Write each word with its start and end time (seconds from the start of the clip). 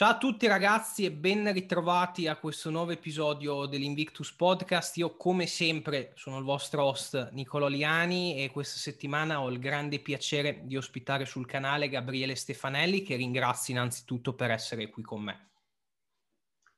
Ciao 0.00 0.12
a 0.12 0.16
tutti 0.16 0.46
ragazzi 0.46 1.04
e 1.04 1.12
ben 1.12 1.52
ritrovati 1.52 2.26
a 2.26 2.36
questo 2.36 2.70
nuovo 2.70 2.90
episodio 2.90 3.66
dell'Invictus 3.66 4.32
Podcast. 4.32 4.96
Io 4.96 5.14
come 5.14 5.46
sempre 5.46 6.12
sono 6.14 6.38
il 6.38 6.44
vostro 6.44 6.84
host 6.84 7.32
Nicolò 7.32 7.68
Liani 7.68 8.42
e 8.42 8.50
questa 8.50 8.78
settimana 8.78 9.42
ho 9.42 9.50
il 9.50 9.58
grande 9.58 9.98
piacere 9.98 10.62
di 10.64 10.78
ospitare 10.78 11.26
sul 11.26 11.44
canale 11.44 11.90
Gabriele 11.90 12.34
Stefanelli 12.34 13.02
che 13.02 13.16
ringrazio 13.16 13.74
innanzitutto 13.74 14.32
per 14.32 14.50
essere 14.50 14.88
qui 14.88 15.02
con 15.02 15.20
me. 15.20 15.50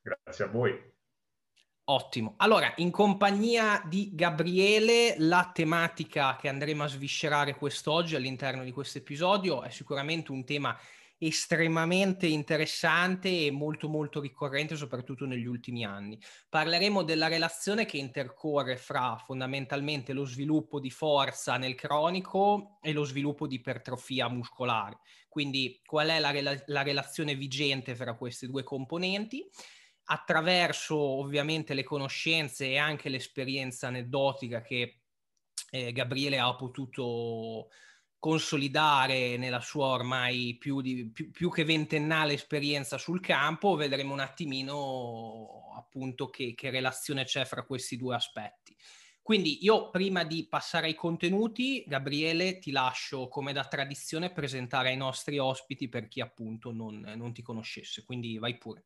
Grazie 0.00 0.44
a 0.44 0.48
voi. 0.48 0.90
Ottimo. 1.84 2.34
Allora, 2.38 2.72
in 2.78 2.90
compagnia 2.90 3.84
di 3.86 4.10
Gabriele, 4.14 5.14
la 5.18 5.48
tematica 5.54 6.34
che 6.34 6.48
andremo 6.48 6.82
a 6.82 6.88
sviscerare 6.88 7.54
quest'oggi 7.54 8.16
all'interno 8.16 8.64
di 8.64 8.72
questo 8.72 8.98
episodio 8.98 9.62
è 9.62 9.70
sicuramente 9.70 10.32
un 10.32 10.44
tema 10.44 10.76
estremamente 11.26 12.26
interessante 12.26 13.46
e 13.46 13.50
molto 13.52 13.88
molto 13.88 14.20
ricorrente 14.20 14.74
soprattutto 14.74 15.24
negli 15.24 15.46
ultimi 15.46 15.84
anni. 15.84 16.18
Parleremo 16.48 17.02
della 17.04 17.28
relazione 17.28 17.84
che 17.84 17.98
intercorre 17.98 18.76
fra 18.76 19.16
fondamentalmente 19.16 20.12
lo 20.12 20.24
sviluppo 20.24 20.80
di 20.80 20.90
forza 20.90 21.56
nel 21.56 21.76
cronico 21.76 22.78
e 22.82 22.92
lo 22.92 23.04
sviluppo 23.04 23.46
di 23.46 23.56
ipertrofia 23.56 24.28
muscolare. 24.28 24.98
Quindi 25.28 25.80
qual 25.84 26.08
è 26.08 26.18
la, 26.18 26.30
rela- 26.30 26.62
la 26.66 26.82
relazione 26.82 27.36
vigente 27.36 27.94
fra 27.94 28.14
questi 28.14 28.46
due 28.46 28.64
componenti? 28.64 29.48
Attraverso 30.04 30.98
ovviamente 30.98 31.74
le 31.74 31.84
conoscenze 31.84 32.66
e 32.66 32.78
anche 32.78 33.08
l'esperienza 33.08 33.86
aneddotica 33.86 34.60
che 34.60 35.02
eh, 35.70 35.92
Gabriele 35.92 36.40
ha 36.40 36.54
potuto 36.56 37.68
consolidare 38.22 39.36
nella 39.36 39.58
sua 39.58 39.86
ormai 39.86 40.56
più, 40.56 40.80
di, 40.80 41.10
più, 41.10 41.32
più, 41.32 41.50
che 41.50 41.64
ventennale 41.64 42.34
esperienza 42.34 42.96
sul 42.96 43.18
campo, 43.18 43.74
vedremo 43.74 44.12
un 44.12 44.20
attimino 44.20 45.72
appunto 45.76 46.30
che, 46.30 46.54
che 46.54 46.70
relazione 46.70 47.24
c'è 47.24 47.44
fra 47.44 47.64
questi 47.64 47.96
due 47.96 48.14
aspetti. 48.14 48.76
Quindi 49.20 49.64
io 49.64 49.90
prima 49.90 50.22
di 50.22 50.46
passare 50.48 50.86
ai 50.86 50.94
contenuti, 50.94 51.82
Gabriele, 51.84 52.60
ti 52.60 52.70
lascio 52.70 53.26
come 53.26 53.52
da 53.52 53.64
tradizione 53.64 54.30
presentare 54.30 54.90
ai 54.90 54.96
nostri 54.96 55.38
ospiti 55.38 55.88
per 55.88 56.06
chi 56.06 56.20
appunto 56.20 56.70
non, 56.70 57.00
non 57.16 57.32
ti 57.32 57.42
conoscesse, 57.42 58.04
quindi 58.04 58.38
vai 58.38 58.56
pure. 58.56 58.84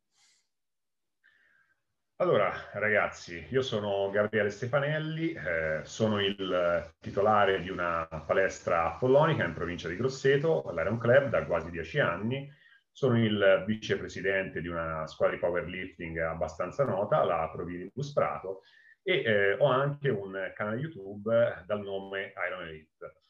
Allora, 2.18 2.50
ragazzi, 2.72 3.46
io 3.50 3.60
sono 3.60 4.08
Gabriele 4.10 4.48
Stefanelli, 4.48 5.32
eh, 5.32 5.82
sono 5.84 6.18
il 6.18 6.94
titolare 6.98 7.60
di 7.60 7.68
una 7.68 8.06
palestra 8.26 8.94
apollonica 8.94 9.44
in 9.44 9.52
provincia 9.52 9.86
di 9.86 9.96
Grosseto, 9.96 10.64
l'Iron 10.74 10.96
Club, 10.96 11.28
da 11.28 11.44
quasi 11.44 11.70
dieci 11.70 11.98
anni. 12.00 12.50
Sono 12.90 13.22
il 13.22 13.64
vicepresidente 13.66 14.62
di 14.62 14.68
una 14.68 15.06
squadra 15.06 15.34
di 15.36 15.42
powerlifting 15.42 16.16
abbastanza 16.20 16.84
nota, 16.84 17.22
la 17.22 17.50
Providibus 17.52 18.14
Prato, 18.14 18.62
e 19.02 19.22
eh, 19.22 19.52
ho 19.58 19.66
anche 19.66 20.08
un 20.08 20.52
canale 20.54 20.78
YouTube 20.78 21.64
dal 21.66 21.82
nome 21.82 22.32
Iron 22.48 22.66
Elite. 22.66 23.25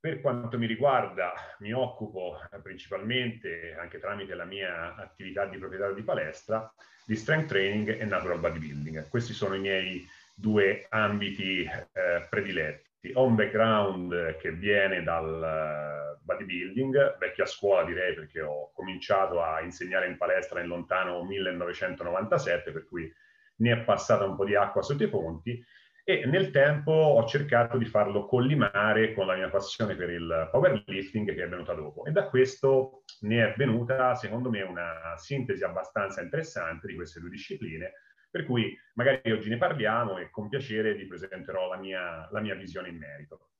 Per 0.00 0.20
quanto 0.20 0.58
mi 0.58 0.66
riguarda, 0.66 1.32
mi 1.58 1.72
occupo 1.72 2.38
principalmente, 2.62 3.74
anche 3.76 3.98
tramite 3.98 4.34
la 4.34 4.44
mia 4.44 4.94
attività 4.94 5.44
di 5.46 5.58
proprietario 5.58 5.94
di 5.94 6.02
palestra, 6.02 6.72
di 7.04 7.16
strength 7.16 7.48
training 7.48 8.00
e 8.00 8.04
natural 8.04 8.38
bodybuilding. 8.38 9.08
Questi 9.08 9.32
sono 9.32 9.56
i 9.56 9.60
miei 9.60 10.06
due 10.32 10.86
ambiti 10.90 11.62
eh, 11.64 12.26
prediletti. 12.30 13.10
Ho 13.14 13.24
un 13.24 13.34
background 13.34 14.36
che 14.36 14.52
viene 14.52 15.02
dal 15.02 16.16
uh, 16.16 16.24
bodybuilding, 16.24 17.18
vecchia 17.18 17.46
scuola 17.46 17.84
direi 17.84 18.14
perché 18.14 18.40
ho 18.40 18.70
cominciato 18.72 19.42
a 19.42 19.60
insegnare 19.62 20.06
in 20.06 20.16
palestra 20.16 20.60
nel 20.60 20.68
lontano 20.68 21.24
1997, 21.24 22.70
per 22.70 22.86
cui 22.86 23.12
ne 23.56 23.72
è 23.72 23.78
passata 23.78 24.24
un 24.24 24.36
po' 24.36 24.44
di 24.44 24.54
acqua 24.54 24.82
sotto 24.82 25.02
i 25.02 25.08
ponti 25.08 25.64
e 26.08 26.24
nel 26.24 26.50
tempo 26.50 26.90
ho 26.90 27.26
cercato 27.26 27.76
di 27.76 27.84
farlo 27.84 28.24
collimare 28.24 29.12
con 29.12 29.26
la 29.26 29.36
mia 29.36 29.50
passione 29.50 29.94
per 29.94 30.08
il 30.08 30.48
powerlifting 30.50 31.34
che 31.34 31.44
è 31.44 31.48
venuta 31.48 31.74
dopo 31.74 32.06
e 32.06 32.12
da 32.12 32.30
questo 32.30 33.02
ne 33.20 33.52
è 33.52 33.54
venuta 33.58 34.14
secondo 34.14 34.48
me 34.48 34.62
una 34.62 35.14
sintesi 35.16 35.64
abbastanza 35.64 36.22
interessante 36.22 36.86
di 36.86 36.94
queste 36.94 37.20
due 37.20 37.28
discipline 37.28 37.92
per 38.30 38.46
cui 38.46 38.74
magari 38.94 39.30
oggi 39.30 39.50
ne 39.50 39.58
parliamo 39.58 40.16
e 40.16 40.30
con 40.30 40.48
piacere 40.48 40.94
vi 40.94 41.06
presenterò 41.06 41.68
la 41.68 41.76
mia, 41.76 42.26
la 42.30 42.40
mia 42.40 42.54
visione 42.54 42.88
in 42.88 42.96
merito. 42.96 43.50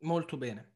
Molto 0.00 0.36
bene. 0.36 0.73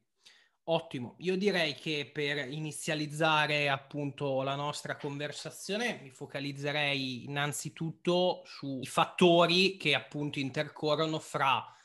Ottimo, 0.71 1.15
io 1.17 1.35
direi 1.35 1.73
che 1.73 2.07
per 2.13 2.47
inizializzare 2.47 3.69
appunto 3.69 4.43
la 4.43 4.53
nostra 4.53 4.97
conversazione 4.97 5.99
mi 6.03 6.11
focalizzerei 6.11 7.23
innanzitutto 7.23 8.43
sui 8.45 8.85
fattori 8.85 9.77
che 9.77 9.95
appunto 9.95 10.37
intercorrono 10.37 11.17
fra 11.17 11.75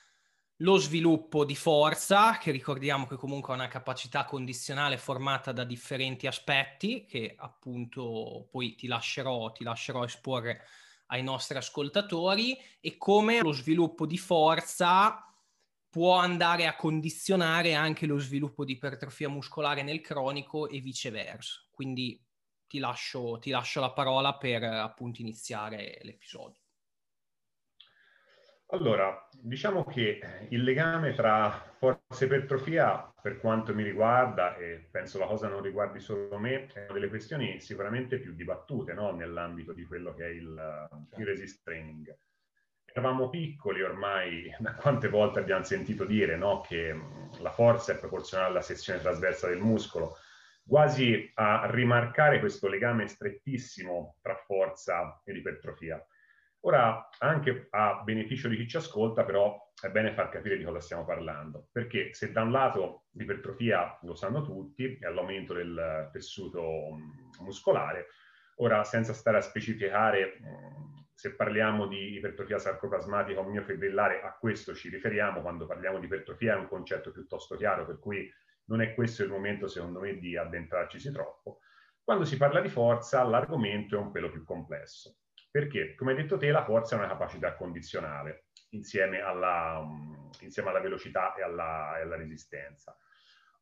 lo 0.57 0.77
sviluppo 0.77 1.47
di 1.47 1.57
forza, 1.57 2.37
che 2.37 2.51
ricordiamo 2.51 3.07
che 3.07 3.17
comunque 3.17 3.55
è 3.55 3.57
una 3.57 3.69
capacità 3.69 4.27
condizionale 4.27 4.99
formata 4.99 5.51
da 5.51 5.65
differenti 5.65 6.27
aspetti, 6.27 7.07
che 7.07 7.35
appunto 7.39 8.49
poi 8.51 8.75
ti 8.75 8.87
lascerò, 8.87 9.51
ti 9.53 9.65
lascerò 9.65 10.05
esporre 10.05 10.61
ai 11.07 11.23
nostri 11.23 11.57
ascoltatori, 11.57 12.55
e 12.81 12.99
come 12.99 13.41
lo 13.41 13.53
sviluppo 13.53 14.05
di 14.05 14.19
forza 14.19 15.34
può 15.95 16.17
andare 16.17 16.67
a 16.67 16.75
condizionare 16.75 17.75
anche 17.75 18.07
lo 18.07 18.19
sviluppo 18.19 18.65
di 18.65 18.73
ipertrofia 18.73 19.29
muscolare 19.29 19.85
nel 19.85 20.01
cronico 20.01 20.69
e 20.69 20.81
viceversa. 20.81 21.65
Quindi 21.71 22.21
ti 22.67 22.81
lascio, 22.81 23.39
ti 23.39 23.51
lascio 23.51 23.79
la 23.79 23.93
parola 23.93 24.35
per 24.37 24.65
appunto 24.65 25.21
iniziare 25.21 26.01
l'episodio. 26.03 26.61
Allora, 28.71 29.29
diciamo 29.41 29.85
che 29.85 30.47
il 30.49 30.65
legame 30.65 31.15
tra 31.15 31.73
forza 31.79 32.25
e 32.25 32.25
ipertrofia, 32.25 33.15
per 33.23 33.39
quanto 33.39 33.73
mi 33.73 33.85
riguarda, 33.85 34.57
e 34.57 34.89
penso 34.91 35.21
la 35.21 35.27
cosa 35.27 35.47
non 35.47 35.63
riguardi 35.63 36.01
solo 36.01 36.37
me, 36.39 36.67
è 36.73 36.87
una 36.87 36.95
delle 36.95 37.09
questioni 37.09 37.61
sicuramente 37.61 38.19
più 38.19 38.35
dibattute 38.35 38.95
no? 38.95 39.13
nell'ambito 39.13 39.73
di 39.73 39.85
quello 39.85 40.13
che 40.13 40.25
è 40.25 40.31
il, 40.31 40.89
il 41.19 41.25
resist 41.25 41.63
training 41.63 42.13
eravamo 42.95 43.29
piccoli 43.29 43.83
ormai, 43.83 44.55
da 44.59 44.75
quante 44.75 45.09
volte 45.09 45.41
abbiamo 45.41 45.65
sentito 45.65 46.05
dire 46.05 46.37
no? 46.37 46.61
che 46.61 46.97
la 47.41 47.51
forza 47.51 47.93
è 47.93 47.99
proporzionale 47.99 48.51
alla 48.51 48.63
sezione 48.63 49.01
trasversa 49.01 49.49
del 49.49 49.59
muscolo, 49.59 50.17
quasi 50.67 51.31
a 51.35 51.69
rimarcare 51.71 52.39
questo 52.39 52.69
legame 52.69 53.09
strettissimo 53.09 54.17
tra 54.23 54.37
forza 54.37 55.21
ed 55.25 55.37
ipertrofia. 55.37 56.03
Ora, 56.61 57.11
anche 57.19 57.67
a 57.71 58.01
beneficio 58.03 58.49
di 58.49 58.57
chi 58.57 58.67
ci 58.67 58.79
ascolta, 58.79 59.25
però 59.25 59.71
è 59.83 59.89
bene 59.91 60.15
far 60.15 60.31
capire 60.31 60.57
di 60.57 60.65
cosa 60.65 60.81
stiamo 60.81 61.05
parlando, 61.05 61.69
perché 61.71 62.15
se 62.15 62.33
da 62.33 62.41
un 62.41 62.53
lato 62.53 63.09
l'ipertrofia 63.11 63.99
lo 64.03 64.15
sanno 64.15 64.43
tutti, 64.43 64.97
è 64.99 65.09
l'aumento 65.11 65.53
del 65.53 66.09
tessuto 66.11 66.97
muscolare, 67.41 68.07
ora 68.57 68.83
senza 68.85 69.13
stare 69.13 69.37
a 69.37 69.43
specificare 69.43 70.39
se 71.15 71.35
parliamo 71.37 71.87
di 71.87 72.15
ipertrofia 72.17 72.59
sarcoplasmatica 72.59 73.41
o 73.41 73.49
miofibrillare, 73.49 74.21
a 74.21 74.37
questo 74.37 74.75
ci 74.75 74.89
riferiamo, 74.89 75.41
quando 75.41 75.67
parliamo 75.67 75.99
di 75.99 76.07
ipertrofia 76.07 76.55
è 76.55 76.59
un 76.59 76.69
concetto 76.69 77.13
piuttosto 77.13 77.57
chiaro, 77.57 77.87
per 77.87 77.99
cui 77.99 78.31
non 78.67 78.81
è 78.81 78.95
questo 78.95 79.23
il 79.23 79.31
momento, 79.31 79.69
secondo 79.69 80.01
me, 80.01 80.19
di 80.19 80.37
addentrarci 80.37 81.13
troppo. 81.13 81.61
Quando 82.03 82.25
si 82.25 82.37
parla 82.37 82.61
di 82.61 82.69
forza, 82.69 83.23
l'argomento 83.23 83.97
è 83.97 83.99
un 83.99 84.11
pelo 84.11 84.31
più 84.31 84.45
complesso, 84.45 85.19
perché, 85.51 85.95
come 85.95 86.11
hai 86.13 86.19
detto 86.19 86.37
te, 86.37 86.51
la 86.51 86.65
forza 86.65 86.97
è 86.97 86.99
una 86.99 87.09
capacità 87.09 87.55
condizionale, 87.55 88.49
insieme 88.71 89.21
alla, 89.21 89.79
um, 89.79 90.31
insieme 90.41 90.71
alla 90.71 90.81
velocità 90.81 91.35
e 91.35 91.43
alla, 91.43 91.97
e 91.99 92.03
alla 92.03 92.17
resistenza. 92.17 92.97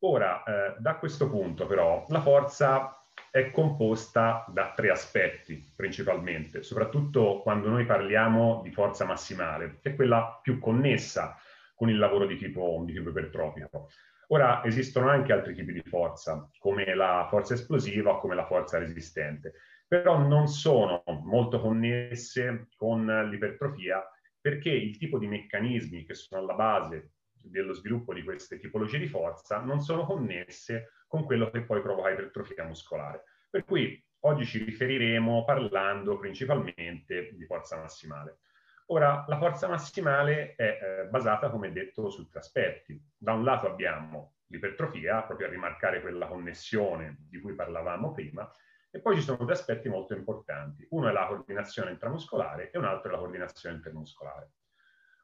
Ora, 0.00 0.42
eh, 0.42 0.76
da 0.78 0.96
questo 0.96 1.28
punto, 1.28 1.66
però, 1.66 2.06
la 2.08 2.20
forza 2.20 3.01
è 3.30 3.50
composta 3.50 4.44
da 4.48 4.72
tre 4.74 4.90
aspetti 4.90 5.72
principalmente, 5.74 6.62
soprattutto 6.62 7.40
quando 7.40 7.68
noi 7.68 7.86
parliamo 7.86 8.60
di 8.62 8.70
forza 8.70 9.04
massimale, 9.04 9.78
che 9.80 9.90
è 9.90 9.94
quella 9.94 10.38
più 10.42 10.58
connessa 10.58 11.36
con 11.74 11.88
il 11.88 11.96
lavoro 11.98 12.26
di 12.26 12.36
tipo, 12.36 12.82
di 12.84 12.92
tipo 12.92 13.08
ipertrofico. 13.08 13.88
Ora 14.28 14.62
esistono 14.64 15.08
anche 15.08 15.32
altri 15.32 15.54
tipi 15.54 15.72
di 15.72 15.82
forza, 15.82 16.48
come 16.58 16.94
la 16.94 17.26
forza 17.28 17.54
esplosiva 17.54 18.12
o 18.12 18.18
come 18.18 18.34
la 18.34 18.46
forza 18.46 18.78
resistente, 18.78 19.54
però 19.86 20.18
non 20.18 20.46
sono 20.46 21.02
molto 21.22 21.60
connesse 21.60 22.68
con 22.76 23.04
l'ipertrofia 23.30 24.02
perché 24.40 24.70
il 24.70 24.96
tipo 24.96 25.18
di 25.18 25.26
meccanismi 25.26 26.04
che 26.04 26.14
sono 26.14 26.42
alla 26.42 26.54
base 26.54 27.12
dello 27.30 27.72
sviluppo 27.72 28.14
di 28.14 28.22
queste 28.22 28.58
tipologie 28.58 28.98
di 28.98 29.06
forza 29.06 29.58
non 29.58 29.80
sono 29.80 30.04
connesse 30.04 30.88
con 31.12 31.26
quello 31.26 31.50
che 31.50 31.60
poi 31.60 31.82
provoca 31.82 32.08
ipertrofia 32.08 32.64
muscolare. 32.64 33.24
Per 33.50 33.66
cui 33.66 34.02
oggi 34.20 34.46
ci 34.46 34.64
riferiremo 34.64 35.44
parlando 35.44 36.16
principalmente 36.16 37.34
di 37.34 37.44
forza 37.44 37.76
massimale. 37.76 38.38
Ora, 38.86 39.22
la 39.28 39.36
forza 39.36 39.68
massimale 39.68 40.54
è 40.54 40.62
eh, 40.80 41.04
basata, 41.10 41.50
come 41.50 41.70
detto, 41.70 42.08
su 42.08 42.26
tre 42.30 42.38
aspetti. 42.38 42.98
Da 43.14 43.34
un 43.34 43.44
lato 43.44 43.66
abbiamo 43.66 44.36
l'ipertrofia, 44.46 45.20
proprio 45.20 45.48
a 45.48 45.50
rimarcare 45.50 46.00
quella 46.00 46.26
connessione 46.26 47.18
di 47.28 47.38
cui 47.40 47.52
parlavamo 47.54 48.12
prima, 48.12 48.50
E 48.90 49.00
poi 49.00 49.16
ci 49.16 49.22
sono 49.22 49.44
due 49.44 49.52
aspetti 49.52 49.90
molto 49.90 50.14
importanti. 50.14 50.86
Uno 50.92 51.10
è 51.10 51.12
la 51.12 51.26
coordinazione 51.26 51.90
intramuscolare 51.90 52.70
e 52.70 52.78
un 52.78 52.86
altro 52.86 53.10
è 53.10 53.12
la 53.12 53.18
coordinazione 53.18 53.76
intermuscolare. 53.76 54.50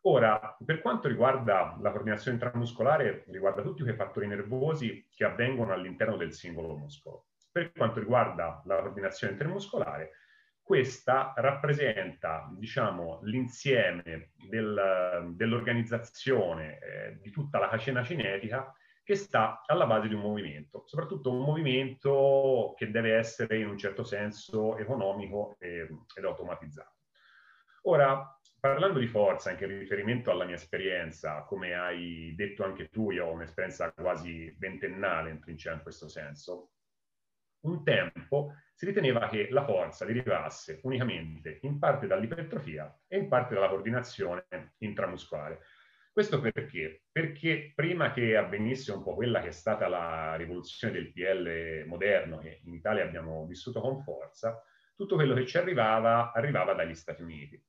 Ora, 0.03 0.57
per 0.65 0.81
quanto 0.81 1.09
riguarda 1.09 1.77
la 1.81 1.91
coordinazione 1.91 2.37
intramuscolare, 2.37 3.25
riguarda 3.29 3.63
tutti 3.63 3.83
quei 3.83 3.95
fattori 3.95 4.27
nervosi 4.27 5.07
che 5.11 5.25
avvengono 5.25 5.73
all'interno 5.73 6.17
del 6.17 6.33
singolo 6.33 6.77
muscolo. 6.77 7.27
Per 7.51 7.73
quanto 7.73 7.99
riguarda 7.99 8.63
la 8.65 8.77
coordinazione 8.77 9.33
intermuscolare, 9.33 10.13
questa 10.63 11.33
rappresenta, 11.37 12.49
diciamo, 12.57 13.21
l'insieme 13.23 14.33
del, 14.35 15.33
dell'organizzazione 15.35 16.79
eh, 16.79 17.19
di 17.21 17.31
tutta 17.31 17.59
la 17.59 17.69
catena 17.69 18.05
cinetica 18.05 18.73
che 19.03 19.15
sta 19.15 19.63
alla 19.65 19.87
base 19.87 20.09
di 20.09 20.15
un 20.15 20.21
movimento, 20.21 20.83
soprattutto 20.85 21.33
un 21.33 21.43
movimento 21.43 22.75
che 22.77 22.91
deve 22.91 23.17
essere 23.17 23.59
in 23.59 23.69
un 23.69 23.79
certo 23.79 24.05
senso 24.05 24.77
economico 24.77 25.57
e, 25.59 25.89
ed 26.15 26.25
automatizzato. 26.25 26.98
Ora, 27.83 28.39
parlando 28.59 28.99
di 28.99 29.07
forza, 29.07 29.51
anche 29.51 29.65
in 29.65 29.79
riferimento 29.79 30.31
alla 30.31 30.45
mia 30.45 30.57
esperienza, 30.57 31.43
come 31.43 31.75
hai 31.75 32.35
detto 32.37 32.65
anche 32.65 32.89
tu, 32.89 33.11
io 33.11 33.27
ho 33.27 33.33
un'esperienza 33.33 33.93
quasi 33.93 34.55
ventennale 34.59 35.31
in 35.31 35.41
trincea 35.41 35.75
in 35.75 35.83
questo 35.83 36.09
senso, 36.09 36.73
un 37.61 37.83
tempo 37.83 38.55
si 38.75 38.87
riteneva 38.87 39.29
che 39.29 39.49
la 39.51 39.65
forza 39.65 40.05
derivasse 40.05 40.81
unicamente 40.85 41.59
in 41.63 41.79
parte 41.79 42.07
dall'ipertrofia 42.07 43.01
e 43.09 43.19
in 43.19 43.29
parte 43.29 43.55
dalla 43.55 43.69
coordinazione 43.69 44.47
intramuscolare. 44.79 45.61
Questo 46.13 46.41
perché? 46.41 47.05
Perché 47.11 47.73
prima 47.75 48.13
che 48.13 48.37
avvenisse 48.37 48.93
un 48.93 49.03
po' 49.03 49.15
quella 49.15 49.41
che 49.41 49.49
è 49.49 49.53
stata 49.53 49.89
la 49.89 50.35
rivoluzione 50.37 50.95
del 50.95 51.13
PL 51.13 51.87
moderno, 51.87 52.39
che 52.39 52.61
in 52.65 52.75
Italia 52.75 53.05
abbiamo 53.05 53.47
vissuto 53.47 53.81
con 53.81 54.01
forza, 54.01 54.63
tutto 54.99 55.15
quello 55.15 55.33
che 55.35 55.47
ci 55.47 55.57
arrivava 55.57 56.33
arrivava 56.33 56.75
dagli 56.75 56.95
Stati 56.95 57.23
Uniti. 57.23 57.65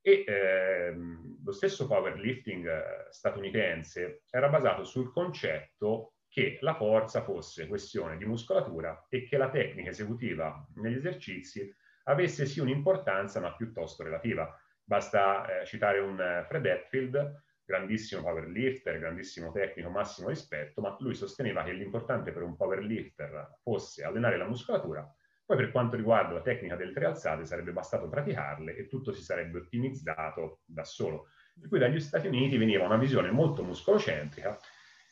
E 0.00 0.24
ehm, 0.26 1.44
lo 1.44 1.52
stesso 1.52 1.86
powerlifting 1.86 2.66
eh, 2.66 3.06
statunitense 3.10 4.24
era 4.28 4.48
basato 4.48 4.82
sul 4.82 5.12
concetto 5.12 6.14
che 6.28 6.58
la 6.62 6.74
forza 6.74 7.22
fosse 7.22 7.68
questione 7.68 8.16
di 8.16 8.24
muscolatura 8.24 9.06
e 9.08 9.24
che 9.24 9.36
la 9.36 9.48
tecnica 9.48 9.90
esecutiva 9.90 10.66
negli 10.74 10.96
esercizi 10.96 11.72
avesse 12.04 12.46
sì 12.46 12.58
un'importanza 12.58 13.38
ma 13.40 13.54
piuttosto 13.54 14.02
relativa. 14.02 14.52
Basta 14.82 15.60
eh, 15.60 15.66
citare 15.66 16.00
un 16.00 16.20
eh, 16.20 16.44
Fred 16.48 16.66
Hatfield 16.66 17.44
grandissimo 17.64 18.22
powerlifter, 18.22 18.98
grandissimo 18.98 19.52
tecnico, 19.52 19.88
massimo 19.88 20.28
rispetto, 20.28 20.80
ma 20.80 20.96
lui 20.98 21.14
sosteneva 21.14 21.62
che 21.62 21.72
l'importante 21.72 22.32
per 22.32 22.42
un 22.42 22.56
powerlifter 22.56 23.58
fosse 23.62 24.04
allenare 24.04 24.36
la 24.36 24.46
muscolatura, 24.46 25.15
poi 25.46 25.56
per 25.56 25.70
quanto 25.70 25.94
riguarda 25.94 26.34
la 26.34 26.42
tecnica 26.42 26.74
delle 26.74 26.92
tre 26.92 27.06
alzate 27.06 27.46
sarebbe 27.46 27.70
bastato 27.70 28.08
praticarle 28.08 28.74
e 28.74 28.88
tutto 28.88 29.12
si 29.12 29.22
sarebbe 29.22 29.58
ottimizzato 29.58 30.60
da 30.64 30.82
solo. 30.82 31.28
Per 31.58 31.68
cui 31.68 31.78
dagli 31.78 32.00
Stati 32.00 32.26
Uniti 32.26 32.58
veniva 32.58 32.84
una 32.84 32.96
visione 32.96 33.30
molto 33.30 33.62
muscolocentrica 33.62 34.58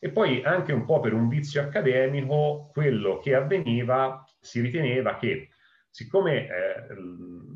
e 0.01 0.11
poi 0.11 0.43
anche 0.45 0.73
un 0.73 0.85
po' 0.85 0.99
per 0.99 1.15
un 1.15 1.29
vizio 1.29 1.63
accademico 1.63 2.69
quello 2.73 3.19
che 3.19 3.35
avveniva 3.35 4.23
si 4.41 4.61
riteneva 4.61 5.17
che 5.17 5.51
siccome 5.89 6.49
eh, 6.49 6.87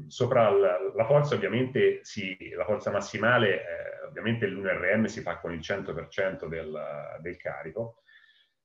sopra 0.06 0.48
la, 0.48 0.78
la, 0.94 1.04
forza 1.04 1.34
ovviamente 1.34 1.98
si, 2.02 2.36
la 2.56 2.64
forza 2.64 2.92
massimale 2.92 3.56
eh, 3.56 4.06
ovviamente 4.08 4.46
l'UNRM 4.46 5.04
si 5.06 5.20
fa 5.20 5.38
con 5.38 5.52
il 5.52 5.58
100% 5.58 6.46
del, 6.46 7.19
del 7.20 7.36
carico, 7.36 8.02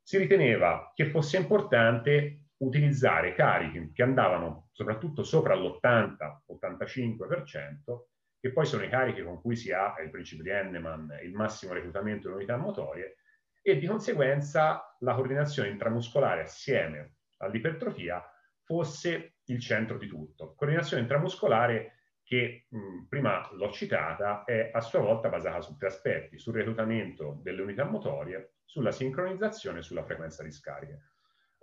si 0.02 0.18
riteneva 0.18 0.92
che 0.94 1.06
fosse 1.06 1.38
importante 1.38 2.43
utilizzare 2.66 3.34
carichi 3.34 3.92
che 3.94 4.04
andavano 4.04 4.68
soprattutto 4.72 5.24
sopra 5.24 5.56
l'80-85%, 5.56 8.02
che 8.40 8.52
poi 8.52 8.66
sono 8.66 8.84
i 8.84 8.90
carichi 8.90 9.24
con 9.24 9.40
cui 9.40 9.56
si 9.56 9.72
ha 9.72 9.96
il 10.04 10.10
principio 10.10 10.44
di 10.44 10.50
Henneman, 10.50 11.20
il 11.24 11.34
massimo 11.34 11.72
reclutamento 11.74 12.28
di 12.28 12.36
unità 12.36 12.58
motorie, 12.58 13.16
e 13.62 13.78
di 13.78 13.88
conseguenza 13.88 14.98
la 15.00 15.14
coordinazione 15.14 15.70
intramuscolare 15.70 16.42
assieme 16.42 17.14
all'ipertrofia 17.38 18.22
fosse 18.64 19.36
il 19.46 19.60
centro 19.60 19.98
di 19.98 20.08
tutto. 20.08 20.54
Coordinazione 20.56 21.04
intramuscolare 21.04 22.00
che 22.24 22.66
mh, 22.70 23.06
prima 23.08 23.50
l'ho 23.54 23.72
citata, 23.72 24.44
è 24.44 24.72
a 24.74 24.82
sua 24.82 25.00
volta 25.00 25.30
basata 25.30 25.62
su 25.62 25.78
tre 25.78 25.88
aspetti, 25.88 26.38
sul 26.38 26.54
reclutamento 26.54 27.40
delle 27.42 27.62
unità 27.62 27.86
motorie, 27.86 28.56
sulla 28.66 28.92
sincronizzazione 28.92 29.80
e 29.80 29.84
sulla 29.84 30.04
frequenza 30.04 30.44
di 30.44 30.52
scariche. 30.52 31.13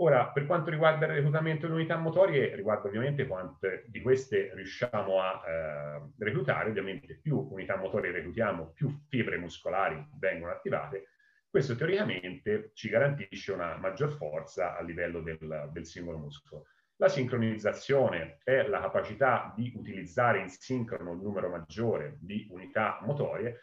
Ora, 0.03 0.29
per 0.29 0.47
quanto 0.47 0.71
riguarda 0.71 1.05
il 1.05 1.13
reclutamento 1.13 1.67
delle 1.67 1.81
unità 1.81 1.99
motorie, 1.99 2.55
riguarda 2.55 2.89
ovviamente 2.89 3.27
quante 3.27 3.85
di 3.89 4.01
queste 4.01 4.51
riusciamo 4.55 5.21
a 5.21 5.43
eh, 5.47 6.13
reclutare, 6.19 6.71
ovviamente 6.71 7.19
più 7.21 7.37
unità 7.51 7.77
motorie 7.77 8.11
reclutiamo, 8.11 8.73
più 8.73 8.89
fibre 9.09 9.37
muscolari 9.37 10.03
vengono 10.19 10.53
attivate, 10.53 11.09
questo 11.51 11.77
teoricamente 11.77 12.71
ci 12.73 12.89
garantisce 12.89 13.53
una 13.53 13.77
maggior 13.77 14.13
forza 14.13 14.75
a 14.79 14.83
livello 14.83 15.21
del, 15.21 15.69
del 15.71 15.85
singolo 15.85 16.17
muscolo. 16.17 16.67
La 16.97 17.09
sincronizzazione 17.09 18.39
è 18.43 18.63
la 18.69 18.81
capacità 18.81 19.53
di 19.55 19.71
utilizzare 19.75 20.41
in 20.41 20.49
sincrono 20.49 21.13
il 21.13 21.21
numero 21.21 21.51
maggiore 21.51 22.17
di 22.21 22.47
unità 22.51 23.01
motorie. 23.03 23.61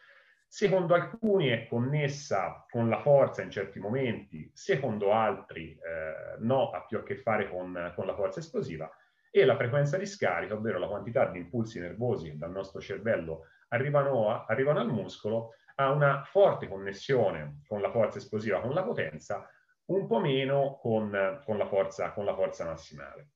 Secondo 0.50 0.94
alcuni 0.94 1.48
è 1.48 1.66
connessa 1.68 2.64
con 2.70 2.88
la 2.88 3.00
forza 3.00 3.42
in 3.42 3.50
certi 3.50 3.78
momenti, 3.78 4.50
secondo 4.54 5.12
altri 5.12 5.72
eh, 5.72 6.36
no, 6.38 6.70
ha 6.70 6.84
più 6.86 6.96
a 6.96 7.02
che 7.02 7.16
fare 7.16 7.50
con, 7.50 7.92
con 7.94 8.06
la 8.06 8.14
forza 8.14 8.40
esplosiva 8.40 8.90
e 9.30 9.44
la 9.44 9.56
frequenza 9.56 9.98
di 9.98 10.06
scarica, 10.06 10.54
ovvero 10.54 10.78
la 10.78 10.88
quantità 10.88 11.26
di 11.26 11.38
impulsi 11.38 11.78
nervosi 11.78 12.30
che 12.30 12.38
dal 12.38 12.50
nostro 12.50 12.80
cervello 12.80 13.44
arrivano, 13.68 14.30
a, 14.30 14.46
arrivano 14.48 14.80
al 14.80 14.88
muscolo, 14.88 15.54
ha 15.74 15.90
una 15.92 16.24
forte 16.24 16.66
connessione 16.66 17.60
con 17.66 17.82
la 17.82 17.90
forza 17.90 18.16
esplosiva, 18.16 18.60
con 18.60 18.72
la 18.72 18.82
potenza, 18.82 19.46
un 19.86 20.06
po' 20.06 20.18
meno 20.18 20.78
con, 20.80 21.40
con, 21.44 21.58
la, 21.58 21.66
forza, 21.66 22.10
con 22.12 22.24
la, 22.24 22.34
forza, 22.34 22.64
massimale. 22.64 23.28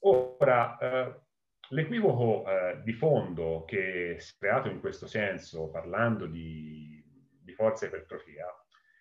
Ora, 0.00 0.76
eh, 0.76 1.20
l'equivoco 1.74 2.44
eh, 2.46 2.80
di 2.82 2.92
fondo 2.92 3.64
che 3.66 4.16
si 4.18 4.32
è 4.34 4.38
creato 4.38 4.68
in 4.68 4.80
questo 4.80 5.06
senso, 5.06 5.70
parlando 5.70 6.26
di, 6.26 7.02
di 7.42 7.52
forza 7.52 7.86
ipertrofia, 7.86 8.46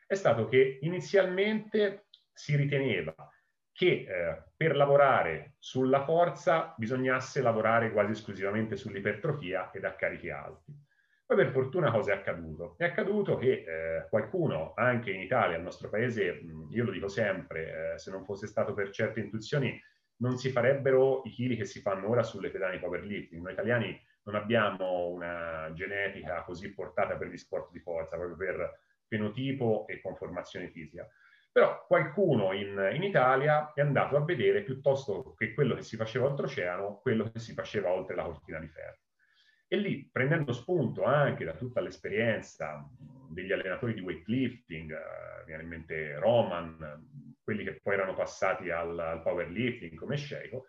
è 0.08 0.16
stato 0.16 0.48
che 0.48 0.80
inizialmente 0.82 2.08
si 2.32 2.56
riteneva 2.56 3.16
che 3.72 4.06
eh, 4.08 4.44
per 4.56 4.76
lavorare 4.76 5.56
sulla 5.60 6.04
forza 6.04 6.74
bisognasse 6.78 7.42
lavorare 7.42 7.92
quasi 7.92 8.12
esclusivamente 8.12 8.76
sull'ipertrofia 8.76 9.72
ed 9.72 9.86
a 9.86 9.96
carichi 9.96 10.30
alti. 10.30 10.74
Poi 11.26 11.38
per 11.38 11.52
fortuna 11.52 11.90
cosa 11.92 12.12
è 12.12 12.16
accaduto? 12.16 12.76
È 12.78 12.84
accaduto 12.84 13.38
che 13.38 13.64
eh, 13.66 14.08
qualcuno, 14.10 14.74
anche 14.76 15.12
in 15.12 15.22
Italia, 15.22 15.56
al 15.56 15.64
nostro 15.64 15.90
paese, 15.90 16.42
io 16.70 16.84
lo 16.84 16.92
dico 16.92 17.08
sempre, 17.08 17.94
eh, 17.94 17.98
se 17.98 18.12
non 18.12 18.26
fosse 18.26 18.46
stato 18.46 18.74
per 18.74 18.90
certe 18.90 19.22
intuizioni, 19.22 19.80
non 20.18 20.38
si 20.38 20.50
farebbero 20.52 21.22
i 21.26 21.30
chili 21.30 21.56
che 21.56 21.66
si 21.66 21.80
fanno 21.82 22.10
ora 22.10 22.24
sulle 22.24 22.50
pedane 22.50 22.80
powerlifting. 22.80 23.42
Noi 23.42 23.54
italiani 23.54 24.00
non 24.24 24.36
abbiamo 24.36 25.08
una 25.08 25.72
genetica 25.74 26.44
così 26.44 26.74
portata 26.74 27.16
per 27.16 27.28
gli 27.28 27.38
sport 27.38 27.72
di 27.72 27.80
forza, 27.80 28.16
proprio 28.16 28.38
per 28.38 28.80
fenotipo 29.08 29.86
e 29.88 30.02
conformazione 30.02 30.70
fisica. 30.70 31.08
Però 31.52 31.86
qualcuno 31.86 32.52
in, 32.54 32.92
in, 32.94 33.04
Italia 33.04 33.74
è 33.74 33.82
andato 33.82 34.16
a 34.16 34.24
vedere 34.24 34.64
piuttosto 34.64 35.36
che 35.38 35.54
quello 35.54 35.76
che 35.76 35.84
si 35.84 35.96
faceva 35.96 36.26
oltreoceano, 36.26 37.00
quello 37.00 37.30
che 37.30 37.38
si 37.38 37.54
faceva 37.54 37.92
oltre 37.92 38.16
la 38.16 38.24
cortina 38.24 38.60
di 38.60 38.68
ferro. 38.68 38.98
E 39.74 39.78
lì, 39.78 40.08
prendendo 40.12 40.54
spunto 40.54 41.04
anche 41.04 41.46
da 41.46 41.56
tutta 41.56 41.82
l'esperienza 41.82 42.88
degli 43.28 43.52
allenatori 43.52 43.96
di 43.96 44.02
weightlifting, 44.02 44.92
eh, 44.92 45.46
viene 45.48 45.64
in 45.64 45.70
mente 45.70 46.20
Roman, 46.20 47.34
quelli 47.44 47.64
che 47.64 47.80
poi 47.82 47.96
erano 47.96 48.14
passati 48.14 48.70
al, 48.70 49.00
al 49.00 49.24
powerlifting 49.24 49.96
come 49.96 50.16
Sheiko, 50.16 50.68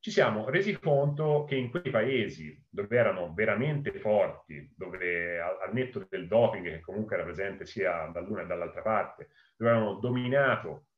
ci 0.00 0.10
siamo 0.10 0.50
resi 0.50 0.78
conto 0.78 1.46
che 1.48 1.54
in 1.54 1.70
quei 1.70 1.88
paesi 1.88 2.62
dove 2.68 2.94
erano 2.94 3.32
veramente 3.32 3.90
forti, 3.94 4.70
dove 4.76 5.40
al, 5.40 5.72
netto 5.72 6.06
del 6.10 6.28
doping 6.28 6.66
che 6.66 6.80
comunque 6.80 7.14
era 7.14 7.24
presente 7.24 7.64
sia 7.64 8.10
dall'una 8.12 8.42
che 8.42 8.48
dall'altra 8.48 8.82
parte, 8.82 9.30
dove 9.56 9.70
avevano 9.70 9.94
dominato 9.94 10.88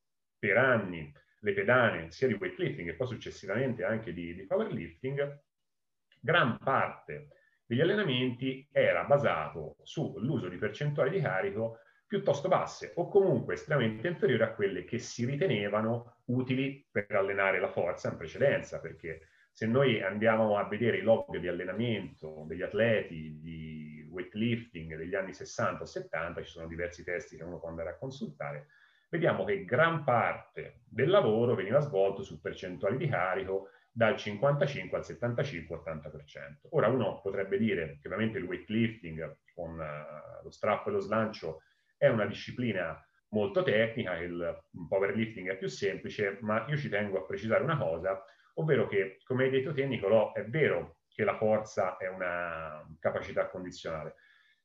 per 0.40 0.56
anni 0.56 1.14
le 1.38 1.52
pedane 1.52 2.10
sia 2.10 2.26
di 2.26 2.34
weightlifting 2.34 2.88
e 2.88 2.94
poi 2.94 3.06
successivamente 3.06 3.84
anche 3.84 4.12
di, 4.12 4.34
di 4.34 4.42
powerlifting, 4.44 5.38
gran 6.18 6.58
parte 6.58 7.28
degli 7.66 7.80
allenamenti 7.80 8.68
era 8.70 9.04
basato 9.04 9.76
sull'uso 9.82 10.48
di 10.48 10.56
percentuali 10.56 11.10
di 11.10 11.20
carico 11.20 11.78
piuttosto 12.06 12.48
basse 12.48 12.92
o 12.96 13.08
comunque 13.08 13.54
estremamente 13.54 14.08
inferiori 14.08 14.42
a 14.42 14.52
quelle 14.54 14.84
che 14.84 14.98
si 14.98 15.24
ritenevano 15.24 16.18
utili 16.26 16.86
per 16.90 17.10
allenare 17.10 17.58
la 17.58 17.70
forza 17.70 18.10
in 18.10 18.16
precedenza, 18.16 18.80
perché 18.80 19.28
se 19.50 19.66
noi 19.66 20.02
andiamo 20.02 20.58
a 20.58 20.68
vedere 20.68 20.98
i 20.98 21.02
log 21.02 21.38
di 21.38 21.48
allenamento 21.48 22.44
degli 22.46 22.62
atleti 22.62 23.38
di 23.40 24.06
weightlifting 24.10 24.96
degli 24.96 25.14
anni 25.14 25.32
60 25.32 25.82
o 25.82 25.86
70, 25.86 26.42
ci 26.42 26.50
sono 26.50 26.66
diversi 26.66 27.02
testi 27.04 27.36
che 27.36 27.44
uno 27.44 27.58
può 27.58 27.68
andare 27.68 27.90
a 27.90 27.96
consultare, 27.96 28.66
vediamo 29.08 29.44
che 29.44 29.64
gran 29.64 30.04
parte 30.04 30.80
del 30.88 31.08
lavoro 31.08 31.54
veniva 31.54 31.80
svolto 31.80 32.22
su 32.22 32.40
percentuali 32.40 32.96
di 32.96 33.08
carico 33.08 33.70
dal 33.96 34.16
55 34.16 34.98
al 34.98 35.04
75-80%. 35.06 36.68
Ora 36.70 36.88
uno 36.88 37.20
potrebbe 37.20 37.58
dire 37.58 37.98
che 38.00 38.08
ovviamente 38.08 38.38
il 38.38 38.44
weightlifting 38.44 39.36
con 39.54 39.78
uh, 39.78 40.42
lo 40.42 40.50
strappo 40.50 40.88
e 40.88 40.92
lo 40.92 40.98
slancio 40.98 41.62
è 41.96 42.08
una 42.08 42.26
disciplina 42.26 43.00
molto 43.28 43.62
tecnica, 43.62 44.16
il 44.18 44.64
powerlifting 44.88 45.48
è 45.48 45.56
più 45.56 45.68
semplice, 45.68 46.38
ma 46.40 46.66
io 46.68 46.76
ci 46.76 46.88
tengo 46.88 47.18
a 47.18 47.24
precisare 47.24 47.62
una 47.62 47.76
cosa, 47.76 48.20
ovvero 48.54 48.88
che, 48.88 49.18
come 49.24 49.44
hai 49.44 49.50
detto 49.50 49.72
te 49.72 49.86
Nicolò, 49.86 50.32
è 50.32 50.44
vero 50.44 50.98
che 51.08 51.22
la 51.22 51.36
forza 51.36 51.96
è 51.96 52.08
una 52.08 52.84
capacità 52.98 53.48
condizionale, 53.48 54.16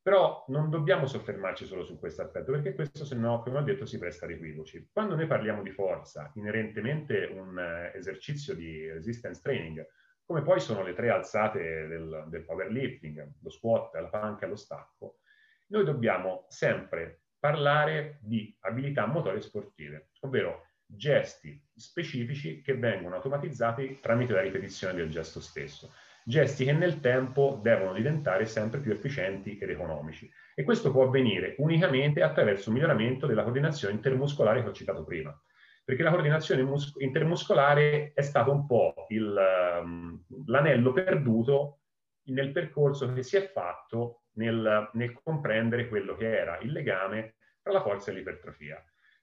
però 0.01 0.46
non 0.48 0.70
dobbiamo 0.70 1.06
soffermarci 1.06 1.65
solo 1.65 1.84
su 1.84 2.00
questo 2.00 2.22
aspetto, 2.22 2.51
perché 2.51 2.74
questo, 2.74 3.06
se 3.06 3.15
no, 3.15 3.41
come 3.41 3.60
ho 3.60 3.63
detto, 3.63 3.86
si 3.86 3.98
presta 3.98 4.25
ad 4.25 4.32
equivoci. 4.32 4.89
Quando 4.91 5.15
noi 5.15 5.27
parliamo 5.27 5.62
di 5.62 5.72
forza, 5.72 6.32
inerentemente 6.36 7.25
un 7.25 7.56
uh, 7.58 7.96
esercizio 7.98 8.56
di 8.56 8.89
resistance 8.89 9.41
training, 9.41 9.86
come 10.25 10.41
poi 10.41 10.60
sono 10.60 10.84
le 10.84 10.94
tre 10.94 11.10
alzate 11.10 11.88
del, 11.88 12.25
del 12.27 12.46
powerlifting, 12.46 13.34
lo 13.41 13.50
squat, 13.50 13.96
la 13.96 14.10
panca 14.10 14.46
e 14.46 14.50
lo 14.50 14.56
stacco, 14.56 15.20
noi 15.68 15.84
dobbiamo 15.84 16.46
sempre 16.50 17.24
parlare 17.39 18.20
di 18.22 18.56
abilità 18.62 19.06
motorie 19.06 19.41
sportive, 19.41 20.10
ovvero 20.22 20.68
gesti 20.86 21.63
specifici 21.75 22.62
che 22.62 22.75
vengono 22.75 23.15
automatizzati 23.15 24.00
tramite 24.01 24.34
la 24.34 24.41
ripetizione 24.41 24.96
del 24.96 25.10
gesto 25.10 25.39
stesso 25.39 25.91
gesti 26.29 26.63
che 26.63 26.74
nel 26.74 27.00
tempo 27.00 27.59
devono 27.59 27.93
diventare 27.93 28.45
sempre 28.45 28.79
più 28.79 28.91
efficienti 28.91 29.57
ed 29.57 29.71
economici. 29.71 30.31
E 30.53 30.63
questo 30.63 30.91
può 30.91 31.05
avvenire 31.05 31.55
unicamente 31.57 32.21
attraverso 32.21 32.69
un 32.69 32.75
miglioramento 32.75 33.25
della 33.25 33.41
coordinazione 33.41 33.95
intermuscolare 33.95 34.62
che 34.62 34.69
ho 34.69 34.74
citato 34.74 35.03
prima. 35.03 35.36
Perché 35.83 36.03
la 36.03 36.12
coordinazione 36.12 36.62
mus- 36.62 36.93
intermuscolare 37.00 38.12
è 38.13 38.21
stato 38.21 38.51
un 38.51 38.67
po' 38.67 39.07
il, 39.07 39.36
um, 39.81 40.24
l'anello 40.45 40.93
perduto 40.93 41.79
nel 42.25 42.51
percorso 42.51 43.12
che 43.12 43.24
si 43.24 43.36
è 43.36 43.50
fatto 43.50 44.25
nel, 44.33 44.88
nel 44.93 45.19
comprendere 45.24 45.88
quello 45.88 46.15
che 46.15 46.38
era 46.38 46.59
il 46.59 46.71
legame 46.71 47.38
tra 47.59 47.74
la 47.74 47.81
forza 47.81 48.12
e 48.12 48.13
l'ipertrofia 48.13 48.79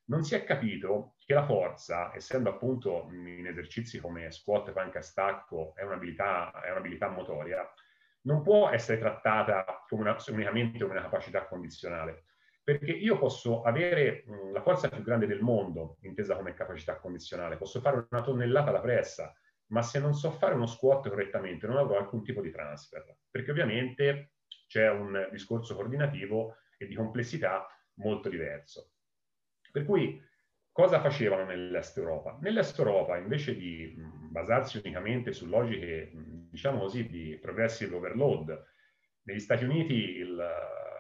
non 0.07 0.23
si 0.23 0.35
è 0.35 0.45
capito 0.45 1.15
che 1.19 1.35
la 1.35 1.45
forza, 1.45 2.15
essendo 2.15 2.51
appunto 2.51 3.09
in 3.11 3.47
esercizi 3.47 3.99
come 3.99 4.31
squat, 4.31 4.73
panca, 4.73 5.03
stacco, 5.03 5.75
è 5.75 5.83
un'abilità, 5.83 6.61
è 6.63 6.71
un'abilità 6.71 7.09
motoria, 7.09 7.69
non 8.23 8.43
può 8.43 8.69
essere 8.71 8.99
trattata 8.99 9.85
come 9.89 10.03
una, 10.03 10.17
unicamente 10.29 10.79
come 10.79 10.93
una 10.93 11.03
capacità 11.03 11.47
condizionale. 11.47 12.25
Perché 12.63 12.91
io 12.91 13.19
posso 13.19 13.63
avere 13.63 14.25
mh, 14.27 14.53
la 14.53 14.61
forza 14.61 14.89
più 14.89 15.03
grande 15.03 15.27
del 15.27 15.41
mondo, 15.41 15.99
intesa 16.01 16.35
come 16.35 16.55
capacità 16.55 16.97
condizionale, 16.97 17.57
posso 17.57 17.81
fare 17.81 18.07
una 18.11 18.23
tonnellata 18.23 18.71
alla 18.71 18.81
pressa, 18.81 19.33
ma 19.69 19.83
se 19.83 20.01
non 20.01 20.15
so 20.15 20.31
fare 20.33 20.55
uno 20.55 20.67
squat 20.67 21.09
correttamente 21.09 21.67
non 21.67 21.77
avrò 21.77 21.99
alcun 21.99 22.23
tipo 22.23 22.41
di 22.41 22.51
transfer, 22.51 23.19
perché 23.31 23.51
ovviamente 23.51 24.33
c'è 24.67 24.91
un 24.91 25.29
discorso 25.31 25.75
coordinativo 25.75 26.57
e 26.77 26.87
di 26.87 26.95
complessità 26.95 27.67
molto 27.95 28.29
diverso. 28.29 28.91
Per 29.77 29.85
cui 29.85 30.19
cosa 30.73 31.03
facevano 31.03 31.45
nell'Est 31.45 31.99
Europa? 31.99 32.39
Nell'Est 32.41 32.79
Europa, 32.79 33.19
invece 33.19 33.55
di 33.55 33.95
basarsi 34.31 34.79
unicamente 34.79 35.35
su 35.35 35.47
logiche, 35.47 36.13
diciamo 36.51 36.79
così, 36.79 37.07
di 37.07 37.37
progressive 37.39 37.95
overload, 37.95 38.65
negli 39.25 39.39
Stati 39.39 39.65
Uniti 39.65 39.93
il, 39.93 40.43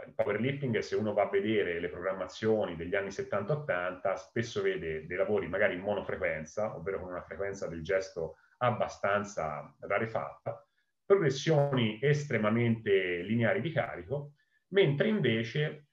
il 0.08 0.12
powerlifting, 0.14 0.76
se 0.80 0.94
uno 0.94 1.14
va 1.14 1.22
a 1.22 1.30
vedere 1.30 1.80
le 1.80 1.88
programmazioni 1.88 2.76
degli 2.76 2.94
anni 2.94 3.08
70-80, 3.08 4.12
spesso 4.16 4.60
vede 4.60 5.06
dei 5.06 5.16
lavori 5.16 5.48
magari 5.48 5.76
in 5.76 5.80
monofrequenza, 5.80 6.76
ovvero 6.76 7.00
con 7.00 7.08
una 7.08 7.22
frequenza 7.22 7.66
del 7.66 7.82
gesto 7.82 8.36
abbastanza 8.58 9.74
rarefatta, 9.80 10.62
progressioni 11.02 11.98
estremamente 12.02 13.22
lineari 13.22 13.62
di 13.62 13.72
carico, 13.72 14.32
mentre 14.72 15.08
invece, 15.08 15.86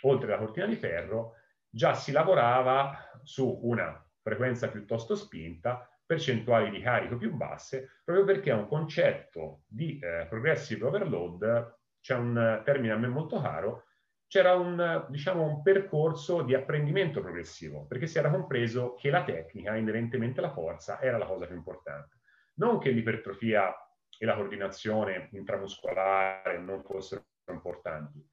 oltre 0.00 0.32
alla 0.32 0.44
cortina 0.44 0.66
di 0.66 0.74
ferro, 0.74 1.36
già 1.70 1.94
si 1.94 2.12
lavorava 2.12 2.96
su 3.22 3.60
una 3.62 4.04
frequenza 4.20 4.68
piuttosto 4.68 5.14
spinta, 5.14 5.88
percentuali 6.04 6.70
di 6.70 6.80
carico 6.80 7.16
più 7.16 7.32
basse, 7.32 8.00
proprio 8.04 8.26
perché 8.26 8.50
è 8.50 8.54
un 8.54 8.66
concetto 8.66 9.62
di 9.66 9.98
eh, 9.98 10.26
progressive 10.28 10.84
overload, 10.84 11.78
c'è 12.00 12.16
un 12.16 12.62
termine 12.64 12.92
a 12.92 12.96
me 12.96 13.06
molto 13.06 13.40
caro, 13.40 13.84
c'era 14.26 14.54
un, 14.54 15.06
diciamo, 15.08 15.42
un 15.42 15.62
percorso 15.62 16.42
di 16.42 16.54
apprendimento 16.54 17.20
progressivo, 17.20 17.86
perché 17.86 18.06
si 18.06 18.18
era 18.18 18.30
compreso 18.30 18.94
che 18.94 19.10
la 19.10 19.24
tecnica, 19.24 19.76
inerentemente 19.76 20.40
alla 20.40 20.52
forza, 20.52 21.00
era 21.00 21.18
la 21.18 21.26
cosa 21.26 21.46
più 21.46 21.56
importante. 21.56 22.18
Non 22.54 22.78
che 22.78 22.90
l'ipertrofia 22.90 23.74
e 24.18 24.26
la 24.26 24.34
coordinazione 24.34 25.30
intramuscolare 25.32 26.58
non 26.58 26.82
fossero 26.82 27.24
importanti, 27.50 28.24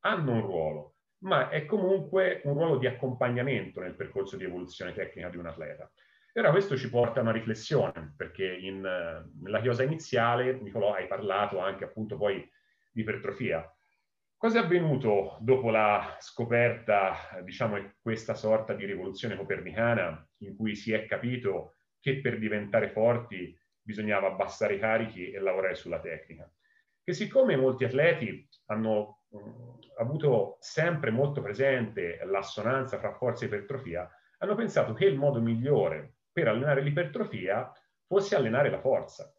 hanno 0.00 0.32
un 0.32 0.40
ruolo, 0.42 0.95
ma 1.20 1.48
è 1.48 1.64
comunque 1.64 2.40
un 2.44 2.54
ruolo 2.54 2.78
di 2.78 2.86
accompagnamento 2.86 3.80
nel 3.80 3.94
percorso 3.94 4.36
di 4.36 4.44
evoluzione 4.44 4.92
tecnica 4.92 5.28
di 5.28 5.36
un 5.36 5.46
atleta. 5.46 5.90
E 6.32 6.40
ora 6.40 6.50
questo 6.50 6.76
ci 6.76 6.90
porta 6.90 7.20
a 7.20 7.22
una 7.22 7.32
riflessione, 7.32 8.12
perché 8.14 8.46
in, 8.46 8.82
nella 9.40 9.60
chiosa 9.60 9.82
iniziale, 9.82 10.60
Nicolò, 10.60 10.92
hai 10.92 11.06
parlato 11.06 11.58
anche 11.58 11.84
appunto 11.84 12.18
poi 12.18 12.46
di 12.92 13.00
ipertrofia. 13.00 13.66
Cosa 14.36 14.60
è 14.60 14.62
avvenuto 14.62 15.38
dopo 15.40 15.70
la 15.70 16.16
scoperta, 16.20 17.40
diciamo, 17.42 17.94
questa 18.02 18.34
sorta 18.34 18.74
di 18.74 18.84
rivoluzione 18.84 19.34
copernicana 19.34 20.28
in 20.40 20.54
cui 20.54 20.74
si 20.74 20.92
è 20.92 21.06
capito 21.06 21.76
che 22.00 22.20
per 22.20 22.38
diventare 22.38 22.90
forti 22.90 23.58
bisognava 23.80 24.26
abbassare 24.26 24.74
i 24.74 24.78
carichi 24.78 25.30
e 25.30 25.38
lavorare 25.38 25.74
sulla 25.74 26.00
tecnica? 26.00 26.52
Che 27.02 27.12
siccome 27.14 27.56
molti 27.56 27.84
atleti 27.84 28.46
hanno 28.66 29.15
avuto 29.98 30.56
sempre 30.60 31.10
molto 31.10 31.40
presente 31.42 32.18
l'assonanza 32.24 32.98
fra 32.98 33.12
forza 33.12 33.44
e 33.44 33.48
ipertrofia, 33.48 34.10
hanno 34.38 34.54
pensato 34.54 34.92
che 34.92 35.06
il 35.06 35.16
modo 35.16 35.40
migliore 35.40 36.16
per 36.30 36.48
allenare 36.48 36.82
l'ipertrofia 36.82 37.72
fosse 38.06 38.36
allenare 38.36 38.70
la 38.70 38.80
forza. 38.80 39.34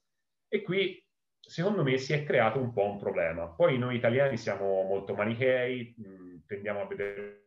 E 0.48 0.62
qui, 0.62 1.04
secondo 1.40 1.84
me, 1.84 1.98
si 1.98 2.14
è 2.14 2.24
creato 2.24 2.60
un 2.60 2.74
po' 2.74 2.90
un 2.90 2.98
problema. 2.98 3.48
Poi 3.48 3.78
noi 3.78 3.96
italiani 3.96 4.38
siamo 4.38 4.84
molto 4.84 5.14
manichei, 5.14 5.94
mh, 5.98 6.46
tendiamo 6.46 6.82
a 6.82 6.88
vedere 6.88 7.46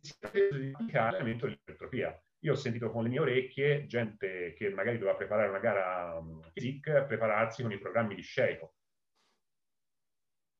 si 0.00 0.14
è 0.20 0.28
preso 0.30 0.56
di 0.56 0.72
l'allenamento 0.92 1.46
dell'ipertrofia 1.46 2.22
io 2.40 2.52
ho 2.52 2.56
sentito 2.56 2.90
con 2.90 3.02
le 3.02 3.08
mie 3.08 3.20
orecchie 3.20 3.86
gente 3.86 4.54
che 4.54 4.70
magari 4.70 4.98
doveva 4.98 5.16
preparare 5.16 5.48
una 5.48 5.58
gara 5.58 6.16
um, 6.18 6.40
physique, 6.52 7.04
prepararsi 7.04 7.62
con 7.62 7.72
i 7.72 7.78
programmi 7.78 8.14
di 8.14 8.22
Sheiko. 8.22 8.74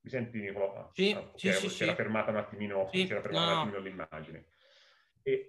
Mi 0.03 0.11
senti 0.11 0.41
Nicola? 0.41 0.91
Sì, 0.93 1.13
ah, 1.13 1.31
sì, 1.35 1.53
sì, 1.53 1.69
si 1.69 1.83
era 1.83 1.95
fermata 1.95 2.31
un 2.31 2.37
attimino, 2.39 2.89
sì, 2.91 3.07
fermata 3.07 3.31
no. 3.31 3.45
un 3.45 3.59
attimino 3.59 3.79
l'immagine. 3.81 4.47
E, 5.23 5.47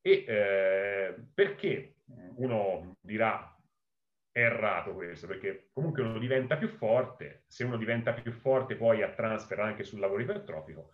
e 0.00 0.24
eh, 0.26 1.14
perché 1.34 1.96
uno 2.36 2.96
dirà 3.00 3.56
è 4.30 4.40
errato 4.40 4.92
questo? 4.94 5.26
Perché 5.26 5.70
comunque 5.72 6.02
uno 6.02 6.18
diventa 6.18 6.56
più 6.56 6.68
forte, 6.68 7.44
se 7.46 7.64
uno 7.64 7.76
diventa 7.76 8.12
più 8.12 8.32
forte 8.32 8.76
poi 8.76 9.02
ha 9.02 9.10
transfer 9.14 9.58
anche 9.60 9.82
sul 9.82 9.98
lavoro 9.98 10.22
ipertrofico. 10.22 10.92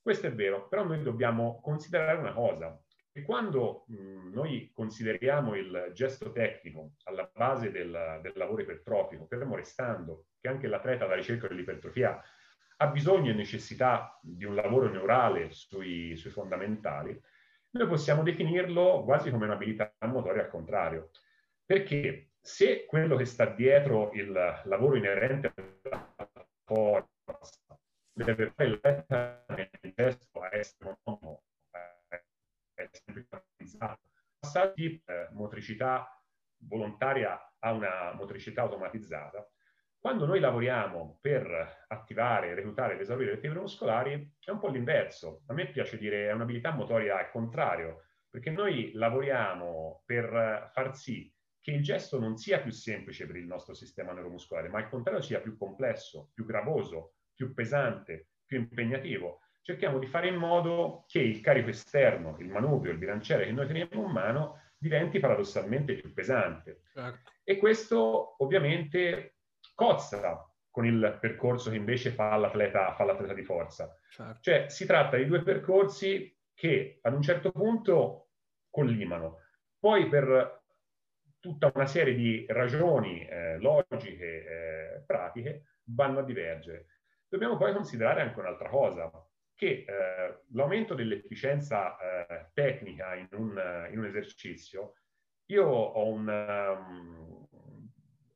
Questo 0.00 0.26
è 0.26 0.32
vero, 0.32 0.68
però 0.68 0.84
noi 0.84 1.02
dobbiamo 1.02 1.60
considerare 1.60 2.18
una 2.18 2.32
cosa, 2.32 2.78
e 3.12 3.22
quando 3.22 3.84
mh, 3.88 4.30
noi 4.32 4.70
consideriamo 4.72 5.54
il 5.54 5.90
gesto 5.92 6.32
tecnico 6.32 6.92
alla 7.04 7.30
base 7.32 7.70
del, 7.70 8.20
del 8.22 8.32
lavoro 8.34 8.62
ipertrofico, 8.62 9.26
fermo 9.26 9.54
restando 9.54 10.26
che 10.40 10.48
anche 10.48 10.66
l'atleta 10.66 11.04
alla 11.04 11.14
ricerca 11.14 11.46
dell'ipertrofia 11.46 12.20
ha 12.78 12.86
bisogno 12.88 13.30
e 13.30 13.34
necessità 13.34 14.18
di 14.22 14.44
un 14.44 14.54
lavoro 14.54 14.88
neurale 14.88 15.50
sui, 15.50 16.16
sui 16.16 16.30
fondamentali, 16.30 17.20
noi 17.70 17.86
possiamo 17.86 18.22
definirlo 18.22 19.04
quasi 19.04 19.30
come 19.30 19.44
un'abilità 19.44 19.94
motoria 20.00 20.42
al 20.42 20.50
contrario. 20.50 21.10
Perché 21.64 22.32
se 22.40 22.86
quello 22.86 23.16
che 23.16 23.24
sta 23.24 23.46
dietro 23.46 24.10
il 24.12 24.32
lavoro 24.64 24.96
inerente 24.96 25.52
alla 25.54 26.46
forza 26.64 27.78
deve 28.12 28.52
fare 28.54 29.70
il 29.82 29.92
gesto 29.94 30.40
a 30.40 30.54
essere 30.54 30.98
autonomo, 32.82 33.44
semplificato. 33.56 34.00
Passati 34.38 35.02
eh, 35.06 35.28
motricità 35.32 36.20
volontaria 36.56 37.54
a 37.58 37.72
una 37.72 38.12
motricità 38.14 38.62
automatizzata, 38.62 39.48
quando 40.02 40.26
noi 40.26 40.40
lavoriamo 40.40 41.18
per 41.20 41.84
attivare, 41.86 42.54
reclutare 42.54 42.94
ed 42.94 43.00
esaurire 43.00 43.34
le 43.34 43.38
fibre 43.38 43.60
muscolari, 43.60 44.34
è 44.44 44.50
un 44.50 44.58
po' 44.58 44.68
l'inverso. 44.68 45.42
A 45.46 45.54
me 45.54 45.70
piace 45.70 45.96
dire 45.96 46.26
è 46.26 46.32
un'abilità 46.32 46.72
motoria 46.72 47.18
al 47.18 47.30
contrario, 47.30 48.06
perché 48.28 48.50
noi 48.50 48.90
lavoriamo 48.94 50.02
per 50.04 50.70
far 50.72 50.96
sì 50.96 51.32
che 51.60 51.70
il 51.70 51.84
gesto 51.84 52.18
non 52.18 52.36
sia 52.36 52.60
più 52.60 52.72
semplice 52.72 53.26
per 53.26 53.36
il 53.36 53.46
nostro 53.46 53.74
sistema 53.74 54.12
neuromuscolare, 54.12 54.68
ma 54.68 54.78
al 54.78 54.88
contrario 54.88 55.20
sia 55.20 55.40
più 55.40 55.56
complesso, 55.56 56.32
più 56.34 56.44
gravoso, 56.44 57.14
più 57.32 57.54
pesante, 57.54 58.30
più 58.44 58.58
impegnativo. 58.58 59.42
Cerchiamo 59.62 59.98
di 59.98 60.06
fare 60.06 60.26
in 60.26 60.34
modo 60.34 61.04
che 61.06 61.20
il 61.20 61.40
carico 61.40 61.68
esterno, 61.70 62.36
il 62.40 62.48
manubrio, 62.48 62.92
il 62.92 62.98
bilanciere 62.98 63.44
che 63.46 63.52
noi 63.52 63.66
teniamo 63.66 64.04
in 64.04 64.10
mano 64.10 64.60
diventi 64.76 65.20
paradossalmente 65.20 65.94
più 65.94 66.12
pesante. 66.12 66.82
Certo. 66.92 67.30
E 67.44 67.56
questo 67.58 68.34
ovviamente 68.42 69.36
cozza 69.74 70.44
con 70.68 70.84
il 70.84 71.18
percorso 71.20 71.70
che 71.70 71.76
invece 71.76 72.10
fa 72.10 72.34
l'atleta, 72.36 72.92
fa 72.94 73.04
l'atleta 73.04 73.34
di 73.34 73.44
forza. 73.44 73.96
Certo. 74.10 74.38
Cioè 74.40 74.68
si 74.68 74.84
tratta 74.84 75.16
di 75.16 75.26
due 75.26 75.42
percorsi 75.42 76.36
che 76.54 76.98
ad 77.02 77.14
un 77.14 77.22
certo 77.22 77.52
punto 77.52 78.30
collimano. 78.68 79.38
Poi 79.78 80.08
per 80.08 80.62
tutta 81.38 81.70
una 81.74 81.86
serie 81.86 82.14
di 82.14 82.46
ragioni 82.48 83.26
eh, 83.26 83.58
logiche, 83.58 84.44
eh, 84.96 85.02
pratiche, 85.06 85.76
vanno 85.84 86.20
a 86.20 86.24
divergere. 86.24 86.86
Dobbiamo 87.28 87.56
poi 87.56 87.72
considerare 87.72 88.22
anche 88.22 88.38
un'altra 88.38 88.68
cosa, 88.68 89.10
che 89.62 89.84
eh, 89.86 90.40
l'aumento 90.54 90.94
dell'efficienza 90.94 91.96
eh, 91.96 92.50
tecnica 92.52 93.14
in 93.14 93.28
un, 93.30 93.88
in 93.92 93.98
un, 93.98 94.06
esercizio, 94.06 94.94
io 95.52 95.64
ho 95.64 96.08
un, 96.08 96.26
um, 96.26 97.46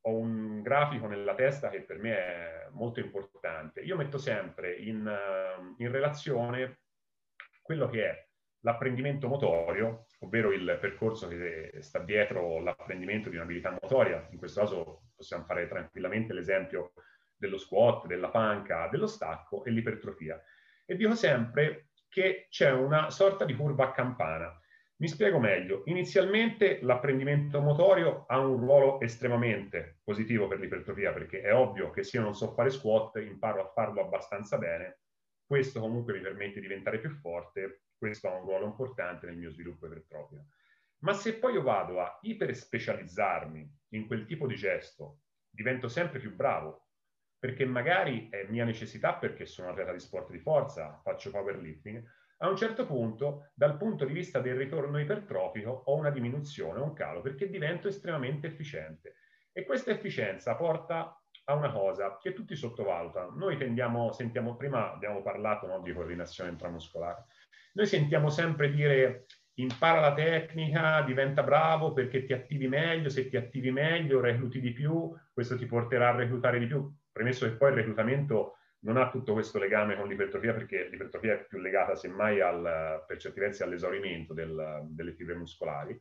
ho 0.03 0.17
un, 0.17 0.63
grafico 0.63 1.09
nella 1.09 1.35
testa 1.35 1.69
che 1.69 1.83
per 1.83 1.99
me 1.99 2.17
è 2.17 2.69
molto 2.71 3.01
importante. 3.01 3.81
Io 3.81 3.97
metto 3.97 4.19
sempre 4.19 4.77
in, 4.77 5.05
uh, 5.05 5.75
in 5.79 5.91
relazione 5.91 6.83
quello 7.61 7.89
che 7.89 8.09
è 8.09 8.29
l'apprendimento 8.61 9.27
motorio, 9.27 10.07
ovvero 10.21 10.53
il 10.53 10.79
percorso 10.81 11.27
che 11.27 11.73
sta 11.81 11.99
dietro 11.99 12.61
l'apprendimento 12.61 13.31
di 13.31 13.35
un'abilità 13.35 13.73
motoria. 13.73 14.25
In 14.31 14.39
questo 14.39 14.61
caso 14.61 15.03
possiamo 15.17 15.45
fare 15.45 15.67
tranquillamente 15.67 16.33
l'esempio 16.33 16.93
dello 17.37 17.59
squat, 17.59 18.07
della 18.07 18.29
panca, 18.29 18.87
dello 18.87 19.09
stacco 19.09 19.65
e 19.65 19.73
l'ipertrofia. 19.73 20.41
E 20.87 20.97
dico 20.97 21.15
sempre 21.15 21.91
che 22.09 22.47
c'è 22.49 22.71
una 22.71 23.11
sorta 23.11 23.45
di 23.45 23.55
curva 23.55 23.89
a 23.89 23.93
campana. 23.93 24.59
Mi 24.99 25.09
spiego 25.09 25.39
meglio. 25.39 25.83
Inizialmente 25.87 26.79
l'apprendimento 26.81 27.61
motorio 27.61 28.25
ha 28.27 28.39
un 28.39 28.57
ruolo 28.57 29.01
estremamente 29.01 29.99
positivo 30.03 30.49
per 30.49 30.61
l'ipertrofia, 30.61 31.13
perché 31.13 31.43
è 31.43 31.55
ovvio 31.55 31.91
che 31.91 32.03
se 32.03 32.17
io 32.17 32.23
non 32.23 32.35
so 32.35 32.53
fare 32.55 32.71
squat, 32.71 33.17
imparo 33.17 33.61
a 33.61 33.73
farlo 33.73 34.01
abbastanza 34.01 34.57
bene. 34.57 35.01
Questo 35.45 35.81
comunque 35.81 36.15
mi 36.15 36.21
permette 36.21 36.61
di 36.61 36.67
diventare 36.67 36.99
più 36.99 37.11
forte 37.11 37.83
questo 37.99 38.29
ha 38.29 38.35
un 38.35 38.45
ruolo 38.45 38.67
importante 38.67 39.27
nel 39.27 39.37
mio 39.37 39.51
sviluppo 39.51 39.87
ipertrofico. 39.87 40.47
Ma 40.99 41.13
se 41.13 41.39
poi 41.39 41.55
io 41.55 41.63
vado 41.63 42.01
a 42.01 42.19
iperspecializzarmi 42.21 43.79
in 43.91 44.07
quel 44.07 44.27
tipo 44.27 44.47
di 44.47 44.55
gesto, 44.55 45.21
divento 45.49 45.89
sempre 45.89 46.19
più 46.19 46.35
bravo, 46.35 46.86
perché 47.47 47.65
magari 47.65 48.29
è 48.29 48.45
mia 48.49 48.65
necessità 48.65 49.15
perché 49.15 49.47
sono 49.47 49.69
atleta 49.69 49.93
di 49.93 50.01
sport 50.01 50.33
di 50.33 50.41
forza, 50.41 51.01
faccio 51.05 51.31
powerlifting, 51.31 52.03
a 52.39 52.49
un 52.49 52.57
certo 52.57 52.85
punto, 52.87 53.51
dal 53.55 53.77
punto 53.77 54.05
di 54.05 54.13
vista 54.13 54.41
del 54.41 54.57
ritorno 54.57 54.99
ipertrofico, 54.99 55.71
ho 55.87 55.95
una 55.95 56.11
diminuzione, 56.11 56.81
un 56.81 56.93
calo, 56.93 57.21
perché 57.21 57.49
divento 57.49 57.87
estremamente 57.87 58.49
efficiente. 58.49 59.15
E 59.53 59.65
questa 59.65 59.93
efficienza 59.93 60.57
porta 60.57 61.23
a 61.45 61.55
una 61.55 61.71
cosa 61.71 62.19
che 62.21 62.33
tutti 62.33 62.57
sottovalutano. 62.57 63.37
Noi 63.37 63.57
tendiamo, 63.57 64.11
sentiamo, 64.11 64.57
prima 64.57 64.93
abbiamo 64.93 65.23
parlato 65.23 65.69
no, 65.69 65.81
di 65.83 65.93
coordinazione 65.93 66.51
intramuscolare, 66.51 67.27
noi 67.75 67.87
sentiamo 67.87 68.29
sempre 68.29 68.73
dire 68.73 69.27
impara 69.55 70.01
la 70.01 70.15
tecnica, 70.15 71.01
diventa 71.03 71.45
bravo 71.45 71.93
perché 71.93 72.25
ti 72.25 72.33
attivi 72.33 72.67
meglio, 72.67 73.09
se 73.09 73.29
ti 73.29 73.37
attivi 73.37 73.71
meglio 73.71 74.21
recluti 74.21 74.59
di 74.59 74.73
più, 74.73 75.15
questo 75.33 75.57
ti 75.57 75.67
porterà 75.67 76.09
a 76.09 76.17
reclutare 76.17 76.59
di 76.59 76.67
più. 76.67 76.93
Premesso 77.17 77.49
che 77.49 77.57
poi 77.57 77.71
il 77.71 77.77
reclutamento 77.77 78.59
non 78.81 78.99
ha 78.99 79.09
tutto 79.09 79.33
questo 79.33 79.59
legame 79.59 79.97
con 79.97 80.07
l'ipertrofia 80.07 80.53
perché 80.53 80.87
l'ipertrofia 80.91 81.33
è 81.33 81.47
più 81.47 81.57
legata 81.57 81.95
semmai 81.95 82.43
al, 82.43 83.05
per 83.07 83.17
certi 83.17 83.41
versi 83.41 83.63
all'esaurimento 83.63 84.35
del, 84.35 84.83
delle 84.91 85.15
fibre 85.15 85.35
muscolari. 85.35 85.99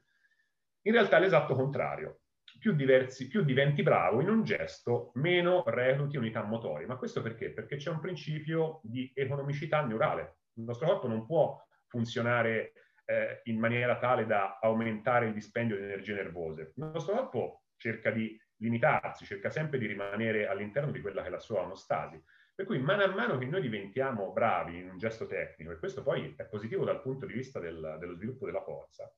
In 0.81 0.91
realtà 0.91 1.15
è 1.15 1.21
l'esatto 1.21 1.55
contrario. 1.55 2.19
Più, 2.59 2.73
diversi, 2.73 3.29
più 3.29 3.45
diventi 3.45 3.81
bravo 3.81 4.19
in 4.19 4.27
un 4.27 4.43
gesto, 4.43 5.11
meno 5.13 5.63
recluti 5.65 6.17
unità 6.17 6.43
motori. 6.43 6.85
Ma 6.85 6.97
questo 6.97 7.21
perché? 7.21 7.51
Perché 7.51 7.77
c'è 7.77 7.91
un 7.91 8.01
principio 8.01 8.81
di 8.83 9.09
economicità 9.15 9.85
neurale. 9.85 10.39
Il 10.55 10.63
nostro 10.63 10.85
corpo 10.85 11.07
non 11.07 11.25
può 11.25 11.57
funzionare 11.87 12.73
eh, 13.05 13.39
in 13.45 13.57
maniera 13.57 13.97
tale 13.99 14.25
da 14.25 14.59
aumentare 14.61 15.27
il 15.27 15.33
dispendio 15.33 15.77
di 15.77 15.83
energie 15.83 16.13
nervose. 16.13 16.73
Il 16.75 16.91
nostro 16.91 17.15
corpo 17.15 17.63
cerca 17.77 18.11
di 18.11 18.37
limitarsi, 18.57 19.25
cerca 19.25 19.49
sempre 19.49 19.77
di 19.77 19.85
rimanere 19.85 20.47
all'interno 20.47 20.91
di 20.91 21.01
quella 21.01 21.21
che 21.21 21.27
è 21.27 21.31
la 21.31 21.39
sua 21.39 21.61
omostasi. 21.61 22.21
Per 22.55 22.65
cui 22.65 22.79
mano 22.79 23.03
a 23.03 23.07
mano 23.07 23.37
che 23.37 23.45
noi 23.45 23.61
diventiamo 23.61 24.31
bravi 24.31 24.79
in 24.79 24.89
un 24.89 24.97
gesto 24.97 25.27
tecnico, 25.27 25.71
e 25.71 25.77
questo 25.77 26.03
poi 26.03 26.33
è 26.37 26.45
positivo 26.45 26.85
dal 26.85 27.01
punto 27.01 27.25
di 27.25 27.33
vista 27.33 27.59
del, 27.59 27.97
dello 27.99 28.13
sviluppo 28.13 28.45
della 28.45 28.61
forza, 28.61 29.13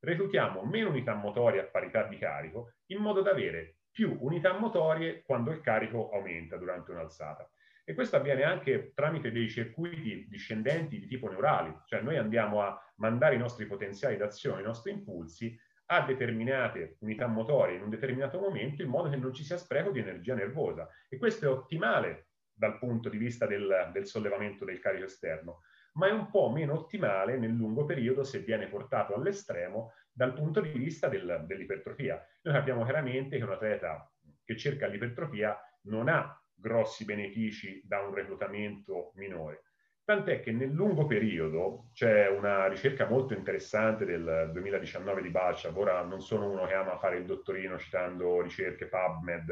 reclutiamo 0.00 0.64
meno 0.64 0.90
unità 0.90 1.14
motorie 1.14 1.60
a 1.60 1.66
parità 1.66 2.02
di 2.04 2.18
carico, 2.18 2.74
in 2.86 2.98
modo 2.98 3.22
da 3.22 3.30
avere 3.30 3.76
più 3.90 4.16
unità 4.20 4.58
motorie 4.58 5.22
quando 5.22 5.52
il 5.52 5.60
carico 5.60 6.10
aumenta 6.10 6.56
durante 6.56 6.90
un'alzata. 6.90 7.48
E 7.84 7.94
questo 7.94 8.16
avviene 8.16 8.42
anche 8.42 8.92
tramite 8.94 9.30
dei 9.30 9.48
circuiti 9.48 10.26
discendenti 10.28 10.98
di 10.98 11.06
tipo 11.06 11.28
neurali, 11.28 11.72
cioè 11.84 12.00
noi 12.00 12.16
andiamo 12.16 12.62
a 12.62 12.76
mandare 12.96 13.34
i 13.34 13.38
nostri 13.38 13.66
potenziali 13.66 14.16
d'azione, 14.16 14.62
i 14.62 14.64
nostri 14.64 14.90
impulsi 14.90 15.56
a 15.86 16.04
determinate 16.04 16.96
unità 17.00 17.26
motorie 17.26 17.76
in 17.76 17.82
un 17.82 17.90
determinato 17.90 18.38
momento 18.38 18.82
in 18.82 18.88
modo 18.88 19.10
che 19.10 19.16
non 19.16 19.32
ci 19.32 19.44
sia 19.44 19.56
spreco 19.56 19.90
di 19.90 20.00
energia 20.00 20.34
nervosa. 20.34 20.88
E 21.08 21.18
questo 21.18 21.44
è 21.44 21.48
ottimale 21.48 22.28
dal 22.52 22.78
punto 22.78 23.08
di 23.08 23.18
vista 23.18 23.46
del, 23.46 23.90
del 23.92 24.06
sollevamento 24.06 24.64
del 24.64 24.78
carico 24.78 25.04
esterno, 25.04 25.60
ma 25.94 26.08
è 26.08 26.12
un 26.12 26.30
po' 26.30 26.50
meno 26.50 26.74
ottimale 26.74 27.36
nel 27.36 27.52
lungo 27.52 27.84
periodo 27.84 28.24
se 28.24 28.40
viene 28.40 28.68
portato 28.68 29.14
all'estremo 29.14 29.92
dal 30.12 30.32
punto 30.32 30.60
di 30.60 30.70
vista 30.70 31.08
del, 31.08 31.44
dell'ipertrofia. 31.46 32.24
Noi 32.42 32.54
capiamo 32.54 32.84
chiaramente 32.84 33.36
che 33.36 33.44
un 33.44 33.50
atleta 33.50 34.10
che 34.44 34.56
cerca 34.56 34.86
l'ipertrofia 34.86 35.58
non 35.82 36.08
ha 36.08 36.40
grossi 36.54 37.04
benefici 37.04 37.82
da 37.84 38.00
un 38.00 38.14
reclutamento 38.14 39.12
minore. 39.16 39.63
Tant'è 40.04 40.40
che 40.40 40.52
nel 40.52 40.70
lungo 40.70 41.06
periodo 41.06 41.88
c'è 41.94 42.28
una 42.28 42.66
ricerca 42.68 43.08
molto 43.08 43.32
interessante 43.32 44.04
del 44.04 44.50
2019 44.52 45.22
di 45.22 45.30
Balchab, 45.30 45.74
ora 45.78 46.02
non 46.02 46.20
sono 46.20 46.50
uno 46.50 46.66
che 46.66 46.74
ama 46.74 46.98
fare 46.98 47.16
il 47.16 47.24
dottorino 47.24 47.78
citando 47.78 48.42
ricerche 48.42 48.86
PubMed 48.86 49.48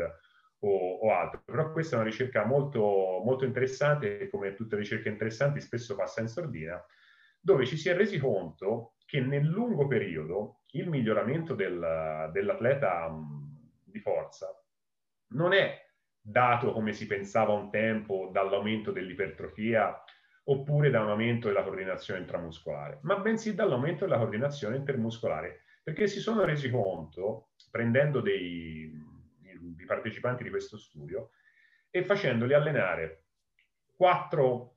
o, 0.59 0.99
o 0.99 1.11
altro, 1.15 1.41
però 1.43 1.73
questa 1.73 1.97
è 1.97 2.01
una 2.01 2.09
ricerca 2.09 2.45
molto, 2.45 3.23
molto 3.25 3.47
interessante 3.47 4.21
e 4.21 4.29
come 4.29 4.53
tutte 4.53 4.75
le 4.75 4.83
ricerche 4.83 5.09
interessanti 5.09 5.59
spesso 5.63 5.95
passa 5.95 6.21
in 6.21 6.29
sordina, 6.29 6.85
dove 7.41 7.65
ci 7.65 7.79
si 7.79 7.89
è 7.89 7.97
resi 7.97 8.19
conto 8.19 8.97
che 9.07 9.21
nel 9.21 9.47
lungo 9.47 9.87
periodo 9.87 10.65
il 10.73 10.87
miglioramento 10.87 11.55
del, 11.55 12.29
dell'atleta 12.31 13.11
di 13.85 13.99
forza 14.01 14.49
non 15.29 15.55
è 15.55 15.81
dato 16.21 16.73
come 16.73 16.93
si 16.93 17.07
pensava 17.07 17.55
un 17.55 17.71
tempo 17.71 18.29
dall'aumento 18.31 18.93
dell'ipertrofia 18.93 19.99
oppure 20.45 20.91
da 20.91 21.03
un 21.03 21.11
aumento 21.11 21.49
della 21.49 21.63
coordinazione 21.63 22.21
intramuscolare, 22.21 22.99
ma 23.03 23.17
bensì 23.19 23.55
dall'aumento 23.55 24.05
della 24.05 24.19
coordinazione 24.19 24.77
intermuscolare, 24.77 25.63
perché 25.83 26.07
si 26.07 26.21
sono 26.21 26.45
resi 26.45 26.71
conto, 26.71 27.51
prendendo 27.71 28.21
dei, 28.21 28.91
i 29.79 29.85
partecipanti 29.85 30.43
di 30.43 30.51
questo 30.51 30.77
studio 30.77 31.31
e 31.91 32.05
facendoli 32.05 32.55
allenare 32.55 33.25
4, 33.97 34.77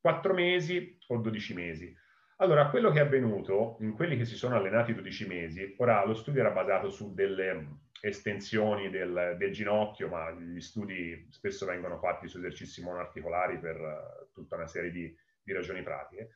4 0.00 0.34
mesi 0.34 0.98
o 1.08 1.18
12 1.18 1.54
mesi. 1.54 1.96
Allora, 2.38 2.68
quello 2.68 2.90
che 2.90 2.98
è 2.98 3.02
avvenuto 3.02 3.76
in 3.80 3.92
quelli 3.92 4.16
che 4.16 4.24
si 4.24 4.36
sono 4.36 4.56
allenati 4.56 4.94
12 4.94 5.26
mesi, 5.26 5.74
ora 5.78 6.04
lo 6.04 6.14
studio 6.14 6.40
era 6.40 6.50
basato 6.50 6.90
su 6.90 7.14
delle 7.14 7.78
estensioni 8.04 8.90
del, 8.90 9.36
del, 9.38 9.50
ginocchio, 9.50 10.08
ma 10.08 10.30
gli 10.32 10.60
studi 10.60 11.26
spesso 11.30 11.64
vengono 11.64 11.98
fatti 11.98 12.28
su 12.28 12.36
esercizi 12.36 12.82
monoarticolari 12.82 13.58
per 13.58 13.80
uh, 13.80 14.32
tutta 14.32 14.56
una 14.56 14.66
serie 14.66 14.90
di, 14.90 15.16
di, 15.42 15.52
ragioni 15.52 15.82
pratiche. 15.82 16.32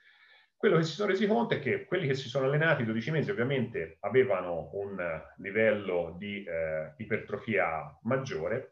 Quello 0.57 0.79
che 0.79 0.85
si 0.85 0.95
sono 0.95 1.11
resi 1.11 1.27
conto 1.27 1.55
è 1.55 1.61
che 1.61 1.85
quelli 1.85 2.07
che 2.07 2.15
si 2.15 2.29
sono 2.29 2.47
allenati 2.47 2.85
12 2.85 3.11
mesi 3.11 3.31
ovviamente 3.31 3.99
avevano 4.01 4.71
un 4.73 5.23
livello 5.37 6.17
di 6.19 6.43
eh, 6.43 6.95
ipertrofia 6.97 7.97
maggiore, 8.03 8.71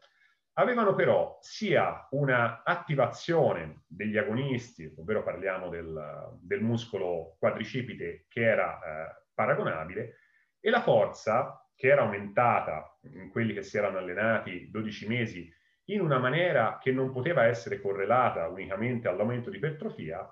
avevano 0.53 0.95
però 0.95 1.37
sia 1.39 2.07
una 2.11 2.63
attivazione 2.63 3.83
degli 3.87 4.17
agonisti, 4.17 4.91
ovvero 4.97 5.23
parliamo 5.23 5.69
del, 5.69 6.35
del 6.41 6.61
muscolo 6.61 7.37
quadricipite 7.39 8.25
che 8.27 8.41
era 8.41 8.79
eh, 8.79 9.23
paragonabile, 9.33 10.15
e 10.59 10.69
la 10.69 10.81
forza 10.81 11.66
che 11.77 11.87
era 11.87 12.01
aumentata 12.01 12.97
in 13.13 13.29
quelli 13.29 13.53
che 13.53 13.61
si 13.61 13.77
erano 13.77 13.99
allenati 13.99 14.69
12 14.71 15.07
mesi 15.07 15.53
in 15.89 16.01
una 16.01 16.17
maniera 16.17 16.79
che 16.81 16.91
non 16.91 17.11
poteva 17.11 17.45
essere 17.45 17.79
correlata 17.79 18.47
unicamente 18.47 19.07
all'aumento 19.07 19.49
di 19.49 19.57
ipertrofia, 19.57 20.29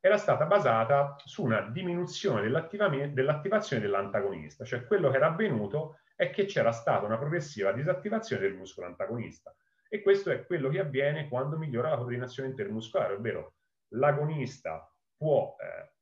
era 0.00 0.16
stata 0.16 0.46
basata 0.46 1.16
su 1.24 1.42
una 1.42 1.62
diminuzione 1.62 2.42
dell'attivazione 2.42 3.82
dell'antagonista, 3.82 4.64
cioè 4.64 4.86
quello 4.86 5.10
che 5.10 5.16
era 5.16 5.26
avvenuto 5.26 5.98
è 6.14 6.30
che 6.30 6.44
c'era 6.44 6.70
stata 6.72 7.06
una 7.06 7.18
progressiva 7.18 7.72
disattivazione 7.72 8.42
del 8.42 8.54
muscolo 8.54 8.86
antagonista. 8.86 9.54
E 9.88 10.00
questo 10.00 10.30
è 10.30 10.46
quello 10.46 10.68
che 10.68 10.78
avviene 10.78 11.28
quando 11.28 11.56
migliora 11.56 11.90
la 11.90 11.96
coordinazione 11.96 12.50
intermuscolare, 12.50 13.14
ovvero 13.14 13.54
l'agonista 13.88 14.90
può 15.16 15.56
eh, 15.58 15.94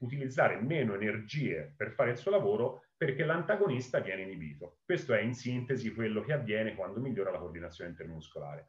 utilizzare 0.00 0.60
meno 0.60 0.94
energie 0.94 1.74
per 1.76 1.92
fare 1.92 2.10
il 2.10 2.16
suo 2.16 2.30
lavoro 2.30 2.84
perché 3.04 3.24
l'antagonista 3.24 3.98
viene 3.98 4.22
inibito. 4.22 4.76
Questo 4.84 5.12
è 5.12 5.20
in 5.20 5.34
sintesi 5.34 5.92
quello 5.92 6.22
che 6.22 6.34
avviene 6.34 6.76
quando 6.76 7.00
migliora 7.00 7.32
la 7.32 7.38
coordinazione 7.38 7.90
intermuscolare. 7.90 8.68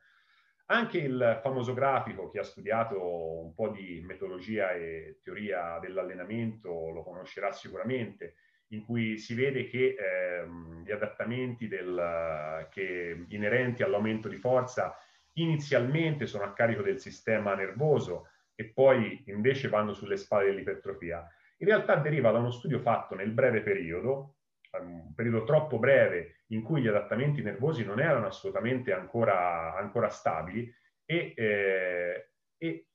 Anche 0.71 0.97
il 0.97 1.39
famoso 1.43 1.75
grafico, 1.75 2.31
chi 2.31 2.39
ha 2.39 2.43
studiato 2.43 3.43
un 3.43 3.53
po' 3.53 3.69
di 3.69 4.01
metodologia 4.03 4.71
e 4.71 5.19
teoria 5.21 5.77
dell'allenamento 5.77 6.89
lo 6.89 7.03
conoscerà 7.03 7.51
sicuramente, 7.51 8.33
in 8.69 8.83
cui 8.83 9.19
si 9.19 9.35
vede 9.35 9.67
che 9.67 9.95
ehm, 9.99 10.83
gli 10.83 10.91
adattamenti 10.91 11.67
del, 11.67 12.67
che, 12.71 13.25
inerenti 13.27 13.83
all'aumento 13.83 14.29
di 14.29 14.37
forza 14.37 14.97
inizialmente 15.33 16.25
sono 16.25 16.45
a 16.45 16.53
carico 16.53 16.81
del 16.81 16.99
sistema 16.99 17.53
nervoso 17.53 18.29
e 18.55 18.65
poi 18.65 19.21
invece 19.27 19.69
vanno 19.69 19.93
sulle 19.93 20.17
spalle 20.17 20.45
dell'ipertrofia, 20.45 21.23
in 21.63 21.69
realtà 21.69 21.95
deriva 21.95 22.29
da 22.29 22.39
uno 22.39 22.51
studio 22.51 22.79
fatto 22.79 23.15
nel 23.15 23.31
breve 23.31 23.61
periodo, 23.61 24.35
un 24.81 25.13
periodo 25.15 25.45
troppo 25.45 25.79
breve 25.79 26.43
in 26.47 26.61
cui 26.61 26.81
gli 26.81 26.87
adattamenti 26.87 27.41
nervosi 27.41 27.85
non 27.85 28.01
erano 28.01 28.27
assolutamente 28.27 28.91
ancora, 28.91 29.73
ancora 29.77 30.09
stabili 30.09 30.69
e, 31.05 31.33
eh, 31.37 32.31
e, 32.57 32.87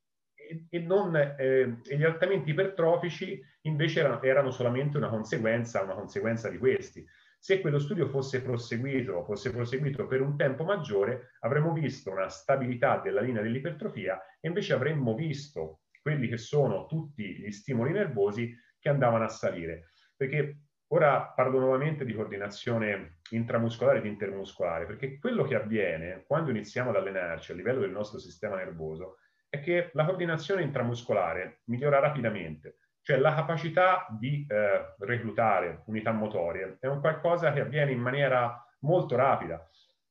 e, 0.68 0.78
non, 0.80 1.16
eh, 1.16 1.78
e, 1.82 1.96
gli 1.96 2.04
adattamenti 2.04 2.50
ipertrofici 2.50 3.40
invece 3.62 4.00
erano, 4.00 4.20
erano, 4.20 4.50
solamente 4.50 4.98
una 4.98 5.08
conseguenza, 5.08 5.82
una 5.82 5.94
conseguenza 5.94 6.50
di 6.50 6.58
questi. 6.58 7.06
Se 7.38 7.60
quello 7.62 7.78
studio 7.78 8.08
fosse 8.08 8.42
proseguito, 8.42 9.24
fosse 9.24 9.50
proseguito 9.50 10.06
per 10.06 10.20
un 10.20 10.36
tempo 10.36 10.64
maggiore, 10.64 11.36
avremmo 11.40 11.72
visto 11.72 12.10
una 12.10 12.28
stabilità 12.28 12.98
della 12.98 13.22
linea 13.22 13.40
dell'ipertrofia 13.40 14.20
e 14.40 14.48
invece 14.48 14.74
avremmo 14.74 15.14
visto 15.14 15.84
quelli 16.08 16.28
che 16.28 16.38
sono 16.38 16.86
tutti 16.86 17.22
gli 17.22 17.50
stimoli 17.50 17.92
nervosi 17.92 18.54
che 18.78 18.88
andavano 18.88 19.24
a 19.24 19.28
salire. 19.28 19.90
Perché 20.16 20.68
Ora 20.90 21.20
parlo 21.20 21.58
nuovamente 21.58 22.06
di 22.06 22.14
coordinazione 22.14 23.18
intramuscolare 23.32 23.98
ed 23.98 24.06
intermuscolare, 24.06 24.86
perché 24.86 25.18
quello 25.18 25.44
che 25.44 25.54
avviene 25.54 26.24
quando 26.26 26.48
iniziamo 26.48 26.88
ad 26.88 26.96
allenarci 26.96 27.52
a 27.52 27.54
livello 27.54 27.80
del 27.80 27.90
nostro 27.90 28.18
sistema 28.18 28.56
nervoso 28.56 29.18
è 29.50 29.60
che 29.60 29.90
la 29.92 30.06
coordinazione 30.06 30.62
intramuscolare 30.62 31.60
migliora 31.64 31.98
rapidamente, 31.98 32.76
cioè 33.02 33.18
la 33.18 33.34
capacità 33.34 34.06
di 34.18 34.46
eh, 34.48 34.94
reclutare 35.00 35.82
unità 35.88 36.12
motorie 36.12 36.78
è 36.80 36.86
un 36.86 37.00
qualcosa 37.00 37.52
che 37.52 37.60
avviene 37.60 37.92
in 37.92 38.00
maniera 38.00 38.58
molto 38.80 39.14
rapida. 39.14 39.68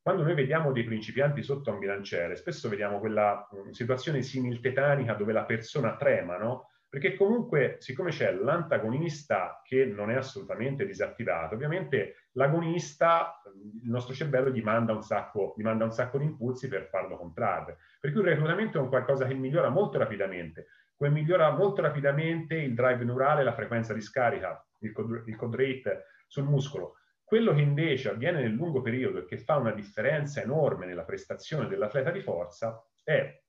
Quando 0.08 0.24
noi 0.24 0.36
vediamo 0.36 0.72
dei 0.72 0.86
principianti 0.86 1.44
sotto 1.44 1.70
un 1.70 1.80
bilanciere, 1.80 2.38
spesso 2.38 2.70
vediamo 2.70 3.00
quella 3.00 3.46
mh, 3.52 3.72
situazione 3.72 4.22
similtetanica 4.22 5.12
dove 5.16 5.34
la 5.34 5.44
persona 5.44 5.98
trema, 5.98 6.38
no? 6.38 6.70
Perché 6.88 7.18
comunque, 7.18 7.76
siccome 7.80 8.12
c'è 8.12 8.32
l'antagonista 8.32 9.62
che 9.66 9.86
non 9.86 10.10
è 10.10 10.16
assolutamente 10.16 10.86
disattivato, 10.86 11.56
ovviamente 11.56 12.30
l'agonista, 12.36 13.42
il 13.84 13.90
nostro 13.90 14.14
cervello 14.14 14.50
gli 14.50 14.62
manda 14.62 14.94
un 14.94 15.02
sacco, 15.02 15.54
gli 15.58 15.64
manda 15.64 15.84
un 15.84 15.92
sacco 15.92 16.18
di 16.18 16.24
impulsi 16.24 16.70
per 16.70 16.88
farlo 16.88 17.18
contrarre. 17.18 17.76
Per 18.00 18.10
cui 18.14 18.22
il 18.22 18.28
reclutamento 18.28 18.78
è 18.78 18.82
un 18.82 18.88
qualcosa 18.88 19.26
che 19.26 19.34
migliora 19.34 19.68
molto 19.68 19.98
rapidamente. 19.98 20.68
Come 20.96 21.10
migliora 21.10 21.52
molto 21.52 21.82
rapidamente 21.82 22.56
il 22.56 22.74
drive 22.74 23.04
neurale, 23.04 23.44
la 23.44 23.54
frequenza 23.54 23.94
di 23.94 24.00
scarica, 24.00 24.66
il 24.80 24.94
code, 24.94 25.24
il 25.26 25.36
code 25.36 25.58
rate 25.58 26.06
sul 26.28 26.46
muscolo. 26.46 26.94
Quello 27.28 27.54
che 27.54 27.60
invece 27.60 28.12
avviene 28.12 28.40
nel 28.40 28.54
lungo 28.54 28.82
periodo 28.82 29.20
e 29.20 29.26
che 29.26 29.38
fa 29.38 29.58
una 29.58 29.74
differenza 29.74 30.42
enorme 30.42 30.86
nella 30.86 31.04
prestazione 31.04 31.68
dell'atleta 31.68 32.10
di 32.10 32.22
forza 32.22 32.82
è 33.04 33.44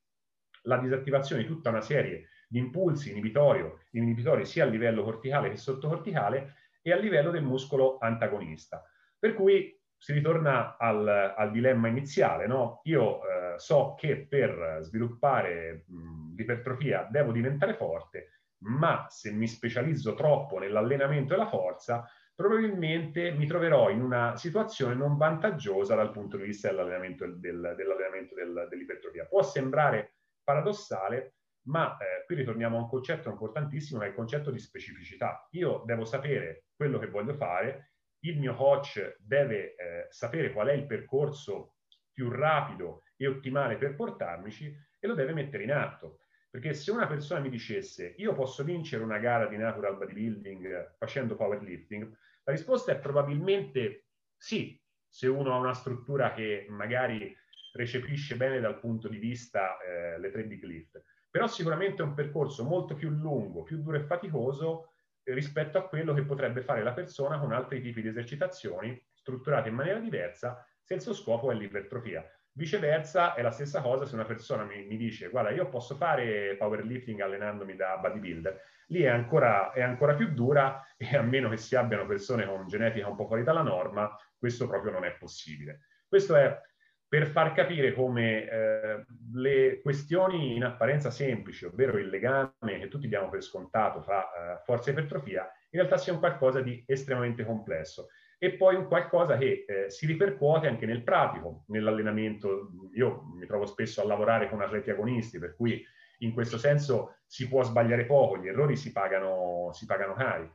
la 0.62 0.78
disattivazione 0.78 1.42
di 1.42 1.46
tutta 1.46 1.68
una 1.68 1.80
serie 1.80 2.26
di 2.48 2.58
impulsi 2.58 3.10
inibitori 3.12 4.44
sia 4.44 4.64
a 4.64 4.66
livello 4.66 5.04
corticale 5.04 5.50
che 5.50 5.56
sottocorticale 5.58 6.54
e 6.82 6.90
a 6.90 6.96
livello 6.96 7.30
del 7.30 7.44
muscolo 7.44 7.98
antagonista. 8.00 8.82
Per 9.16 9.34
cui 9.34 9.80
si 9.96 10.12
ritorna 10.12 10.76
al, 10.76 11.34
al 11.36 11.52
dilemma 11.52 11.86
iniziale, 11.86 12.48
no? 12.48 12.80
Io 12.82 13.20
eh, 13.22 13.58
so 13.60 13.94
che 13.96 14.26
per 14.26 14.78
sviluppare 14.80 15.84
mh, 15.86 16.34
l'ipertrofia 16.34 17.06
devo 17.08 17.30
diventare 17.30 17.74
forte, 17.74 18.42
ma 18.64 19.06
se 19.08 19.30
mi 19.30 19.46
specializzo 19.46 20.14
troppo 20.14 20.58
nell'allenamento 20.58 21.34
e 21.34 21.36
la 21.36 21.46
forza, 21.46 22.10
probabilmente 22.38 23.33
mi 23.33 23.48
troverò 23.48 23.90
in 23.90 24.01
una 24.01 24.37
situazione 24.37 24.94
non 24.94 25.16
vantaggiosa 25.16 25.96
dal 25.96 26.12
punto 26.12 26.37
di 26.37 26.44
vista 26.44 26.68
dell'allenamento, 26.68 27.27
del, 27.27 27.74
dell'allenamento 27.77 28.37
del, 28.37 28.68
dell'ipertrofia. 28.70 29.27
Può 29.27 29.42
sembrare 29.42 30.18
paradossale, 30.44 31.35
ma 31.62 31.96
eh, 31.96 32.24
qui 32.27 32.37
ritorniamo 32.37 32.77
a 32.77 32.83
un 32.83 32.88
concetto 32.88 33.29
importantissimo, 33.29 33.98
che 33.98 34.07
è 34.07 34.09
il 34.11 34.14
concetto 34.14 34.53
di 34.53 34.61
specificità. 34.61 35.48
Io 35.51 35.83
devo 35.85 36.05
sapere 36.05 36.66
quello 36.77 37.01
che 37.01 37.09
voglio 37.09 37.35
fare, 37.35 37.94
il 38.20 38.38
mio 38.38 38.55
coach 38.55 39.16
deve 39.18 39.74
eh, 39.74 40.07
sapere 40.11 40.53
qual 40.53 40.68
è 40.68 40.74
il 40.74 40.87
percorso 40.87 41.79
più 42.12 42.31
rapido 42.31 43.03
e 43.16 43.27
ottimale 43.27 43.77
per 43.79 43.96
portarmici 43.96 44.72
e 45.01 45.07
lo 45.09 45.14
deve 45.14 45.33
mettere 45.33 45.64
in 45.64 45.72
atto. 45.72 46.20
Perché 46.50 46.72
se 46.74 46.90
una 46.90 47.06
persona 47.06 47.40
mi 47.40 47.50
dicesse 47.50 48.14
io 48.18 48.32
posso 48.32 48.64
vincere 48.64 49.02
una 49.02 49.18
gara 49.18 49.46
di 49.46 49.56
natural 49.56 49.96
bodybuilding 49.96 50.94
facendo 50.96 51.37
powerlifting, 51.37 52.04
la 52.44 52.52
risposta 52.52 52.92
è 52.92 52.98
probabilmente 52.98 54.06
sì, 54.37 54.80
se 55.06 55.26
uno 55.26 55.52
ha 55.52 55.58
una 55.58 55.74
struttura 55.74 56.32
che 56.32 56.66
magari 56.68 57.37
recepisce 57.74 58.37
bene 58.37 58.61
dal 58.61 58.80
punto 58.80 59.08
di 59.08 59.18
vista 59.18 59.76
eh, 59.78 60.18
le 60.18 60.30
tre 60.30 60.44
big 60.44 60.62
lift 60.64 61.02
però 61.30 61.46
sicuramente 61.46 62.02
è 62.02 62.06
un 62.06 62.14
percorso 62.14 62.64
molto 62.64 62.94
più 62.94 63.11
lungo, 63.11 63.62
più 63.62 63.80
duro 63.82 63.96
e 63.96 64.02
faticoso 64.02 64.92
eh, 65.22 65.34
rispetto 65.34 65.78
a 65.78 65.87
quello 65.87 66.14
che 66.14 66.24
potrebbe 66.24 66.62
fare 66.62 66.82
la 66.82 66.92
persona 66.92 67.38
con 67.38 67.52
altri 67.52 67.80
tipi 67.80 68.02
di 68.02 68.08
esercitazioni 68.08 69.00
strutturate 69.12 69.68
in 69.68 69.74
maniera 69.74 69.98
diversa 69.98 70.66
se 70.80 70.94
il 70.94 71.00
suo 71.00 71.12
scopo 71.12 71.50
è 71.50 71.54
l'ipertrofia. 71.54 72.24
Viceversa 72.59 73.35
è 73.35 73.42
la 73.42 73.53
stessa 73.53 73.81
cosa 73.81 74.05
se 74.05 74.16
una 74.16 74.25
persona 74.25 74.64
mi, 74.64 74.85
mi, 74.85 74.97
dice 74.97 75.29
guarda 75.29 75.51
io 75.51 75.68
posso 75.68 75.94
fare 75.94 76.57
powerlifting 76.59 77.21
allenandomi 77.21 77.77
da 77.77 77.99
bodybuilder, 77.99 78.61
lì 78.88 79.03
è 79.03 79.07
ancora, 79.07 79.71
è 79.71 79.81
ancora 79.81 80.16
più 80.16 80.35
dura 80.35 80.85
e 80.97 81.16
a 81.16 81.23
meno 81.23 81.49
che 81.51 81.57
si 81.57 81.77
abbiano 81.77 82.05
persone 82.05 82.47
con 82.47 82.66
genetica 82.66 83.07
un 83.07 83.14
po' 83.14 83.27
fuori 83.27 83.44
dalla 83.44 83.62
norma, 83.62 84.12
questo 84.37 84.66
proprio 84.66 84.90
non 84.90 85.05
è 85.05 85.12
possibile. 85.12 85.83
Questo 86.09 86.35
è 86.35 86.61
per 87.07 87.29
far 87.29 87.53
capire 87.53 87.94
come 87.94 88.51
eh, 88.51 89.05
le 89.35 89.81
questioni 89.81 90.57
in 90.57 90.64
apparenza 90.64 91.11
semplici, 91.11 91.64
ovvero 91.64 91.97
il 91.97 92.09
legame 92.09 92.81
che 92.81 92.88
tutti 92.88 93.07
diamo 93.07 93.29
per 93.29 93.40
scontato 93.44 94.03
fra 94.03 94.25
eh, 94.25 94.62
forza 94.64 94.90
e 94.90 94.94
ipertrofia, 94.94 95.42
in 95.71 95.79
realtà 95.79 95.97
sia 95.97 96.12
un 96.12 96.18
qualcosa 96.18 96.61
di 96.61 96.83
estremamente 96.88 97.44
complesso 97.44 98.09
e 98.38 98.53
poi 98.53 98.77
un 98.77 98.87
qualcosa 98.87 99.37
che 99.37 99.64
eh, 99.66 99.90
si 99.90 100.07
ripercuote 100.07 100.68
anche 100.68 100.87
nel 100.87 101.03
pratico, 101.03 101.64
nell'allenamento. 101.68 102.70
Io 102.94 103.24
mi 103.35 103.46
trovo 103.46 103.66
spesso 103.66 104.01
a 104.01 104.07
lavorare 104.07 104.48
con 104.48 104.62
atleti 104.62 104.90
agonisti, 104.90 105.38
per 105.38 105.57
cui 105.57 105.85
in 106.18 106.33
questo 106.33 106.57
senso 106.57 107.16
si 107.27 107.48
può 107.48 107.62
sbagliare 107.62 108.07
poco, 108.07 108.38
gli 108.38 108.48
errori 108.48 108.77
si 108.77 108.92
pagano, 108.92 109.70
si 109.72 109.87
pagano 109.87 110.14
cari. 110.14 110.51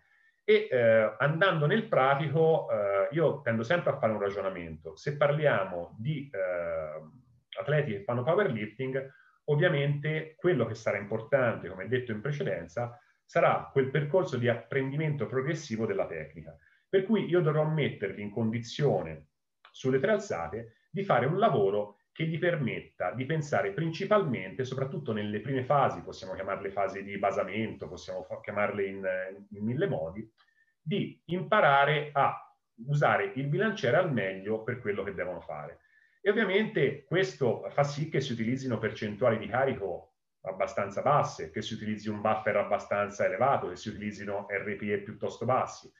E 0.45 0.67
eh, 0.71 1.15
andando 1.19 1.65
nel 1.65 1.87
pratico, 1.87 2.67
eh, 2.69 3.13
io 3.15 3.41
tendo 3.41 3.63
sempre 3.63 3.91
a 3.91 3.97
fare 3.97 4.13
un 4.13 4.19
ragionamento. 4.19 4.95
Se 4.95 5.17
parliamo 5.17 5.95
di 5.97 6.29
eh, 6.31 7.59
atleti 7.59 7.91
che 7.91 8.03
fanno 8.03 8.23
powerlifting, 8.23 9.11
ovviamente 9.45 10.35
quello 10.37 10.65
che 10.65 10.75
sarà 10.75 10.97
importante, 10.97 11.69
come 11.69 11.87
detto 11.87 12.11
in 12.11 12.21
precedenza, 12.21 12.97
sarà 13.25 13.69
quel 13.71 13.89
percorso 13.89 14.37
di 14.37 14.47
apprendimento 14.47 15.25
progressivo 15.25 15.85
della 15.85 16.05
tecnica. 16.05 16.57
Per 16.93 17.05
cui 17.05 17.25
io 17.25 17.41
dovrò 17.41 17.65
metterli 17.65 18.21
in 18.21 18.29
condizione, 18.29 19.29
sulle 19.71 19.97
tre 19.97 20.11
alzate, 20.11 20.75
di 20.91 21.03
fare 21.03 21.25
un 21.25 21.39
lavoro 21.39 22.01
che 22.11 22.27
gli 22.27 22.37
permetta 22.37 23.13
di 23.13 23.25
pensare 23.25 23.71
principalmente, 23.71 24.63
soprattutto 24.63 25.11
nelle 25.11 25.39
prime 25.39 25.63
fasi, 25.63 26.03
possiamo 26.03 26.35
chiamarle 26.35 26.69
fasi 26.69 27.01
di 27.01 27.17
basamento, 27.17 27.87
possiamo 27.87 28.27
chiamarle 28.39 28.85
in, 28.85 29.09
in 29.53 29.65
mille 29.65 29.87
modi, 29.87 30.31
di 30.79 31.19
imparare 31.29 32.11
a 32.13 32.55
usare 32.85 33.31
il 33.37 33.47
bilanciere 33.47 33.97
al 33.97 34.13
meglio 34.13 34.61
per 34.61 34.77
quello 34.77 35.01
che 35.01 35.15
devono 35.15 35.39
fare. 35.39 35.79
E 36.21 36.29
ovviamente 36.29 37.05
questo 37.05 37.67
fa 37.71 37.83
sì 37.83 38.07
che 38.07 38.21
si 38.21 38.33
utilizzino 38.33 38.77
percentuali 38.77 39.39
di 39.39 39.47
carico 39.47 40.17
abbastanza 40.41 41.01
basse, 41.01 41.49
che 41.49 41.63
si 41.63 41.73
utilizzi 41.73 42.07
un 42.07 42.21
buffer 42.21 42.57
abbastanza 42.57 43.25
elevato, 43.25 43.69
che 43.69 43.77
si 43.77 43.89
utilizzino 43.89 44.45
RPE 44.47 44.99
piuttosto 44.99 45.45
bassi. 45.45 45.91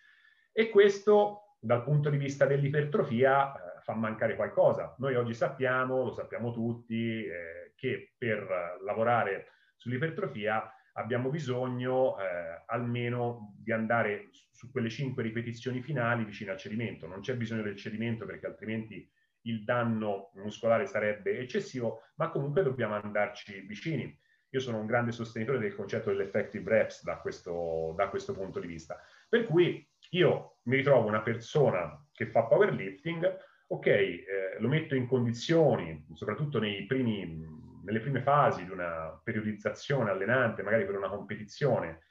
E 0.56 0.70
questo 0.70 1.58
dal 1.60 1.84
punto 1.84 2.10
di 2.10 2.18
vista 2.18 2.46
dell'ipertrofia 2.46 3.54
fa 3.82 3.96
mancare 3.96 4.36
qualcosa. 4.36 4.96
Noi 5.00 5.16
oggi 5.16 5.34
sappiamo, 5.34 6.04
lo 6.04 6.12
sappiamo 6.12 6.52
tutti, 6.52 7.26
eh, 7.26 7.74
che 7.76 8.14
per 8.18 8.78
lavorare 8.84 9.48
sull'ipertrofia 9.76 10.72
abbiamo 10.94 11.30
bisogno 11.30 12.20
eh, 12.20 12.64
almeno 12.68 13.56
di 13.58 13.72
andare 13.72 14.30
su 14.52 14.72
quelle 14.72 14.90
cinque 14.90 15.24
ripetizioni 15.24 15.82
finali 15.82 16.24
vicino 16.24 16.52
al 16.52 16.58
cedimento. 16.58 17.08
Non 17.08 17.22
c'è 17.22 17.36
bisogno 17.36 17.64
del 17.64 17.76
cedimento 17.76 18.26
perché 18.26 18.46
altrimenti 18.46 19.10
il 19.46 19.64
danno 19.64 20.32
muscolare 20.36 20.86
sarebbe 20.86 21.40
eccessivo, 21.40 22.04
ma 22.16 22.30
comunque 22.30 22.64
dobbiamo 22.64 22.94
andarci 22.94 23.62
vicini. 23.62 24.18
Io 24.50 24.60
sono 24.60 24.80
un 24.80 24.86
grande 24.86 25.12
sostenitore 25.12 25.58
del 25.58 25.74
concetto 25.74 26.12
dell'effective 26.12 26.70
reps 26.70 27.04
da 27.04 27.18
questo, 27.18 27.94
da 27.98 28.08
questo 28.10 28.34
punto 28.34 28.60
di 28.60 28.68
vista. 28.68 29.02
Per 29.28 29.46
cui 29.46 29.86
io 30.18 30.58
mi 30.64 30.78
ritrovo 30.78 31.08
una 31.08 31.22
persona 31.22 32.04
che 32.12 32.28
fa 32.28 32.44
powerlifting, 32.44 33.38
ok, 33.68 33.88
eh, 33.88 34.26
lo 34.60 34.68
metto 34.68 34.96
in 34.96 35.08
condizioni, 35.08 36.06
soprattutto 36.14 36.60
primi, 36.60 37.48
nelle 37.84 38.00
prime 38.00 38.22
fasi 38.22 38.66
di 38.66 38.72
una 38.72 39.20
periodizzazione 39.24 40.12
allenante, 40.12 40.64
magari 40.64 40.86
per 40.86 40.96
una 40.96 41.10
competizione, 41.10 42.02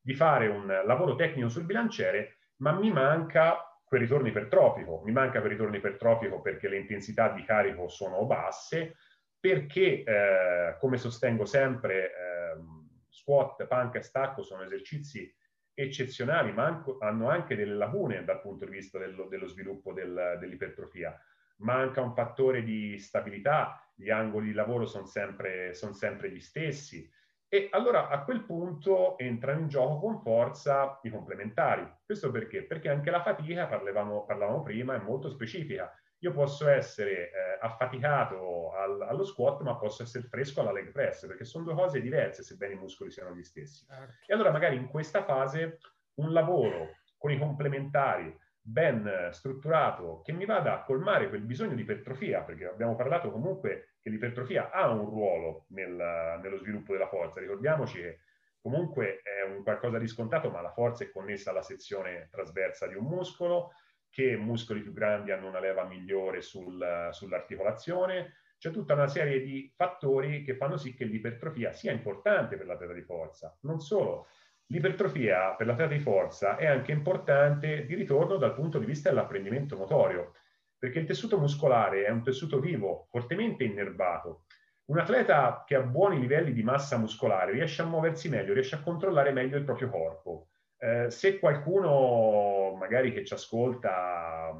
di 0.00 0.14
fare 0.14 0.46
un 0.46 0.66
lavoro 0.86 1.16
tecnico 1.16 1.48
sul 1.48 1.64
bilanciere, 1.64 2.38
ma 2.56 2.72
mi 2.72 2.90
manca 2.90 3.68
quel 3.84 4.00
ritorno 4.02 4.28
ipertrofico. 4.28 5.02
Mi 5.04 5.12
manca 5.12 5.40
quel 5.40 5.52
ritorno 5.52 5.76
ipertrofico 5.76 6.40
perché 6.40 6.68
le 6.68 6.78
intensità 6.78 7.30
di 7.30 7.42
carico 7.42 7.88
sono 7.88 8.24
basse, 8.24 8.96
perché, 9.40 10.02
eh, 10.02 10.76
come 10.78 10.96
sostengo 10.98 11.44
sempre, 11.44 12.06
eh, 12.06 12.60
squat, 13.08 13.66
panca 13.66 13.98
e 13.98 14.02
stacco 14.02 14.42
sono 14.42 14.62
esercizi 14.62 15.32
eccezionali, 15.80 16.52
ma 16.52 16.64
anco, 16.64 16.98
hanno 17.00 17.28
anche 17.28 17.54
delle 17.54 17.74
lacune 17.74 18.24
dal 18.24 18.40
punto 18.40 18.64
di 18.64 18.72
vista 18.72 18.98
dello, 18.98 19.26
dello 19.26 19.46
sviluppo 19.46 19.92
del, 19.92 20.36
dell'ipertrofia. 20.40 21.16
Manca 21.58 22.00
un 22.00 22.14
fattore 22.14 22.62
di 22.62 22.98
stabilità, 22.98 23.88
gli 23.94 24.10
angoli 24.10 24.46
di 24.46 24.52
lavoro 24.52 24.86
sono 24.86 25.06
sempre, 25.06 25.74
son 25.74 25.94
sempre 25.94 26.30
gli 26.30 26.40
stessi, 26.40 27.08
e 27.50 27.68
allora 27.72 28.08
a 28.08 28.24
quel 28.24 28.44
punto 28.44 29.16
entrano 29.16 29.60
in 29.60 29.68
gioco 29.68 30.00
con 30.00 30.20
forza 30.20 30.98
i 31.02 31.10
complementari. 31.10 31.88
Questo 32.04 32.30
perché? 32.30 32.64
Perché 32.64 32.90
anche 32.90 33.10
la 33.10 33.22
fatica, 33.22 33.66
parlavamo 33.66 34.62
prima, 34.62 34.94
è 34.94 34.98
molto 34.98 35.30
specifica. 35.30 35.90
Io 36.20 36.32
posso 36.32 36.68
essere 36.68 37.30
eh, 37.30 37.58
affaticato 37.60 38.72
al, 38.72 39.02
allo 39.02 39.24
squat, 39.24 39.60
ma 39.62 39.76
posso 39.76 40.02
essere 40.02 40.26
fresco 40.26 40.60
alla 40.60 40.72
leg 40.72 40.90
press, 40.90 41.26
perché 41.26 41.44
sono 41.44 41.64
due 41.64 41.74
cose 41.74 42.00
diverse, 42.00 42.42
sebbene 42.42 42.74
i 42.74 42.78
muscoli 42.78 43.10
siano 43.10 43.34
gli 43.34 43.44
stessi. 43.44 43.86
Certo. 43.86 44.14
E 44.26 44.34
allora 44.34 44.50
magari 44.50 44.76
in 44.76 44.88
questa 44.88 45.22
fase 45.24 45.78
un 46.14 46.32
lavoro 46.32 46.96
con 47.16 47.30
i 47.30 47.38
complementari 47.38 48.36
ben 48.60 49.28
strutturato 49.30 50.20
che 50.22 50.32
mi 50.32 50.44
vada 50.44 50.74
a 50.74 50.82
colmare 50.82 51.28
quel 51.28 51.42
bisogno 51.42 51.74
di 51.74 51.82
ipertrofia, 51.82 52.42
perché 52.42 52.66
abbiamo 52.66 52.96
parlato 52.96 53.30
comunque 53.30 53.94
che 54.00 54.10
l'ipertrofia 54.10 54.70
ha 54.70 54.90
un 54.90 55.06
ruolo 55.06 55.66
nel, 55.68 56.38
nello 56.42 56.58
sviluppo 56.58 56.92
della 56.92 57.08
forza. 57.08 57.40
Ricordiamoci 57.40 57.98
che 58.00 58.18
comunque 58.60 59.22
è 59.22 59.42
un 59.42 59.62
qualcosa 59.62 59.98
di 59.98 60.06
scontato, 60.06 60.50
ma 60.50 60.60
la 60.60 60.72
forza 60.72 61.04
è 61.04 61.10
connessa 61.10 61.50
alla 61.50 61.62
sezione 61.62 62.28
trasversa 62.30 62.86
di 62.86 62.94
un 62.94 63.04
muscolo, 63.04 63.72
che 64.10 64.36
muscoli 64.36 64.80
più 64.80 64.92
grandi 64.92 65.30
hanno 65.30 65.48
una 65.48 65.60
leva 65.60 65.84
migliore 65.84 66.40
sul, 66.42 67.08
sull'articolazione. 67.10 68.34
C'è 68.58 68.70
tutta 68.70 68.94
una 68.94 69.06
serie 69.08 69.40
di 69.40 69.72
fattori 69.74 70.42
che 70.42 70.56
fanno 70.56 70.76
sì 70.76 70.94
che 70.94 71.04
l'ipertrofia 71.04 71.72
sia 71.72 71.92
importante 71.92 72.56
per 72.56 72.66
l'atleta 72.66 72.92
di 72.92 73.02
forza. 73.02 73.56
Non 73.62 73.80
solo, 73.80 74.28
L'ipertrofia 74.70 75.54
per 75.54 75.66
l'atleta 75.66 75.94
di 75.94 76.00
forza 76.00 76.56
è 76.56 76.66
anche 76.66 76.92
importante 76.92 77.86
di 77.86 77.94
ritorno 77.94 78.36
dal 78.36 78.52
punto 78.52 78.78
di 78.78 78.84
vista 78.84 79.08
dell'apprendimento 79.08 79.78
motorio, 79.78 80.34
perché 80.76 80.98
il 80.98 81.06
tessuto 81.06 81.38
muscolare 81.38 82.04
è 82.04 82.10
un 82.10 82.22
tessuto 82.22 82.60
vivo, 82.60 83.06
fortemente 83.08 83.64
innervato. 83.64 84.44
Un 84.90 84.98
atleta 84.98 85.64
che 85.66 85.74
ha 85.74 85.80
buoni 85.80 86.20
livelli 86.20 86.52
di 86.52 86.62
massa 86.62 86.98
muscolare 86.98 87.52
riesce 87.52 87.80
a 87.80 87.86
muoversi 87.86 88.28
meglio, 88.28 88.52
riesce 88.52 88.74
a 88.74 88.82
controllare 88.82 89.32
meglio 89.32 89.56
il 89.56 89.64
proprio 89.64 89.88
corpo. 89.88 90.48
Eh, 90.80 91.10
se 91.10 91.38
qualcuno 91.38 92.76
magari 92.78 93.12
che 93.12 93.24
ci 93.24 93.34
ascolta 93.34 94.56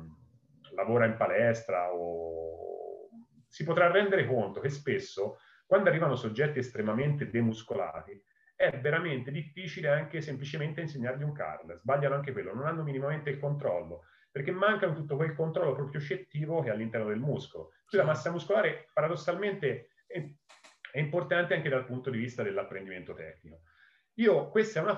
lavora 0.75 1.07
in 1.07 1.17
palestra 1.17 1.93
o 1.93 3.09
si 3.47 3.65
potrà 3.65 3.91
rendere 3.91 4.27
conto 4.27 4.61
che 4.61 4.69
spesso 4.69 5.39
quando 5.65 5.89
arrivano 5.89 6.17
soggetti 6.17 6.59
estremamente 6.59 7.31
demuscolati 7.31 8.21
è 8.59 8.77
veramente 8.81 9.31
difficile 9.31 9.89
anche 9.89 10.21
semplicemente 10.21 10.81
insegnargli 10.81 11.23
un 11.23 11.33
curl. 11.33 11.77
Sbagliano 11.77 12.17
anche 12.17 12.33
quello, 12.33 12.53
non 12.53 12.67
hanno 12.67 12.83
minimamente 12.83 13.31
il 13.31 13.39
controllo, 13.39 14.07
perché 14.33 14.51
manca 14.51 14.91
tutto 14.93 15.15
quel 15.15 15.33
controllo 15.35 15.75
proprio 15.75 16.01
scettivo 16.01 16.61
che 16.61 16.71
è 16.71 16.73
all'interno 16.73 17.07
del 17.07 17.21
muscolo. 17.21 17.71
Quindi 17.87 18.05
la 18.05 18.13
massa 18.13 18.33
muscolare 18.33 18.89
paradossalmente 18.93 19.91
è, 20.09 20.29
è 20.91 20.99
importante 20.99 21.55
anche 21.55 21.69
dal 21.69 21.85
punto 21.85 22.11
di 22.11 22.19
vista 22.19 22.43
dell'apprendimento 22.43 23.15
tecnico. 23.15 23.61
Io 24.15 24.49
questa 24.49 24.81
è 24.81 24.83
una 24.83 24.97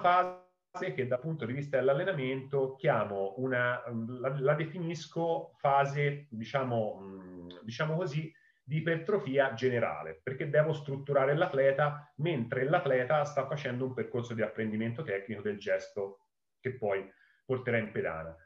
fase 0.70 0.92
che 0.92 1.06
dal 1.06 1.20
punto 1.20 1.44
di 1.44 1.52
vista 1.52 1.76
dell'allenamento 1.76 2.76
chiamo 2.76 3.35
una, 3.38 3.83
la, 4.20 4.38
la 4.38 4.54
definisco 4.54 5.52
fase, 5.56 6.26
diciamo, 6.30 7.46
diciamo 7.62 7.96
così, 7.96 8.33
di 8.62 8.76
ipertrofia 8.76 9.52
generale, 9.54 10.20
perché 10.22 10.48
devo 10.48 10.72
strutturare 10.72 11.35
l'atleta 11.35 12.12
mentre 12.16 12.64
l'atleta 12.68 13.24
sta 13.24 13.46
facendo 13.46 13.85
un 13.85 13.94
percorso 13.94 14.33
di 14.33 14.42
apprendimento 14.42 15.02
tecnico 15.02 15.42
del 15.42 15.59
gesto 15.59 16.26
che 16.61 16.76
poi 16.76 17.04
porterà 17.44 17.78
in 17.78 17.90
pedana. 17.90 18.37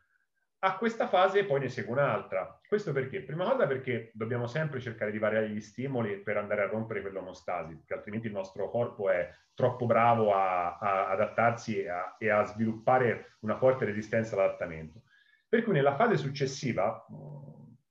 A 0.64 0.77
questa 0.77 1.09
fase 1.09 1.44
poi 1.44 1.61
ne 1.61 1.68
segue 1.68 1.92
un'altra. 1.92 2.59
Questo 2.66 2.92
perché? 2.92 3.20
Prima 3.20 3.44
cosa 3.44 3.66
perché 3.66 4.11
dobbiamo 4.14 4.46
sempre 4.46 4.81
cercare 4.81 5.11
di 5.11 5.18
variare 5.18 5.50
gli 5.50 5.61
stimoli 5.61 6.16
per 6.16 6.38
andare 6.38 6.62
a 6.62 6.68
rompere 6.68 7.03
quell'omostasi, 7.03 7.77
perché 7.77 7.92
altrimenti 7.92 8.29
il 8.29 8.33
nostro 8.33 8.70
corpo 8.70 9.11
è 9.11 9.31
troppo 9.53 9.85
bravo 9.85 10.35
a, 10.35 10.79
a 10.79 11.11
adattarsi 11.11 11.83
e 11.83 11.88
a, 11.90 12.16
e 12.18 12.31
a 12.31 12.44
sviluppare 12.44 13.37
una 13.40 13.57
forte 13.57 13.85
resistenza 13.85 14.35
all'adattamento. 14.35 15.03
Per 15.46 15.62
cui 15.62 15.74
nella 15.74 15.96
fase 15.96 16.16
successiva 16.16 17.07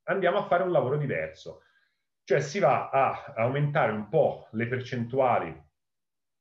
andiamo 0.05 0.39
a 0.39 0.47
fare 0.47 0.63
un 0.63 0.71
lavoro 0.71 0.97
diverso 0.97 1.62
cioè 2.25 2.39
si 2.39 2.59
va 2.59 2.89
a 2.89 3.33
aumentare 3.36 3.91
un 3.91 4.07
po' 4.07 4.47
le 4.51 4.67
percentuali 4.67 5.63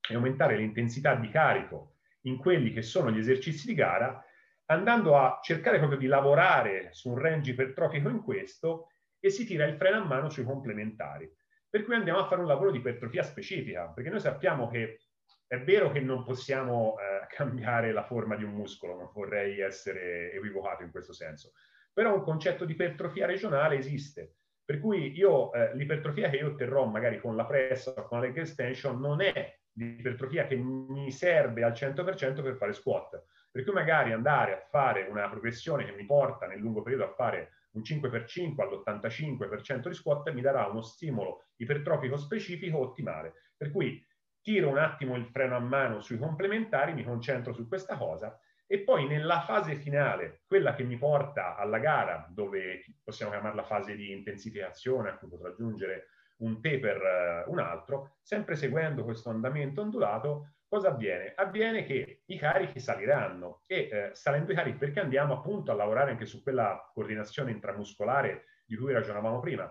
e 0.08 0.14
aumentare 0.14 0.56
l'intensità 0.56 1.14
di 1.14 1.28
carico 1.28 1.96
in 2.22 2.36
quelli 2.36 2.72
che 2.72 2.82
sono 2.82 3.10
gli 3.10 3.18
esercizi 3.18 3.66
di 3.66 3.74
gara, 3.74 4.24
andando 4.66 5.16
a 5.18 5.40
cercare 5.42 5.79
proprio 5.79 5.98
di 5.98 6.07
lavorare 6.07 6.88
su 6.92 7.11
un 7.11 7.18
range 7.18 7.51
ipertrofico 7.51 8.09
in 8.09 8.22
questo 8.22 8.88
e 9.18 9.31
si 9.31 9.44
tira 9.44 9.64
il 9.64 9.77
freno 9.77 9.98
a 9.98 10.05
mano 10.05 10.29
sui 10.29 10.44
complementari. 10.44 11.31
Per 11.68 11.85
cui 11.85 11.94
andiamo 11.94 12.18
a 12.18 12.27
fare 12.27 12.40
un 12.40 12.46
lavoro 12.46 12.70
di 12.70 12.79
ipertrofia 12.79 13.22
specifica, 13.22 13.88
perché 13.88 14.11
noi 14.11 14.20
sappiamo 14.20 14.68
che 14.68 15.01
è 15.46 15.61
vero 15.61 15.90
che 15.90 16.01
non 16.01 16.25
possiamo 16.25 16.96
eh, 16.98 17.27
cambiare 17.35 17.92
la 17.92 18.05
forma 18.05 18.37
di 18.37 18.44
un 18.44 18.53
muscolo, 18.53 18.96
non 18.96 19.11
vorrei 19.12 19.61
essere 19.61 20.33
equivocato 20.33 20.83
in 20.83 20.90
questo 20.90 21.12
senso, 21.12 21.53
però 21.92 22.14
un 22.14 22.22
concetto 22.22 22.64
di 22.64 22.72
ipertrofia 22.72 23.27
regionale 23.27 23.77
esiste 23.77 24.37
per 24.64 24.81
cui 24.81 25.12
io, 25.16 25.53
eh, 25.53 25.75
l'ipertrofia 25.75 26.31
che 26.31 26.37
io 26.37 26.48
otterrò 26.48 26.87
magari 26.87 27.18
con 27.18 27.37
la 27.37 27.44
pressa 27.44 27.90
o 27.90 28.07
con 28.07 28.20
la 28.20 28.27
leg 28.27 28.38
extension 28.38 29.01
non 29.01 29.20
è 29.20 29.59
l'ipertrofia 29.72 30.46
che 30.46 30.57
mi 30.57 31.11
serve 31.11 31.64
al 31.64 31.72
100% 31.72 32.42
per 32.42 32.57
fare 32.57 32.72
squat. 32.72 33.22
Per 33.52 33.62
cui 33.64 33.72
magari 33.74 34.12
andare 34.12 34.54
a 34.54 34.66
fare 34.70 35.06
una 35.10 35.28
progressione 35.28 35.84
che 35.84 35.92
mi 35.92 36.06
porta 36.06 36.46
nel 36.46 36.58
lungo 36.58 36.80
periodo 36.82 37.04
a 37.04 37.12
fare 37.12 37.52
un 37.72 37.82
5x5 37.82 38.60
all'85% 38.60 39.88
di 39.88 39.94
squat 39.94 40.32
mi 40.32 40.40
darà 40.40 40.66
uno 40.66 40.80
stimolo 40.80 41.44
ipertrofico 41.56 42.16
specifico 42.16 42.78
ottimale. 42.78 43.34
Per 43.54 43.70
cui 43.70 44.04
tiro 44.40 44.68
un 44.68 44.78
attimo 44.78 45.16
il 45.16 45.26
freno 45.26 45.54
a 45.54 45.60
mano 45.60 46.00
sui 46.00 46.18
complementari, 46.18 46.94
mi 46.94 47.04
concentro 47.04 47.52
su 47.52 47.68
questa 47.68 47.96
cosa 47.96 48.38
e 48.66 48.78
poi 48.80 49.06
nella 49.06 49.42
fase 49.42 49.74
finale, 49.74 50.40
quella 50.46 50.74
che 50.74 50.82
mi 50.82 50.96
porta 50.96 51.56
alla 51.56 51.78
gara, 51.78 52.26
dove 52.30 52.82
possiamo 53.04 53.32
chiamarla 53.32 53.64
fase 53.64 53.94
di 53.94 54.12
intensificazione, 54.12 55.10
a 55.10 55.16
cui 55.16 55.28
potrò 55.28 55.48
aggiungere 55.48 56.06
un 56.38 56.58
taper 56.60 56.96
eh, 57.02 57.44
un 57.48 57.58
altro, 57.58 58.16
sempre 58.22 58.56
seguendo 58.56 59.04
questo 59.04 59.28
andamento 59.28 59.82
ondulato, 59.82 60.54
cosa 60.72 60.88
avviene? 60.88 61.35
Avviene 61.37 61.85
che 61.85 62.22
i 62.24 62.38
carichi 62.38 62.80
saliranno 62.80 63.61
e 63.66 63.90
eh, 63.92 64.11
salendo 64.14 64.52
i 64.52 64.54
carichi, 64.54 64.78
perché 64.78 65.00
andiamo 65.00 65.35
appunto 65.35 65.70
a 65.70 65.74
lavorare 65.74 66.12
anche 66.12 66.24
su 66.24 66.42
quella 66.42 66.90
coordinazione 66.94 67.50
intramuscolare 67.50 68.44
di 68.64 68.76
cui 68.76 68.94
ragionavamo 68.94 69.38
prima, 69.40 69.70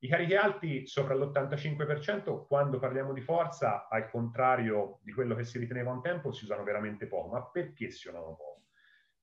i 0.00 0.08
carichi 0.08 0.34
alti 0.34 0.86
sopra 0.86 1.14
l'85%, 1.14 2.46
quando 2.46 2.78
parliamo 2.78 3.14
di 3.14 3.22
forza, 3.22 3.88
al 3.88 4.10
contrario 4.10 4.98
di 5.02 5.12
quello 5.12 5.34
che 5.34 5.44
si 5.44 5.58
riteneva 5.58 5.90
un 5.90 6.02
tempo, 6.02 6.32
si 6.32 6.44
usano 6.44 6.64
veramente 6.64 7.06
poco. 7.06 7.28
Ma 7.28 7.46
perché 7.46 7.88
si 7.88 8.08
usano 8.08 8.34
poco? 8.36 8.64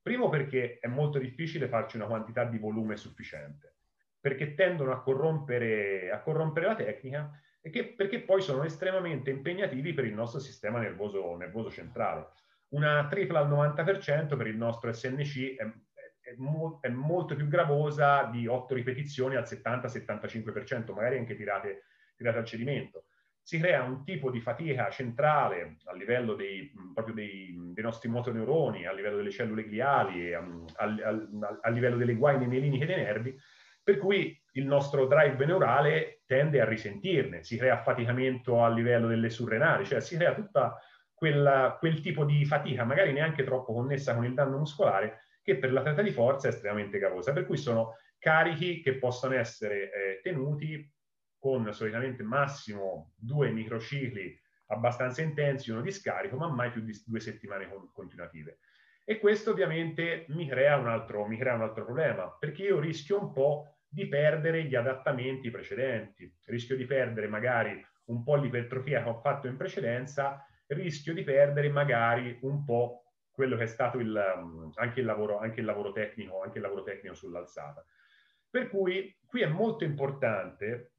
Primo 0.02 0.30
perché 0.30 0.80
è 0.80 0.88
molto 0.88 1.20
difficile 1.20 1.68
farci 1.68 1.98
una 1.98 2.08
quantità 2.08 2.44
di 2.44 2.58
volume 2.58 2.98
sufficiente, 2.98 3.76
perché 4.20 4.56
tendono 4.56 4.94
a 4.94 5.04
corrompere, 5.04 6.10
a 6.10 6.22
corrompere 6.22 6.65
la 6.65 6.76
tecnica 6.76 7.39
che, 7.62 7.93
perché 7.93 8.22
poi 8.22 8.41
sono 8.41 8.63
estremamente 8.63 9.30
impegnativi 9.30 9.93
per 9.93 10.06
il 10.06 10.13
nostro 10.13 10.39
sistema 10.39 10.80
nervoso, 10.80 11.36
nervoso 11.36 11.69
centrale. 11.69 12.28
Una 12.69 13.08
tripla 13.08 13.39
al 13.39 13.50
90% 13.50 14.38
per 14.38 14.48
il 14.48 14.56
nostro 14.56 14.91
SNC 14.91 15.56
è, 15.56 15.63
è, 16.22 16.36
mo- 16.38 16.80
è, 16.82 16.89
molto 16.89 17.36
più 17.36 17.48
gravosa 17.48 18.26
di 18.26 18.48
8 18.48 18.74
ripetizioni 18.76 19.36
al 19.36 19.43
70-75%, 19.43 20.93
magari 20.93 21.17
anche 21.17 21.36
tirate, 21.36 21.84
tirate 22.15 22.38
al 22.38 22.45
cedimento. 22.45 23.06
si 23.41 23.58
crea 23.58 23.84
un 23.84 24.04
tipo 24.04 24.30
di 24.30 24.39
fatica 24.39 24.89
centrale 24.91 25.78
a 25.86 25.93
livello 25.93 26.36
dei, 26.36 26.72
dei, 27.13 27.56
dei 27.74 27.84
nostri 27.84 28.08
motoneuroni, 28.08 28.86
a 28.86 28.93
livello 28.93 29.17
delle 29.17 29.32
cellule 29.32 29.63
gliali, 29.63 30.34
a, 30.34 30.45
a, 30.76 31.60
a 31.62 31.69
livello 31.69 31.98
delle 31.98 32.13
guaine 32.13 32.45
mieliniche 32.45 32.86
dei 32.86 32.98
nervi, 32.98 33.36
per 33.84 33.98
cui 33.98 34.39
il 34.54 34.65
nostro 34.65 35.06
drive 35.06 35.46
neurale 35.46 36.22
tende 36.26 36.62
a 36.62 36.65
risentirne, 36.65 37.44
si 37.44 37.58
crea 37.58 37.76
affaticamento 37.76 38.63
a 38.63 38.70
livello 38.70 39.08
delle 39.08 39.30
surrenali, 39.30 39.86
cioè 39.86 40.00
si 40.02 40.15
crea 40.15 40.34
tutta 40.34 40.80
quella, 41.13 41.76
quel 41.80 42.02
tipo 42.02 42.24
di 42.24 42.46
fatica, 42.46 42.84
magari 42.84 43.12
neanche 43.12 43.44
troppo 43.44 43.74
connessa 43.74 44.15
con 44.15 44.26
il 44.26 44.34
danno 44.34 44.58
muscolare, 44.58 45.24
che 45.42 45.58
per 45.58 45.72
l'atleta 45.72 46.02
di 46.02 46.12
forza 46.12 46.48
è 46.48 46.52
estremamente 46.52 46.98
gravosa. 46.98 47.34
Per 47.34 47.46
cui 47.46 47.58
sono 47.58 47.96
carichi 48.18 48.82
che 48.82 48.98
possono 48.98 49.36
essere 49.36 49.92
eh, 49.92 50.20
tenuti 50.22 50.92
con 51.38 51.72
solitamente 51.74 52.24
massimo 52.24 53.13
due 53.15 53.50
microcicli 53.52 54.38
abbastanza 54.68 55.22
intensi, 55.22 55.72
uno 55.72 55.82
di 55.82 55.92
scarico, 55.92 56.38
ma 56.38 56.48
mai 56.48 56.72
più 56.72 56.82
di 56.82 56.94
due 57.06 57.20
settimane 57.20 57.68
con, 57.70 57.92
continuative. 57.92 58.60
E 59.10 59.17
questo 59.17 59.50
ovviamente 59.50 60.26
mi 60.28 60.48
crea, 60.48 60.78
un 60.78 60.88
altro, 60.88 61.26
mi 61.26 61.36
crea 61.36 61.56
un 61.56 61.63
altro 61.63 61.84
problema, 61.84 62.30
perché 62.30 62.62
io 62.62 62.80
rischio 62.80 63.19
un 63.19 63.34
po' 63.34 63.80
di 63.88 64.08
perdere 64.08 64.65
gli 64.65 64.76
adattamenti 64.76 65.50
precedenti, 65.50 66.32
rischio 66.45 66.76
di 66.76 66.86
perdere 66.86 67.28
magari 67.28 67.84
un 68.04 68.22
po' 68.22 68.36
l'ipertrofia 68.36 69.02
che 69.02 69.10
ho 69.10 69.19
fatto 69.19 69.48
in 69.48 69.58
precedenza, 69.58 70.45
rischio 70.67 71.15
di 71.15 71.24
perdere 71.24 71.69
magari 71.69 72.38
un 72.41 72.63
po' 72.63 73.15
quello 73.32 73.58
che 73.58 73.63
è 73.63 73.65
stato 73.65 73.98
il, 73.98 74.15
anche, 74.76 75.00
il 75.00 75.08
lavoro, 75.08 75.39
anche 75.39 75.62
il 75.62 75.65
lavoro 75.65 75.91
tecnico, 75.91 76.43
anche 76.43 76.60
il 76.60 76.63
lavoro 76.63 76.84
tecnico 76.84 77.15
sull'alzata. 77.15 77.84
Per 78.48 78.69
cui 78.69 79.17
qui 79.26 79.41
è 79.41 79.48
molto 79.48 79.86
importante 79.86 80.91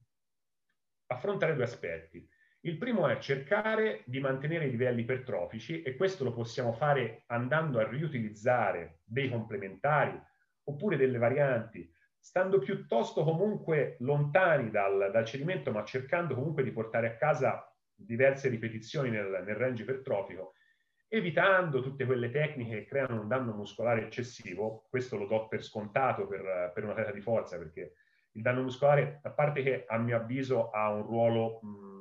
affrontare 1.07 1.55
due 1.55 1.63
aspetti. 1.63 2.29
Il 2.63 2.77
primo 2.77 3.09
è 3.09 3.19
cercare 3.19 4.03
di 4.05 4.21
mantenere 4.21 4.67
i 4.67 4.71
livelli 4.71 5.01
ipertrofici 5.01 5.81
e 5.81 5.97
questo 5.97 6.25
lo 6.25 6.35
possiamo 6.35 6.75
fare 6.75 7.23
andando 7.29 7.79
a 7.79 7.89
riutilizzare 7.89 8.99
dei 9.05 9.31
complementari 9.31 10.21
oppure 10.65 10.99
delle 10.99 11.17
varianti, 11.17 11.91
stando 12.19 12.59
piuttosto 12.59 13.25
comunque 13.25 13.97
lontani 14.01 14.71
dal, 14.71 15.11
dal 15.11 15.25
cedimento, 15.25 15.73
ma 15.73 15.85
cercando 15.85 16.35
comunque 16.35 16.63
di 16.63 16.71
portare 16.71 17.07
a 17.07 17.17
casa 17.17 17.67
diverse 17.95 18.51
ripetizioni 18.51 19.09
nel, 19.09 19.43
nel 19.43 19.57
range 19.57 19.85
ipertrofico, 19.85 20.53
evitando 21.09 21.81
tutte 21.81 22.05
quelle 22.05 22.31
tecniche 22.31 22.81
che 22.81 22.85
creano 22.85 23.23
un 23.23 23.29
danno 23.29 23.55
muscolare 23.55 24.03
eccessivo. 24.03 24.87
Questo 24.91 25.17
lo 25.17 25.27
do 25.27 25.49
per 25.49 25.65
scontato 25.65 26.27
per, 26.27 26.73
per 26.75 26.85
una 26.85 26.93
atleta 26.93 27.13
di 27.13 27.23
forza, 27.23 27.57
perché 27.57 27.95
il 28.33 28.43
danno 28.43 28.61
muscolare, 28.61 29.21
a 29.23 29.31
parte 29.31 29.63
che 29.63 29.87
a 29.89 29.97
mio 29.97 30.17
avviso 30.17 30.69
ha 30.69 30.93
un 30.93 31.03
ruolo 31.03 31.61
mh, 31.63 32.00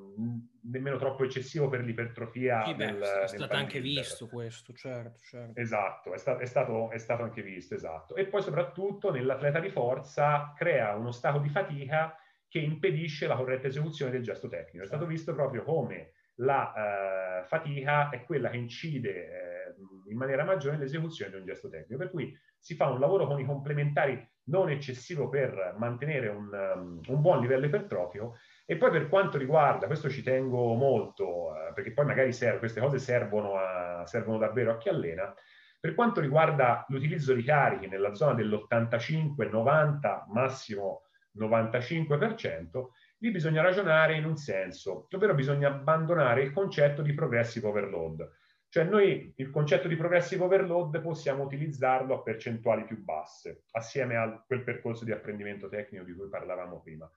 nemmeno 0.62 0.98
troppo 0.98 1.24
eccessivo 1.24 1.69
per 1.69 1.84
l'ipertrofia. 1.84 2.65
Sì, 2.65 2.76
beh, 2.76 3.00
è 3.00 3.28
stato 3.28 3.54
anche 3.54 3.80
visto 3.80 4.28
questo, 4.28 4.74
certo, 4.74 5.19
certo. 5.24 5.60
Esatto, 5.60 6.13
è, 6.13 6.17
sta- 6.17 6.38
è, 6.38 6.45
stato, 6.45 6.91
è, 6.91 6.98
stato, 6.98 7.24
anche 7.24 7.41
visto, 7.41 7.76
esatto. 7.76 8.15
E 8.15 8.26
poi 8.28 8.41
soprattutto 8.41 9.12
nell'atleta 9.12 9.60
di 9.60 9.69
forza 9.69 10.54
crea 10.56 10.95
uno 10.95 11.12
stato 11.12 11.39
di 11.39 11.50
fatica 11.50 12.15
che 12.48 12.60
impedisce 12.60 13.28
la 13.28 13.36
corretta 13.36 13.67
esecuzione 13.67 14.12
del 14.12 14.24
gesto 14.24 14.48
tecnico. 14.48 14.84
È 14.84 14.88
stato 14.88 15.06
visto 15.06 15.34
proprio 15.34 15.63
come 15.63 16.13
la 16.39 17.41
eh, 17.41 17.48
fatica 17.48 18.10
è 18.10 18.24
quella 18.24 18.50
che 18.50 18.58
incide 18.58 19.10
eh, 19.10 19.76
in 20.10 20.17
maniera 20.17 20.43
maggiore 20.43 20.78
nell'esecuzione 20.78 21.32
di 21.32 21.38
un 21.38 21.45
gesto 21.45 21.69
tecnico. 21.69 21.98
Per 21.98 22.10
cui 22.10 22.38
si 22.58 22.76
fa 22.76 22.88
un 22.88 23.00
lavoro 23.00 23.28
con 23.28 23.39
i 23.39 23.45
complementari 23.45 24.28
non 24.50 24.70
eccessivo 24.70 25.30
per 25.30 25.76
mantenere 25.78 26.28
un, 26.28 26.50
um, 26.76 27.00
un 27.08 27.22
buon 27.22 27.40
livello 27.42 27.66
ipertrofico. 27.66 28.38
E 28.66 28.78
poi 28.78 28.92
per 28.92 29.08
quanto 29.08 29.38
riguarda, 29.38 29.88
questo 29.88 30.10
ci 30.10 30.22
tengo 30.22 30.74
molto, 30.74 31.56
eh, 31.56 31.74
perché 31.74 31.94
poi 31.94 32.06
magari 32.06 32.34
serve, 32.34 32.60
queste 32.60 32.82
cose 32.82 33.00
servono, 33.00 33.56
a, 33.56 34.06
servono 34.06 34.38
davvero 34.38 34.72
a 34.72 34.78
chi 34.78 34.90
allena, 34.90 35.34
per 35.80 35.96
quanto 35.96 36.20
riguarda 36.20 36.86
l'utilizzo 36.90 37.34
di 37.34 37.44
carichi 37.44 37.88
nella 37.88 38.14
zona 38.14 38.34
dell'85, 38.34 39.50
90, 39.50 40.26
massimo 40.30 41.04
95%, 41.38 42.88
lì 43.20 43.32
bisogna 43.32 43.62
ragionare 43.62 44.16
in 44.16 44.26
un 44.26 44.36
senso, 44.36 45.08
ovvero 45.12 45.34
bisogna 45.34 45.70
abbandonare 45.70 46.44
il 46.44 46.52
concetto 46.52 47.02
di 47.02 47.14
progressive 47.14 47.68
overload. 47.68 48.30
Cioè 48.72 48.84
noi 48.84 49.34
il 49.36 49.50
concetto 49.50 49.88
di 49.88 49.96
progressive 49.96 50.44
overload 50.44 51.02
possiamo 51.02 51.44
utilizzarlo 51.44 52.14
a 52.14 52.22
percentuali 52.22 52.86
più 52.86 53.04
basse, 53.04 53.64
assieme 53.72 54.16
a 54.16 54.44
quel 54.46 54.64
percorso 54.64 55.04
di 55.06 55.12
apprendimento 55.12 55.68
tecnico 55.68 56.04
di 56.04 56.14
cui 56.14 56.30
parlavamo 56.30 56.80
prima. 56.80 57.12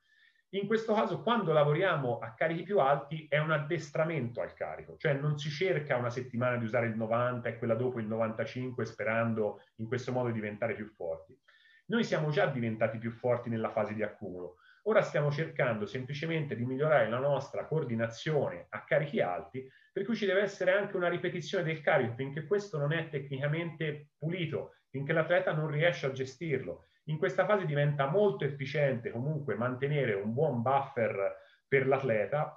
In 0.55 0.67
questo 0.67 0.95
caso, 0.95 1.23
quando 1.23 1.53
lavoriamo 1.53 2.19
a 2.19 2.33
carichi 2.33 2.63
più 2.63 2.79
alti, 2.79 3.27
è 3.29 3.39
un 3.39 3.51
addestramento 3.51 4.41
al 4.41 4.55
carico, 4.55 4.97
cioè 4.97 5.13
non 5.13 5.39
si 5.39 5.51
cerca 5.51 5.97
una 5.97 6.11
settimana 6.11 6.57
di 6.57 6.65
usare 6.65 6.87
il 6.87 6.97
90 6.97 7.49
e 7.49 7.59
quella 7.59 7.75
dopo 7.75 8.01
il 8.01 8.07
95 8.07 8.85
sperando 8.87 9.63
in 9.77 9.87
questo 9.87 10.11
modo 10.11 10.29
di 10.29 10.35
diventare 10.35 10.75
più 10.75 10.87
forti. 10.87 11.39
Noi 11.87 12.05
siamo 12.05 12.31
già 12.31 12.47
diventati 12.47 12.97
più 12.97 13.11
forti 13.11 13.51
nella 13.51 13.71
fase 13.71 13.93
di 13.93 14.03
accumulo. 14.03 14.57
Ora 14.85 15.03
stiamo 15.03 15.31
cercando 15.31 15.85
semplicemente 15.85 16.57
di 16.57 16.65
migliorare 16.65 17.09
la 17.09 17.19
nostra 17.19 17.67
coordinazione 17.67 18.67
a 18.71 18.85
carichi 18.85 19.21
alti 19.21 19.67
per 19.93 20.05
cui 20.05 20.17
ci 20.17 20.25
deve 20.25 20.41
essere 20.41 20.73
anche 20.73 20.97
una 20.97 21.09
ripetizione 21.09 21.65
del 21.65 21.83
carico 21.83 22.15
finché 22.15 22.47
questo 22.47 22.79
non 22.79 22.93
è 22.93 23.11
tecnicamente 23.11 24.13
pulito, 24.19 24.77
finché 24.89 25.13
l'atleta 25.13 25.53
non 25.53 25.69
riesce 25.69 26.07
a 26.07 26.13
gestirlo. 26.13 26.87
In 27.07 27.19
questa 27.19 27.45
fase 27.45 27.67
diventa 27.67 28.09
molto 28.09 28.45
efficiente 28.45 29.11
comunque 29.11 29.55
mantenere 29.55 30.15
un 30.15 30.33
buon 30.33 30.63
buffer 30.63 31.37
per 31.69 31.87
l'atleta 31.87 32.57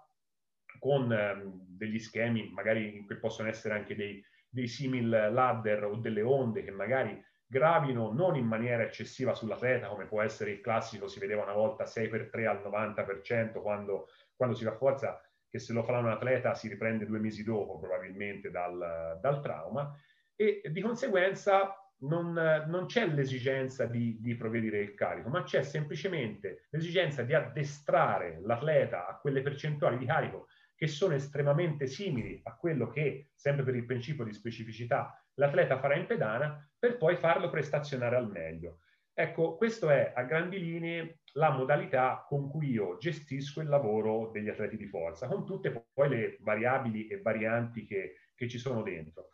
con 0.79 1.11
ehm, 1.11 1.65
degli 1.67 1.99
schemi 1.99 2.51
magari 2.53 3.05
che 3.05 3.15
possono 3.15 3.49
essere 3.49 3.73
anche 3.73 3.95
dei, 3.95 4.23
dei 4.47 4.67
simil 4.67 5.09
ladder 5.09 5.85
o 5.85 5.95
delle 5.95 6.21
onde 6.21 6.63
che 6.63 6.71
magari 6.71 7.21
gravino 7.47 8.11
non 8.11 8.35
in 8.35 8.45
maniera 8.45 8.83
eccessiva 8.83 9.33
sull'atleta 9.33 9.87
come 9.87 10.05
può 10.05 10.21
essere 10.21 10.51
il 10.51 10.61
classico 10.61 11.07
si 11.07 11.19
vedeva 11.19 11.43
una 11.43 11.53
volta 11.53 11.85
6x3 11.85 12.45
al 12.45 12.61
90% 12.63 13.61
quando, 13.61 14.09
quando 14.35 14.55
si 14.55 14.63
rafforza 14.63 15.21
che 15.55 15.59
se 15.59 15.71
lo 15.71 15.83
farà 15.83 15.99
un 15.99 16.09
atleta 16.09 16.53
si 16.53 16.67
riprende 16.67 17.05
due 17.05 17.19
mesi 17.19 17.41
dopo 17.41 17.79
probabilmente 17.79 18.51
dal, 18.51 19.17
dal 19.21 19.41
trauma 19.41 19.97
e 20.35 20.61
di 20.69 20.81
conseguenza 20.81 21.73
non, 21.99 22.33
non 22.67 22.87
c'è 22.87 23.07
l'esigenza 23.07 23.85
di, 23.85 24.17
di, 24.19 24.35
progredire 24.35 24.81
il 24.81 24.93
carico, 24.95 25.29
ma 25.29 25.43
c'è 25.43 25.63
semplicemente 25.63 26.67
l'esigenza 26.71 27.23
di 27.23 27.33
addestrare 27.33 28.41
l'atleta 28.43 29.07
a 29.07 29.17
quelle 29.17 29.41
percentuali 29.41 29.97
di 29.97 30.05
carico 30.05 30.47
che 30.75 30.87
sono 30.87 31.13
estremamente 31.13 31.87
simili 31.87 32.41
a 32.43 32.57
quello 32.57 32.89
che, 32.89 33.29
sempre 33.33 33.63
per 33.63 33.75
il 33.75 33.85
principio 33.85 34.25
di 34.25 34.33
specificità, 34.33 35.17
l'atleta 35.35 35.79
farà 35.79 35.95
in 35.95 36.05
pedana, 36.05 36.69
per 36.77 36.97
poi 36.97 37.15
farlo 37.15 37.49
prestazionare 37.49 38.17
al 38.17 38.29
meglio. 38.29 38.79
Ecco, 39.17 39.55
questa 39.55 39.93
è 39.95 40.11
a 40.13 40.23
grandi 40.23 40.59
linee 40.59 41.19
la 41.35 41.49
modalità 41.49 42.25
con 42.27 42.49
cui 42.49 42.71
io 42.71 42.97
gestisco 42.97 43.61
il 43.61 43.69
lavoro 43.69 44.29
degli 44.29 44.49
atleti 44.49 44.75
di 44.75 44.87
forza, 44.87 45.27
con 45.27 45.45
tutte 45.45 45.71
poi 45.93 46.09
le 46.09 46.37
variabili 46.41 47.07
e 47.07 47.21
varianti 47.21 47.85
che, 47.85 48.15
che 48.35 48.49
ci 48.49 48.57
sono 48.57 48.81
dentro. 48.81 49.29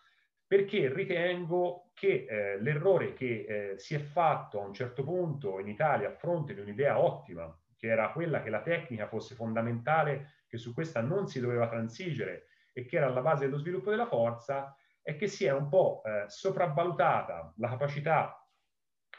Perché 0.45 0.93
ritengo 0.93 1.89
che 1.95 2.27
eh, 2.29 2.61
l'errore 2.61 3.13
che 3.13 3.45
eh, 3.47 3.79
si 3.79 3.95
è 3.95 3.99
fatto 3.99 4.61
a 4.61 4.65
un 4.67 4.73
certo 4.73 5.03
punto 5.03 5.57
in 5.57 5.67
Italia 5.67 6.09
a 6.09 6.15
fronte 6.15 6.53
di 6.53 6.59
un'idea 6.59 6.99
ottima, 6.99 7.51
che 7.75 7.87
era 7.87 8.11
quella 8.11 8.43
che 8.43 8.51
la 8.51 8.61
tecnica 8.61 9.07
fosse 9.07 9.33
fondamentale, 9.33 10.43
che 10.47 10.59
su 10.59 10.75
questa 10.75 11.01
non 11.01 11.27
si 11.27 11.39
doveva 11.39 11.67
transigere 11.67 12.49
e 12.71 12.85
che 12.85 12.97
era 12.97 13.07
alla 13.07 13.21
base 13.21 13.45
dello 13.45 13.57
sviluppo 13.57 13.89
della 13.89 14.05
forza, 14.05 14.75
è 15.01 15.15
che 15.15 15.25
si 15.25 15.45
è 15.45 15.51
un 15.51 15.69
po' 15.69 16.03
eh, 16.05 16.25
sopravvalutata 16.27 17.55
la 17.57 17.69
capacità 17.69 18.40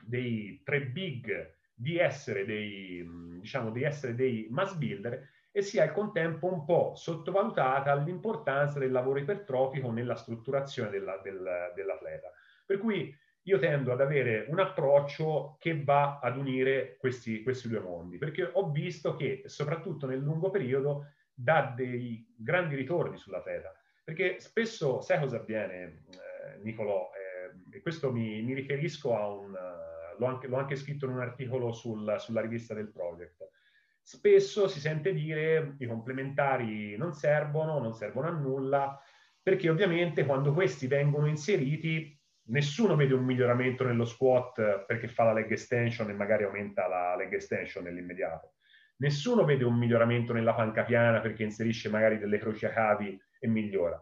dei 0.04 0.60
tre 0.64 0.82
big 0.82 1.54
di 1.74 1.98
essere 1.98 2.44
dei, 2.44 3.04
diciamo, 3.40 3.70
di 3.70 3.82
essere 3.82 4.14
dei 4.14 4.46
mass 4.50 4.74
builder 4.74 5.28
e 5.50 5.62
sia 5.62 5.82
al 5.82 5.92
contempo 5.92 6.50
un 6.50 6.64
po' 6.64 6.94
sottovalutata 6.94 7.94
l'importanza 7.94 8.78
del 8.78 8.90
lavoro 8.90 9.18
ipertrofico 9.18 9.90
nella 9.90 10.14
strutturazione 10.14 10.90
della, 10.90 11.20
del, 11.22 11.72
dell'atleta. 11.74 12.30
Per 12.64 12.78
cui 12.78 13.14
io 13.42 13.58
tendo 13.58 13.92
ad 13.92 14.00
avere 14.00 14.46
un 14.48 14.60
approccio 14.60 15.56
che 15.58 15.82
va 15.82 16.20
ad 16.20 16.36
unire 16.36 16.96
questi, 16.98 17.42
questi 17.42 17.68
due 17.68 17.80
mondi, 17.80 18.16
perché 18.16 18.48
ho 18.50 18.70
visto 18.70 19.16
che 19.16 19.42
soprattutto 19.46 20.06
nel 20.06 20.20
lungo 20.20 20.50
periodo 20.50 21.08
dà 21.34 21.72
dei 21.74 22.24
grandi 22.36 22.76
ritorni 22.76 23.16
sull'atleta. 23.16 23.74
Perché 24.04 24.40
spesso, 24.40 25.00
sai 25.00 25.18
cosa 25.20 25.36
avviene, 25.36 26.04
eh, 26.10 26.62
Nicolò? 26.62 27.10
Eh, 27.12 27.76
e 27.76 27.80
questo 27.82 28.12
mi, 28.12 28.42
mi 28.42 28.54
riferisco 28.54 29.16
a 29.16 29.28
un 29.28 29.56
l'ho 30.18 30.26
anche, 30.26 30.46
l'ho 30.46 30.56
anche 30.56 30.76
scritto 30.76 31.06
in 31.06 31.12
un 31.12 31.20
articolo 31.20 31.72
sul, 31.72 32.16
sulla 32.18 32.40
rivista 32.40 32.74
del 32.74 32.90
project. 32.90 33.48
Spesso 34.02 34.68
si 34.68 34.80
sente 34.80 35.12
dire 35.12 35.76
i 35.78 35.86
complementari 35.86 36.96
non 36.96 37.12
servono, 37.12 37.78
non 37.78 37.94
servono 37.94 38.28
a 38.28 38.32
nulla, 38.32 39.00
perché 39.42 39.68
ovviamente 39.70 40.24
quando 40.24 40.52
questi 40.52 40.86
vengono 40.86 41.26
inseriti 41.26 42.18
nessuno 42.44 42.96
vede 42.96 43.14
un 43.14 43.24
miglioramento 43.24 43.84
nello 43.84 44.04
squat 44.04 44.84
perché 44.86 45.08
fa 45.08 45.24
la 45.24 45.32
leg 45.32 45.50
extension 45.50 46.10
e 46.10 46.14
magari 46.14 46.44
aumenta 46.44 46.88
la 46.88 47.14
leg 47.16 47.32
extension 47.32 47.84
nell'immediato. 47.84 48.54
Nessuno 48.96 49.44
vede 49.44 49.64
un 49.64 49.76
miglioramento 49.76 50.32
nella 50.32 50.54
panca 50.54 50.84
piana 50.84 51.20
perché 51.20 51.42
inserisce 51.42 51.88
magari 51.88 52.18
delle 52.18 52.38
croci 52.38 52.66
a 52.66 52.70
cavi 52.70 53.20
e 53.38 53.48
migliora. 53.48 54.00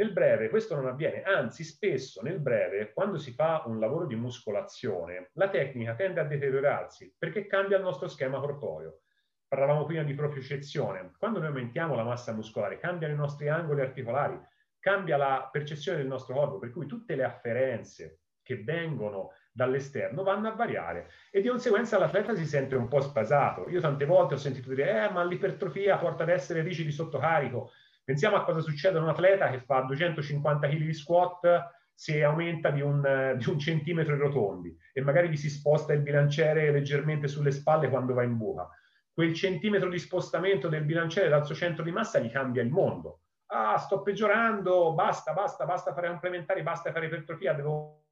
Nel 0.00 0.12
breve 0.12 0.48
questo 0.48 0.74
non 0.74 0.86
avviene, 0.86 1.22
anzi 1.24 1.62
spesso 1.62 2.22
nel 2.22 2.40
breve, 2.40 2.94
quando 2.94 3.18
si 3.18 3.32
fa 3.32 3.64
un 3.66 3.78
lavoro 3.78 4.06
di 4.06 4.16
muscolazione, 4.16 5.28
la 5.34 5.50
tecnica 5.50 5.94
tende 5.94 6.20
a 6.20 6.24
deteriorarsi 6.24 7.14
perché 7.18 7.46
cambia 7.46 7.76
il 7.76 7.82
nostro 7.82 8.08
schema 8.08 8.40
corporeo. 8.40 9.00
Parlavamo 9.46 9.84
prima 9.84 10.02
di 10.02 10.14
propriocezione. 10.14 11.12
Quando 11.18 11.38
noi 11.38 11.48
aumentiamo 11.48 11.94
la 11.94 12.02
massa 12.02 12.32
muscolare, 12.32 12.78
cambiano 12.78 13.12
i 13.12 13.16
nostri 13.18 13.50
angoli 13.50 13.82
articolari, 13.82 14.40
cambia 14.78 15.18
la 15.18 15.46
percezione 15.52 15.98
del 15.98 16.06
nostro 16.06 16.32
corpo, 16.32 16.58
per 16.58 16.70
cui 16.70 16.86
tutte 16.86 17.14
le 17.14 17.24
afferenze 17.24 18.20
che 18.42 18.62
vengono 18.62 19.32
dall'esterno 19.52 20.22
vanno 20.22 20.48
a 20.48 20.54
variare 20.54 21.10
e 21.30 21.42
di 21.42 21.48
conseguenza 21.48 21.98
l'atleta 21.98 22.34
si 22.34 22.46
sente 22.46 22.74
un 22.74 22.88
po' 22.88 23.02
spasato. 23.02 23.68
Io 23.68 23.80
tante 23.80 24.06
volte 24.06 24.32
ho 24.32 24.38
sentito 24.38 24.70
dire, 24.70 25.04
eh, 25.04 25.10
ma 25.10 25.22
l'ipertrofia 25.24 25.98
porta 25.98 26.22
ad 26.22 26.30
essere 26.30 26.62
rigidi 26.62 26.90
sotto 26.90 27.18
carico. 27.18 27.70
Pensiamo 28.04 28.36
a 28.36 28.44
cosa 28.44 28.60
succede 28.60 28.98
a 28.98 29.02
un 29.02 29.08
atleta 29.08 29.50
che 29.50 29.60
fa 29.60 29.80
250 29.80 30.68
kg 30.68 30.76
di 30.76 30.94
squat 30.94 31.78
se 31.94 32.24
aumenta 32.24 32.70
di 32.70 32.80
un, 32.80 33.36
di 33.36 33.48
un 33.48 33.58
centimetro 33.58 34.14
i 34.14 34.18
rotondi 34.18 34.74
e 34.92 35.02
magari 35.02 35.28
gli 35.28 35.36
si 35.36 35.50
sposta 35.50 35.92
il 35.92 36.00
bilanciere 36.00 36.70
leggermente 36.70 37.28
sulle 37.28 37.50
spalle 37.50 37.88
quando 37.88 38.14
va 38.14 38.22
in 38.22 38.36
buca. 38.36 38.68
Quel 39.12 39.34
centimetro 39.34 39.88
di 39.88 39.98
spostamento 39.98 40.68
del 40.68 40.84
bilanciere 40.84 41.28
dal 41.28 41.44
suo 41.44 41.54
centro 41.54 41.84
di 41.84 41.92
massa 41.92 42.18
gli 42.18 42.30
cambia 42.30 42.62
il 42.62 42.70
mondo. 42.70 43.20
Ah, 43.46 43.76
sto 43.76 44.02
peggiorando, 44.02 44.94
basta, 44.94 45.32
basta, 45.32 45.66
basta 45.66 45.92
fare 45.92 46.08
complementari, 46.08 46.62
basta 46.62 46.92
fare 46.92 47.06
ipertrofia, 47.06 47.52
devo, 47.52 48.04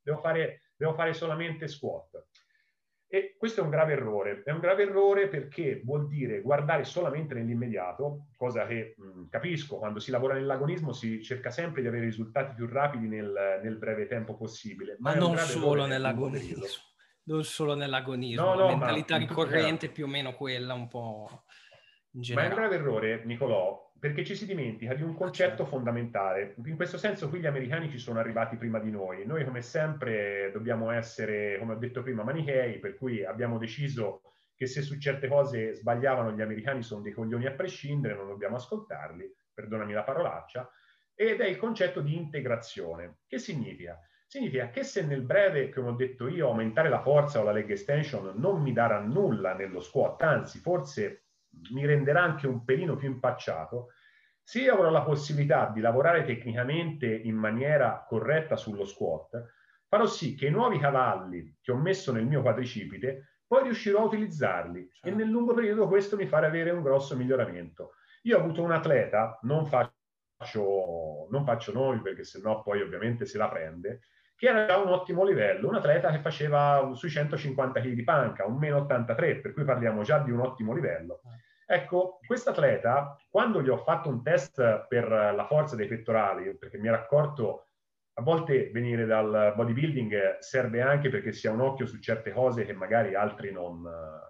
devo 0.00 0.18
fare 0.20 0.60
devo 0.76 0.94
fare 0.94 1.14
solamente 1.14 1.66
squat. 1.68 2.26
E 3.08 3.36
questo 3.38 3.60
è 3.60 3.62
un 3.62 3.70
grave 3.70 3.92
errore. 3.92 4.42
È 4.44 4.50
un 4.50 4.58
grave 4.58 4.82
errore 4.82 5.28
perché 5.28 5.80
vuol 5.84 6.08
dire 6.08 6.40
guardare 6.40 6.84
solamente 6.84 7.34
nell'immediato, 7.34 8.26
cosa 8.36 8.66
che 8.66 8.94
mh, 8.96 9.28
capisco, 9.28 9.78
quando 9.78 10.00
si 10.00 10.10
lavora 10.10 10.34
nell'agonismo 10.34 10.92
si 10.92 11.22
cerca 11.22 11.50
sempre 11.50 11.82
di 11.82 11.88
avere 11.88 12.04
risultati 12.04 12.54
più 12.54 12.66
rapidi 12.66 13.06
nel, 13.06 13.60
nel 13.62 13.78
breve 13.78 14.06
tempo 14.06 14.36
possibile. 14.36 14.96
Ma, 14.98 15.12
ma 15.12 15.18
non 15.18 15.36
solo 15.38 15.86
nell'agonismo. 15.86 16.64
Non 17.24 17.44
solo 17.44 17.74
nell'agonismo, 17.74 18.44
no, 18.44 18.54
no, 18.54 18.58
la 18.60 18.66
mentalità 18.66 19.16
ricorrente 19.16 19.86
è 19.86 19.90
più 19.90 20.04
o 20.04 20.08
meno 20.08 20.32
quella 20.34 20.74
un 20.74 20.86
po' 20.86 21.42
in 22.12 22.22
generale. 22.22 22.48
Ma 22.48 22.54
è 22.54 22.58
un 22.58 22.68
grave 22.68 22.82
errore, 22.82 23.24
Nicolò, 23.24 23.85
perché 24.06 24.24
ci 24.24 24.36
si 24.36 24.46
dimentica 24.46 24.94
di 24.94 25.02
un 25.02 25.16
concetto 25.16 25.64
fondamentale. 25.64 26.54
In 26.64 26.76
questo 26.76 26.96
senso 26.96 27.28
qui 27.28 27.40
gli 27.40 27.46
americani 27.46 27.90
ci 27.90 27.98
sono 27.98 28.20
arrivati 28.20 28.56
prima 28.56 28.78
di 28.78 28.92
noi. 28.92 29.26
Noi 29.26 29.44
come 29.44 29.62
sempre 29.62 30.50
dobbiamo 30.52 30.92
essere, 30.92 31.58
come 31.58 31.72
ho 31.72 31.76
detto 31.76 32.04
prima, 32.04 32.22
manichei, 32.22 32.78
per 32.78 32.96
cui 32.96 33.24
abbiamo 33.24 33.58
deciso 33.58 34.22
che 34.54 34.66
se 34.66 34.80
su 34.82 34.96
certe 34.98 35.26
cose 35.26 35.74
sbagliavano 35.74 36.30
gli 36.30 36.40
americani 36.40 36.82
sono 36.82 37.02
dei 37.02 37.12
coglioni 37.12 37.46
a 37.46 37.52
prescindere, 37.52 38.14
non 38.14 38.28
dobbiamo 38.28 38.54
ascoltarli, 38.54 39.28
perdonami 39.52 39.92
la 39.92 40.04
parolaccia, 40.04 40.70
ed 41.12 41.40
è 41.40 41.46
il 41.46 41.56
concetto 41.56 42.00
di 42.00 42.14
integrazione. 42.14 43.18
Che 43.26 43.38
significa? 43.38 43.98
Significa 44.28 44.70
che 44.70 44.84
se 44.84 45.04
nel 45.04 45.22
breve, 45.22 45.68
come 45.70 45.88
ho 45.88 45.94
detto 45.94 46.28
io, 46.28 46.46
aumentare 46.46 46.88
la 46.88 47.00
forza 47.00 47.40
o 47.40 47.42
la 47.42 47.52
leg 47.52 47.68
extension 47.68 48.34
non 48.36 48.62
mi 48.62 48.72
darà 48.72 49.00
nulla 49.00 49.52
nello 49.54 49.80
squat, 49.80 50.22
anzi 50.22 50.60
forse 50.60 51.24
mi 51.72 51.84
renderà 51.86 52.22
anche 52.22 52.46
un 52.46 52.64
pelino 52.64 52.96
più 52.96 53.08
impacciato, 53.08 53.88
se 54.48 54.60
io 54.60 54.74
avrò 54.74 54.90
la 54.90 55.02
possibilità 55.02 55.72
di 55.74 55.80
lavorare 55.80 56.22
tecnicamente 56.22 57.04
in 57.08 57.34
maniera 57.34 58.04
corretta 58.06 58.54
sullo 58.54 58.84
squat, 58.84 59.44
farò 59.88 60.06
sì 60.06 60.36
che 60.36 60.46
i 60.46 60.52
nuovi 60.52 60.78
cavalli 60.78 61.56
che 61.60 61.72
ho 61.72 61.76
messo 61.76 62.12
nel 62.12 62.26
mio 62.26 62.42
quadricipite 62.42 63.40
poi 63.44 63.64
riuscirò 63.64 64.02
a 64.02 64.04
utilizzarli 64.04 64.88
certo. 64.92 65.08
e 65.08 65.10
nel 65.10 65.28
lungo 65.28 65.52
periodo 65.52 65.88
questo 65.88 66.14
mi 66.14 66.26
farà 66.26 66.46
avere 66.46 66.70
un 66.70 66.84
grosso 66.84 67.16
miglioramento. 67.16 67.94
Io 68.22 68.36
ho 68.36 68.40
avuto 68.40 68.62
un 68.62 68.70
atleta, 68.70 69.36
non 69.42 69.66
faccio, 69.66 71.26
non 71.28 71.44
faccio 71.44 71.72
nomi 71.72 72.00
perché 72.00 72.22
sennò 72.22 72.62
poi 72.62 72.82
ovviamente 72.82 73.26
se 73.26 73.38
la 73.38 73.48
prende, 73.48 74.02
che 74.36 74.46
era 74.46 74.64
già 74.66 74.74
a 74.74 74.78
un 74.78 74.90
ottimo 74.90 75.24
livello, 75.24 75.68
un 75.68 75.74
atleta 75.74 76.12
che 76.12 76.20
faceva 76.20 76.92
sui 76.94 77.10
150 77.10 77.80
kg 77.80 77.92
di 77.94 78.04
panca, 78.04 78.46
un 78.46 78.58
meno 78.58 78.76
83, 78.76 79.40
per 79.40 79.52
cui 79.54 79.64
parliamo 79.64 80.02
già 80.04 80.20
di 80.20 80.30
un 80.30 80.38
ottimo 80.38 80.72
livello. 80.72 81.20
Ecco, 81.68 82.20
questo 82.24 82.50
atleta, 82.50 83.16
quando 83.28 83.60
gli 83.60 83.68
ho 83.68 83.78
fatto 83.78 84.08
un 84.08 84.22
test 84.22 84.86
per 84.86 85.08
la 85.08 85.46
forza 85.46 85.74
dei 85.74 85.88
pettorali, 85.88 86.56
perché 86.56 86.78
mi 86.78 86.86
ero 86.86 86.96
accorto, 86.96 87.66
a 88.18 88.22
volte 88.22 88.70
venire 88.70 89.04
dal 89.04 89.52
bodybuilding 89.56 90.38
serve 90.38 90.80
anche 90.80 91.10
perché 91.10 91.32
si 91.32 91.48
ha 91.48 91.52
un 91.52 91.60
occhio 91.60 91.86
su 91.86 91.98
certe 91.98 92.30
cose 92.30 92.64
che 92.64 92.72
magari 92.72 93.16
altri 93.16 93.50
non, 93.52 93.82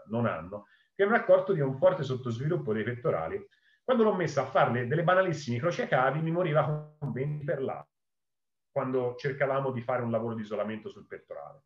non 0.09 0.25
hanno, 0.25 0.65
mi 0.97 1.05
ero 1.05 1.15
accorto 1.15 1.53
di 1.53 1.61
un 1.61 1.77
forte 1.77 2.03
sottosviluppo 2.03 2.73
dei 2.73 2.85
pettorali. 2.85 3.39
Quando 3.85 4.03
l'ho 4.03 4.15
messo 4.15 4.41
a 4.41 4.47
fare 4.47 4.87
delle 4.87 5.05
banalissime 5.05 5.59
croci 5.59 5.83
a 5.83 5.87
cavi, 5.87 6.21
mi 6.21 6.31
moriva 6.31 6.65
con 6.99 7.13
20 7.13 7.45
per 7.45 7.63
là, 7.63 7.87
quando 8.73 9.15
cercavamo 9.15 9.73
di 9.73 9.83
fare 9.83 10.03
un 10.03 10.11
lavoro 10.11 10.35
di 10.35 10.41
isolamento 10.41 10.89
sul 10.89 11.07
pettorale. 11.07 11.65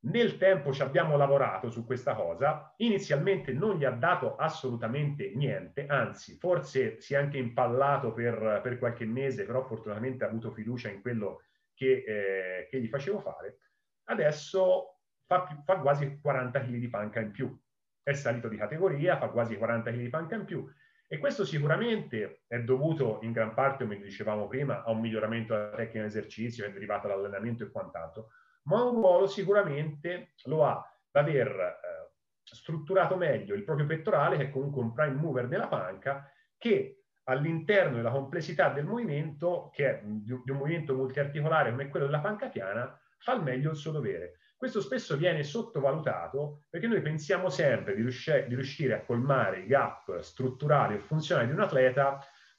Nel 0.00 0.36
tempo 0.36 0.72
ci 0.72 0.82
abbiamo 0.82 1.16
lavorato 1.16 1.70
su 1.70 1.84
questa 1.84 2.14
cosa, 2.14 2.72
inizialmente 2.76 3.52
non 3.52 3.76
gli 3.76 3.84
ha 3.84 3.90
dato 3.90 4.36
assolutamente 4.36 5.32
niente, 5.34 5.86
anzi 5.86 6.36
forse 6.38 7.00
si 7.00 7.14
è 7.14 7.16
anche 7.16 7.38
impallato 7.38 8.12
per, 8.12 8.60
per 8.62 8.78
qualche 8.78 9.04
mese, 9.04 9.44
però 9.44 9.64
fortunatamente 9.64 10.22
ha 10.22 10.28
avuto 10.28 10.52
fiducia 10.52 10.88
in 10.88 11.00
quello 11.00 11.42
che, 11.74 12.04
eh, 12.06 12.68
che 12.70 12.80
gli 12.80 12.86
facevo 12.86 13.18
fare. 13.18 13.58
Adesso 14.04 15.00
fa, 15.26 15.42
più, 15.42 15.60
fa 15.64 15.78
quasi 15.78 16.20
40 16.20 16.60
kg 16.60 16.76
di 16.76 16.88
panca 16.88 17.18
in 17.18 17.32
più, 17.32 17.60
è 18.00 18.12
salito 18.12 18.48
di 18.48 18.56
categoria, 18.56 19.18
fa 19.18 19.28
quasi 19.30 19.56
40 19.56 19.90
kg 19.90 19.98
di 19.98 20.08
panca 20.08 20.36
in 20.36 20.44
più. 20.44 20.64
E 21.08 21.18
questo 21.18 21.44
sicuramente 21.44 22.42
è 22.46 22.60
dovuto 22.60 23.18
in 23.22 23.32
gran 23.32 23.52
parte, 23.52 23.84
come 23.84 23.98
dicevamo 23.98 24.46
prima, 24.46 24.84
a 24.84 24.90
un 24.90 25.00
miglioramento 25.00 25.54
della 25.54 25.70
tecnica 25.70 26.00
di 26.00 26.06
esercizio 26.06 26.66
è 26.66 26.70
derivata 26.70 27.08
dall'allenamento 27.08 27.64
e 27.64 27.70
quant'altro, 27.70 28.28
ma 28.68 28.82
un 28.82 28.92
ruolo 28.92 29.26
sicuramente 29.26 30.34
lo 30.44 30.64
ha 30.64 30.82
l'aver 31.10 31.48
eh, 31.48 32.12
strutturato 32.42 33.16
meglio 33.16 33.54
il 33.54 33.64
proprio 33.64 33.86
pettorale, 33.86 34.36
che 34.36 34.44
è 34.44 34.50
comunque 34.50 34.82
un 34.82 34.92
prime 34.92 35.16
mover 35.16 35.48
della 35.48 35.68
panca, 35.68 36.30
che 36.56 37.04
all'interno 37.24 37.96
della 37.96 38.10
complessità 38.10 38.70
del 38.70 38.86
movimento, 38.86 39.70
che 39.72 39.88
è 39.88 40.02
di 40.02 40.32
un 40.32 40.56
movimento 40.56 40.94
multiarticolare 40.94 41.70
come 41.70 41.88
quello 41.88 42.06
della 42.06 42.20
panca 42.20 42.48
piana, 42.48 42.98
fa 43.18 43.32
al 43.32 43.42
meglio 43.42 43.70
il 43.70 43.76
suo 43.76 43.90
dovere. 43.90 44.38
Questo 44.56 44.80
spesso 44.80 45.16
viene 45.16 45.42
sottovalutato 45.42 46.64
perché 46.68 46.88
noi 46.88 47.00
pensiamo 47.00 47.48
sempre 47.48 47.94
di, 47.94 48.02
riuscire, 48.02 48.46
di 48.48 48.54
riuscire 48.54 48.94
a 48.94 49.04
colmare 49.04 49.60
i 49.60 49.66
gap 49.66 50.18
strutturali 50.20 50.94
o 50.94 50.98
funzionali 50.98 51.46
di 51.48 51.52
un 51.52 51.60
atleta 51.60 52.18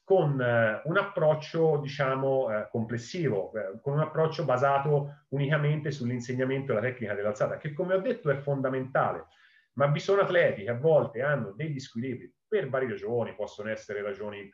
con 0.10 0.42
eh, 0.42 0.82
un 0.86 0.98
approccio, 0.98 1.78
diciamo, 1.78 2.50
eh, 2.52 2.68
complessivo, 2.72 3.54
eh, 3.54 3.80
con 3.80 3.94
un 3.94 4.00
approccio 4.00 4.44
basato 4.44 5.26
unicamente 5.30 5.92
sull'insegnamento 5.92 6.74
della 6.74 6.84
tecnica 6.84 7.14
dell'alzata, 7.14 7.58
che 7.58 7.74
come 7.74 7.94
ho 7.94 8.00
detto 8.00 8.32
è 8.32 8.38
fondamentale. 8.38 9.28
Ma 9.74 9.86
vi 9.86 10.00
sono 10.00 10.22
atleti 10.22 10.64
che 10.64 10.72
a 10.72 10.80
volte 10.80 11.22
hanno 11.22 11.52
degli 11.52 11.80
squilibri 11.80 12.34
per 12.48 12.70
varie 12.70 12.90
ragioni, 12.90 13.36
possono 13.36 13.70
essere 13.70 14.02
ragioni 14.02 14.52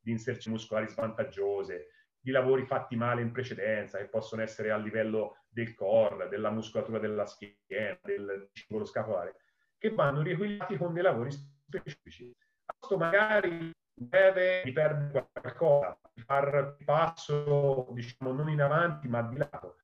di 0.00 0.10
inserzioni 0.10 0.56
muscolari 0.56 0.88
svantaggiose, 0.88 1.88
di 2.18 2.30
lavori 2.30 2.64
fatti 2.64 2.96
male 2.96 3.20
in 3.20 3.30
precedenza, 3.30 3.98
che 3.98 4.08
possono 4.08 4.40
essere 4.40 4.70
a 4.70 4.78
livello 4.78 5.44
del 5.50 5.74
core, 5.74 6.28
della 6.30 6.50
muscolatura 6.50 6.98
della 6.98 7.26
schiena, 7.26 7.98
del 8.04 8.48
cingolo 8.54 8.86
scapolare, 8.86 9.36
che 9.76 9.90
vanno 9.90 10.22
riequilibrati 10.22 10.78
con 10.78 10.94
dei 10.94 11.02
lavori 11.02 11.30
specifici. 11.30 12.34
Questo 12.64 12.96
magari 12.96 13.70
deve 14.08 14.62
di 14.64 14.72
perdere 14.72 15.28
qualcosa, 15.32 15.98
di 16.12 16.22
far 16.22 16.76
passo, 16.84 17.88
diciamo, 17.92 18.32
non 18.32 18.48
in 18.48 18.60
avanti 18.60 19.08
ma 19.08 19.22
di 19.22 19.36
lato. 19.36 19.76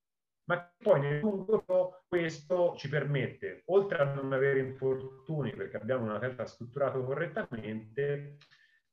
Ma 0.44 0.72
poi 0.78 1.00
nel 1.00 1.20
lungo 1.20 2.04
questo 2.08 2.74
ci 2.76 2.88
permette, 2.88 3.62
oltre 3.66 3.98
a 3.98 4.04
non 4.04 4.32
avere 4.32 4.60
infortuni 4.60 5.52
perché 5.52 5.76
abbiamo 5.76 6.04
una 6.04 6.18
testa 6.18 6.46
strutturata 6.46 6.98
correttamente, 6.98 8.38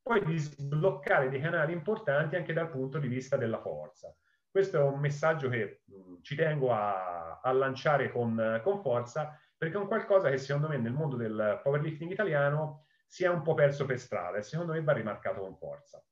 poi 0.02 0.24
di 0.26 0.38
sbloccare 0.38 1.30
dei 1.30 1.40
canali 1.40 1.72
importanti 1.72 2.36
anche 2.36 2.54
dal 2.54 2.70
punto 2.70 3.00
di 3.00 3.08
vista 3.08 3.38
della 3.38 3.60
forza. 3.62 4.14
Questo 4.52 4.78
è 4.78 4.82
un 4.82 5.00
messaggio 5.00 5.50
che 5.50 5.82
mh, 5.86 6.22
ci 6.22 6.36
tengo 6.36 6.72
a, 6.74 7.40
a 7.42 7.52
lanciare 7.54 8.12
con, 8.12 8.60
con 8.64 8.82
forza 8.82 9.40
perché 9.58 9.76
è 9.76 9.80
un 9.80 9.88
qualcosa 9.88 10.30
che 10.30 10.38
secondo 10.38 10.68
me 10.68 10.78
nel 10.78 10.94
mondo 10.94 11.16
del 11.16 11.60
powerlifting 11.64 12.12
italiano 12.12 12.85
si 13.16 13.24
è 13.24 13.30
un 13.30 13.44
po' 13.44 13.54
perso 13.54 13.86
per 13.86 13.98
strada 13.98 14.40
e 14.40 14.44
secondo 14.44 14.74
me 14.74 14.84
va 14.84 14.92
rimarcato 14.92 15.40
con 15.40 15.56
forza. 15.56 16.04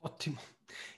Ottimo. 0.00 0.38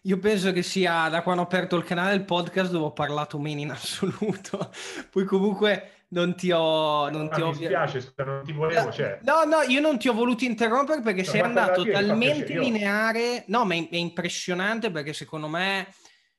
Io 0.03 0.19
penso 0.19 0.51
che 0.51 0.65
sia 0.65 1.09
da 1.09 1.23
quando 1.23 1.43
ho 1.43 1.45
aperto 1.45 1.77
il 1.77 1.85
canale 1.85 2.11
del 2.11 2.25
podcast 2.25 2.73
dove 2.73 2.87
ho 2.87 2.93
parlato 2.93 3.39
meno 3.39 3.61
in 3.61 3.71
assoluto. 3.71 4.73
Poi 5.09 5.25
comunque 5.25 6.07
non 6.09 6.35
ti 6.35 6.51
ho... 6.51 7.09
Non 7.11 7.31
ti 7.31 7.41
ah, 7.41 7.47
ho... 7.47 7.51
Mi 7.51 7.55
spiace, 7.55 8.13
non 8.17 8.43
ti 8.43 8.51
volevo, 8.51 8.91
cioè... 8.91 9.21
No, 9.23 9.45
no, 9.45 9.61
io 9.61 9.81
non 9.81 10.01
ti 10.01 10.09
ho 10.09 10.15
voluto 10.15 10.43
interrompere 10.43 11.01
perché 11.01 11.23
no, 11.23 11.29
sei 11.29 11.41
andato 11.43 11.89
talmente 11.89 12.59
lineare... 12.59 13.45
No, 13.47 13.65
ma 13.65 13.77
è, 13.77 13.89
è, 13.89 13.97
impressionante 13.97 14.91
perché 14.91 15.13
secondo 15.13 15.47
me 15.47 15.95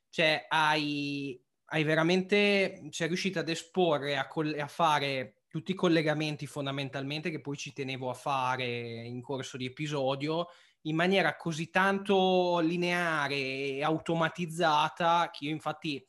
cioè, 0.10 0.48
hai, 0.50 1.42
hai 1.68 1.84
veramente... 1.86 2.90
sei 2.90 3.08
riuscito 3.08 3.40
ad 3.40 3.48
esporre, 3.48 4.18
a, 4.18 4.28
a 4.60 4.68
fare 4.68 5.37
tutti 5.58 5.72
i 5.72 5.76
collegamenti 5.76 6.46
fondamentalmente 6.46 7.32
che 7.32 7.42
poi 7.42 7.58
ci 7.58 7.74
tenevo 7.74 8.12
a 8.12 8.14
fare 8.14 8.68
in 8.68 9.24
corso 9.24 9.58
di 9.58 9.66
episodio 9.66 10.50
in 10.82 10.96
maniera 10.96 11.36
così 11.36 11.72
tanto 11.72 12.60
lineare 12.60 13.36
e 13.36 13.84
automatizzata 13.84 15.32
che 15.34 15.46
io 15.46 15.52
infatti 15.52 16.06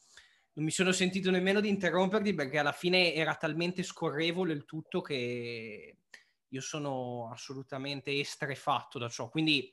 non 0.53 0.67
mi 0.67 0.71
sono 0.71 0.93
sentito 0.93 1.31
nemmeno 1.31 1.61
di 1.61 1.71
interromperti 1.71 2.35
perché 2.35 2.59
alla 2.59 2.73
fine 2.73 3.15
era 3.15 3.37
talmente 3.37 3.83
scorrevole 3.83 4.53
il 4.53 4.67
tutto 4.67 5.01
che 5.01 5.97
io 6.47 6.61
sono 6.61 7.31
assolutamente 7.33 8.19
estrefatto 8.19 8.99
da 8.99 9.09
ciò. 9.09 9.31
Quindi 9.31 9.73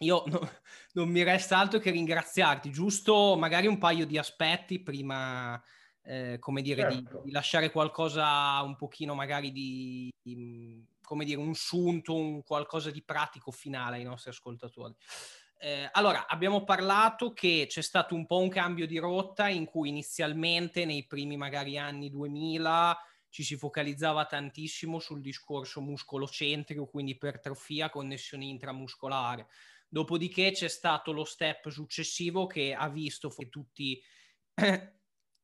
io 0.00 0.24
no, 0.26 0.50
non 0.94 1.08
mi 1.10 1.22
resta 1.22 1.58
altro 1.58 1.78
che 1.78 1.92
ringraziarti, 1.92 2.72
giusto 2.72 3.36
magari 3.38 3.68
un 3.68 3.78
paio 3.78 4.04
di 4.04 4.18
aspetti 4.18 4.82
prima, 4.82 5.62
eh, 6.06 6.38
come 6.38 6.62
dire, 6.62 6.82
certo. 6.82 7.18
di, 7.18 7.24
di, 7.24 7.30
lasciare 7.32 7.70
qualcosa 7.70 8.60
un 8.62 8.76
pochino 8.76 9.14
magari 9.14 9.50
di, 9.50 10.08
di, 10.22 10.84
come 11.02 11.24
dire, 11.24 11.40
un 11.40 11.54
sunto, 11.54 12.14
un 12.14 12.44
qualcosa 12.44 12.90
di 12.90 13.02
pratico 13.02 13.50
finale 13.50 13.96
ai 13.96 14.04
nostri 14.04 14.30
ascoltatori. 14.30 14.94
Eh, 15.58 15.88
allora, 15.92 16.26
abbiamo 16.28 16.64
parlato 16.64 17.32
che 17.32 17.66
c'è 17.68 17.80
stato 17.82 18.14
un 18.14 18.26
po' 18.26 18.38
un 18.38 18.50
cambio 18.50 18.86
di 18.86 18.98
rotta 18.98 19.48
in 19.48 19.64
cui 19.64 19.88
inizialmente 19.88 20.84
nei 20.84 21.06
primi 21.06 21.36
magari 21.36 21.78
anni 21.78 22.10
2000 22.10 22.96
ci 23.28 23.42
si 23.42 23.56
focalizzava 23.56 24.26
tantissimo 24.26 24.98
sul 24.98 25.20
discorso 25.20 25.80
muscolocentrico, 25.80 26.86
quindi 26.86 27.12
ipertrofia, 27.12 27.90
connessione 27.90 28.44
intramuscolare. 28.44 29.48
Dopodiché 29.88 30.52
c'è 30.52 30.68
stato 30.68 31.12
lo 31.12 31.24
step 31.24 31.68
successivo 31.68 32.46
che 32.46 32.74
ha 32.74 32.88
visto 32.88 33.28
che 33.28 33.48
tutti 33.48 34.00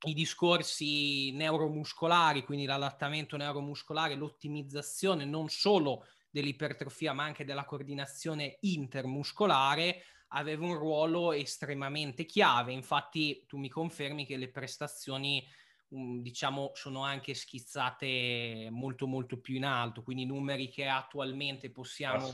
i 0.05 0.15
discorsi 0.15 1.31
neuromuscolari, 1.33 2.45
quindi 2.45 2.65
l'adattamento 2.65 3.37
neuromuscolare, 3.37 4.15
l'ottimizzazione 4.15 5.25
non 5.25 5.49
solo 5.49 6.07
dell'ipertrofia 6.31 7.13
ma 7.13 7.25
anche 7.25 7.45
della 7.45 7.65
coordinazione 7.65 8.57
intermuscolare 8.61 10.03
aveva 10.29 10.65
un 10.65 10.79
ruolo 10.79 11.33
estremamente 11.33 12.25
chiave. 12.25 12.73
Infatti 12.73 13.45
tu 13.47 13.59
mi 13.59 13.69
confermi 13.69 14.27
che 14.27 14.37
le 14.37 14.51
prestazioni 14.51 15.47
diciamo 15.95 16.71
sono 16.73 17.05
anche 17.05 17.35
schizzate 17.35 18.69
molto 18.71 19.07
molto 19.07 19.39
più 19.39 19.57
in 19.57 19.67
alto, 19.67 20.03
quindi 20.03 20.23
i 20.23 20.27
numeri 20.27 20.71
che 20.71 20.87
attualmente 20.87 21.71
possiamo, 21.71 22.31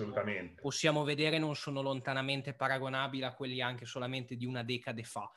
possiamo 0.60 1.02
vedere 1.02 1.38
non 1.38 1.56
sono 1.56 1.82
lontanamente 1.82 2.54
paragonabili 2.54 3.24
a 3.24 3.34
quelli 3.34 3.60
anche 3.60 3.84
solamente 3.84 4.36
di 4.36 4.46
una 4.46 4.62
decade 4.62 5.02
fa. 5.02 5.28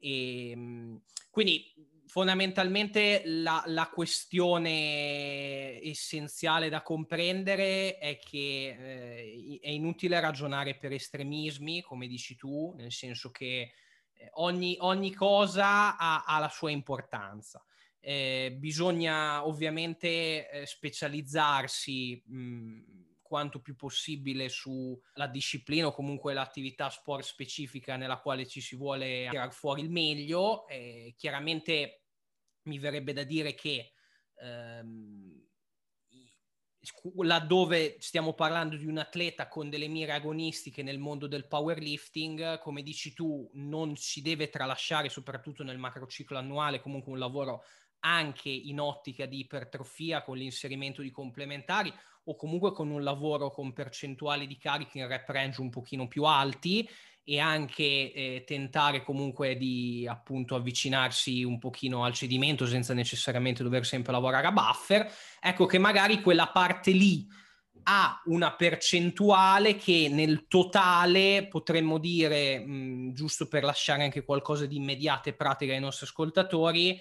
E, 0.00 0.50
ehm, 0.50 1.00
quindi 1.30 1.72
fondamentalmente 2.06 3.22
la, 3.24 3.62
la, 3.66 3.88
questione 3.88 5.80
essenziale 5.80 6.68
da 6.68 6.82
comprendere 6.82 7.98
è 7.98 8.18
che 8.18 8.76
eh, 8.76 9.60
è 9.62 9.68
inutile 9.68 10.18
ragionare 10.18 10.74
per 10.76 10.90
estremismi, 10.90 11.82
come 11.82 12.08
dici 12.08 12.34
tu, 12.34 12.74
nel 12.76 12.90
senso 12.90 13.30
che 13.30 13.72
eh, 14.12 14.30
ogni, 14.34 14.76
ogni 14.80 15.14
cosa 15.14 15.96
ha, 15.96 16.24
ha, 16.24 16.38
la 16.40 16.48
sua 16.48 16.72
importanza. 16.72 17.64
Eh, 18.00 18.56
bisogna 18.58 19.46
ovviamente 19.46 20.50
eh, 20.50 20.66
specializzarsi 20.66 22.20
mh, 22.26 22.80
quanto 23.30 23.60
più 23.60 23.76
possibile 23.76 24.48
sulla 24.48 25.28
disciplina 25.30 25.86
o 25.86 25.92
comunque 25.92 26.34
l'attività 26.34 26.90
sport 26.90 27.22
specifica 27.22 27.94
nella 27.94 28.18
quale 28.18 28.44
ci 28.44 28.60
si 28.60 28.74
vuole 28.74 29.28
tirare 29.30 29.52
fuori 29.52 29.82
il 29.82 29.90
meglio. 29.90 30.66
Eh, 30.66 31.14
chiaramente 31.16 32.06
mi 32.62 32.80
verrebbe 32.80 33.12
da 33.12 33.22
dire 33.22 33.54
che 33.54 33.92
ehm, 34.34 35.46
laddove 37.22 37.98
stiamo 38.00 38.32
parlando 38.32 38.76
di 38.76 38.86
un 38.86 38.98
atleta 38.98 39.46
con 39.46 39.70
delle 39.70 39.86
mire 39.86 40.10
agonistiche 40.10 40.82
nel 40.82 40.98
mondo 40.98 41.28
del 41.28 41.46
powerlifting, 41.46 42.58
come 42.58 42.82
dici 42.82 43.12
tu, 43.12 43.48
non 43.54 43.96
si 43.96 44.22
deve 44.22 44.48
tralasciare, 44.48 45.08
soprattutto 45.08 45.62
nel 45.62 45.78
macrociclo 45.78 46.36
annuale, 46.36 46.80
comunque 46.80 47.12
un 47.12 47.20
lavoro 47.20 47.62
anche 48.00 48.48
in 48.48 48.80
ottica 48.80 49.26
di 49.26 49.40
ipertrofia 49.40 50.22
con 50.22 50.36
l'inserimento 50.36 51.02
di 51.02 51.10
complementari 51.10 51.92
o 52.24 52.36
comunque 52.36 52.72
con 52.72 52.90
un 52.90 53.02
lavoro 53.02 53.50
con 53.50 53.72
percentuali 53.72 54.46
di 54.46 54.56
carichi 54.56 54.98
in 54.98 55.08
rep 55.08 55.28
range 55.28 55.60
un 55.60 55.70
pochino 55.70 56.06
più 56.08 56.24
alti 56.24 56.88
e 57.24 57.38
anche 57.38 58.12
eh, 58.12 58.44
tentare 58.46 59.04
comunque 59.04 59.56
di 59.56 60.06
appunto 60.08 60.54
avvicinarsi 60.54 61.44
un 61.44 61.58
pochino 61.58 62.04
al 62.04 62.12
cedimento 62.12 62.66
senza 62.66 62.94
necessariamente 62.94 63.62
dover 63.62 63.86
sempre 63.86 64.12
lavorare 64.12 64.46
a 64.46 64.52
buffer, 64.52 65.10
ecco 65.40 65.66
che 65.66 65.78
magari 65.78 66.22
quella 66.22 66.48
parte 66.48 66.90
lì 66.90 67.26
ha 67.84 68.20
una 68.26 68.52
percentuale 68.54 69.76
che 69.76 70.08
nel 70.10 70.46
totale 70.48 71.46
potremmo 71.48 71.98
dire, 71.98 72.58
mh, 72.58 73.12
giusto 73.12 73.48
per 73.48 73.64
lasciare 73.64 74.02
anche 74.02 74.24
qualcosa 74.24 74.66
di 74.66 74.76
immediata 74.76 75.30
e 75.30 75.34
pratica 75.34 75.72
ai 75.72 75.80
nostri 75.80 76.06
ascoltatori, 76.06 77.00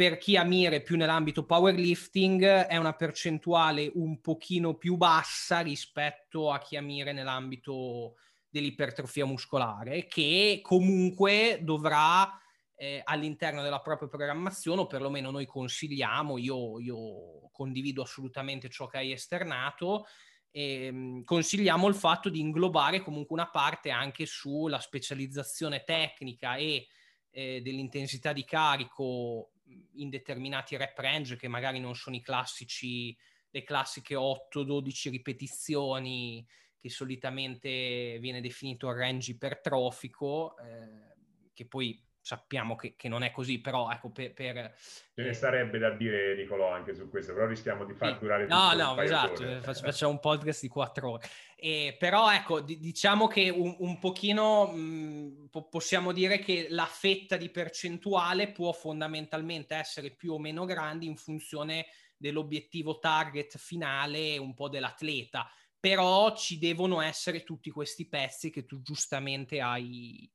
per 0.00 0.16
chi 0.16 0.38
ha 0.38 0.44
mire 0.44 0.80
più 0.80 0.96
nell'ambito 0.96 1.44
powerlifting 1.44 2.42
è 2.42 2.78
una 2.78 2.94
percentuale 2.94 3.90
un 3.96 4.22
pochino 4.22 4.76
più 4.76 4.96
bassa 4.96 5.60
rispetto 5.60 6.50
a 6.50 6.58
chi 6.58 6.78
ha 6.78 6.80
mire 6.80 7.12
nell'ambito 7.12 8.14
dell'ipertrofia 8.48 9.26
muscolare, 9.26 10.06
che 10.06 10.60
comunque 10.62 11.58
dovrà 11.60 12.32
eh, 12.76 13.02
all'interno 13.04 13.60
della 13.60 13.82
propria 13.82 14.08
programmazione, 14.08 14.80
o 14.80 14.86
perlomeno 14.86 15.30
noi 15.30 15.44
consigliamo, 15.44 16.38
io, 16.38 16.80
io 16.80 17.50
condivido 17.52 18.00
assolutamente 18.00 18.70
ciò 18.70 18.86
che 18.86 18.96
hai 18.96 19.12
esternato, 19.12 20.06
eh, 20.50 21.20
consigliamo 21.22 21.86
il 21.86 21.94
fatto 21.94 22.30
di 22.30 22.40
inglobare 22.40 23.02
comunque 23.02 23.36
una 23.36 23.50
parte 23.50 23.90
anche 23.90 24.24
sulla 24.24 24.80
specializzazione 24.80 25.84
tecnica 25.84 26.56
e 26.56 26.86
eh, 27.32 27.60
dell'intensità 27.62 28.32
di 28.32 28.44
carico 28.46 29.50
in 29.94 30.08
determinati 30.08 30.76
rep 30.76 30.98
range 30.98 31.36
che 31.36 31.48
magari 31.48 31.80
non 31.80 31.94
sono 31.94 32.16
i 32.16 32.20
classici, 32.20 33.16
le 33.50 33.62
classiche 33.62 34.14
8-12 34.14 35.10
ripetizioni 35.10 36.46
che 36.78 36.88
solitamente 36.88 38.18
viene 38.20 38.40
definito 38.40 38.90
range 38.90 39.32
ipertrofico, 39.32 40.56
eh, 40.56 41.14
che 41.52 41.66
poi 41.66 42.02
sappiamo 42.20 42.76
che, 42.76 42.94
che, 42.96 43.08
non 43.08 43.22
è 43.22 43.30
così, 43.30 43.60
però 43.60 43.90
ecco 43.90 44.10
per... 44.10 44.32
per 44.32 44.74
Ce 45.14 45.22
ne 45.22 45.32
sarebbe 45.32 45.78
da 45.78 45.90
dire 45.90 46.34
Nicolò 46.36 46.70
anche 46.70 46.94
su 46.94 47.08
questo, 47.08 47.32
però 47.32 47.46
rischiamo 47.46 47.84
di 47.84 47.94
far 47.94 48.18
durare... 48.18 48.46
No, 48.46 48.72
no, 48.74 49.00
esatto, 49.00 49.44
facciamo 49.60 50.12
un 50.12 50.20
podcast 50.20 50.60
di 50.60 50.68
quattro 50.68 51.12
ore. 51.12 51.28
E, 51.56 51.96
però 51.98 52.32
ecco, 52.32 52.60
d- 52.60 52.78
diciamo 52.78 53.26
che 53.26 53.48
un, 53.48 53.74
un 53.78 53.98
pochino 53.98 54.66
mh, 54.66 55.48
po- 55.50 55.68
possiamo 55.68 56.12
dire 56.12 56.38
che 56.38 56.66
la 56.70 56.86
fetta 56.86 57.36
di 57.36 57.50
percentuale 57.50 58.50
può 58.50 58.72
fondamentalmente 58.72 59.74
essere 59.74 60.10
più 60.10 60.32
o 60.32 60.38
meno 60.38 60.64
grande 60.64 61.06
in 61.06 61.16
funzione 61.16 61.86
dell'obiettivo 62.16 62.98
target 62.98 63.56
finale 63.56 64.36
un 64.36 64.52
po' 64.52 64.68
dell'atleta, 64.68 65.50
però 65.78 66.36
ci 66.36 66.58
devono 66.58 67.00
essere 67.00 67.42
tutti 67.42 67.70
questi 67.70 68.06
pezzi 68.06 68.50
che 68.50 68.66
tu 68.66 68.82
giustamente 68.82 69.60
hai 69.60 70.30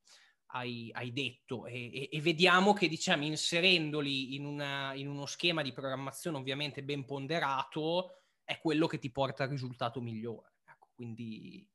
hai, 0.55 0.89
hai 0.93 1.11
detto 1.11 1.65
e, 1.65 1.91
e, 1.93 2.09
e, 2.11 2.21
vediamo 2.21 2.73
che 2.73 2.87
diciamo 2.87 3.25
inserendoli 3.25 4.35
in, 4.35 4.45
una, 4.45 4.93
in 4.93 5.07
uno 5.07 5.25
schema 5.25 5.61
di 5.61 5.73
programmazione 5.73 6.37
ovviamente 6.37 6.83
ben 6.83 7.05
ponderato 7.05 8.21
è 8.43 8.59
quello 8.59 8.87
che 8.87 8.99
ti 8.99 9.11
porta 9.11 9.43
al 9.43 9.49
risultato 9.49 10.01
migliore. 10.01 10.53
Ecco, 10.65 10.89
quindi 10.93 11.67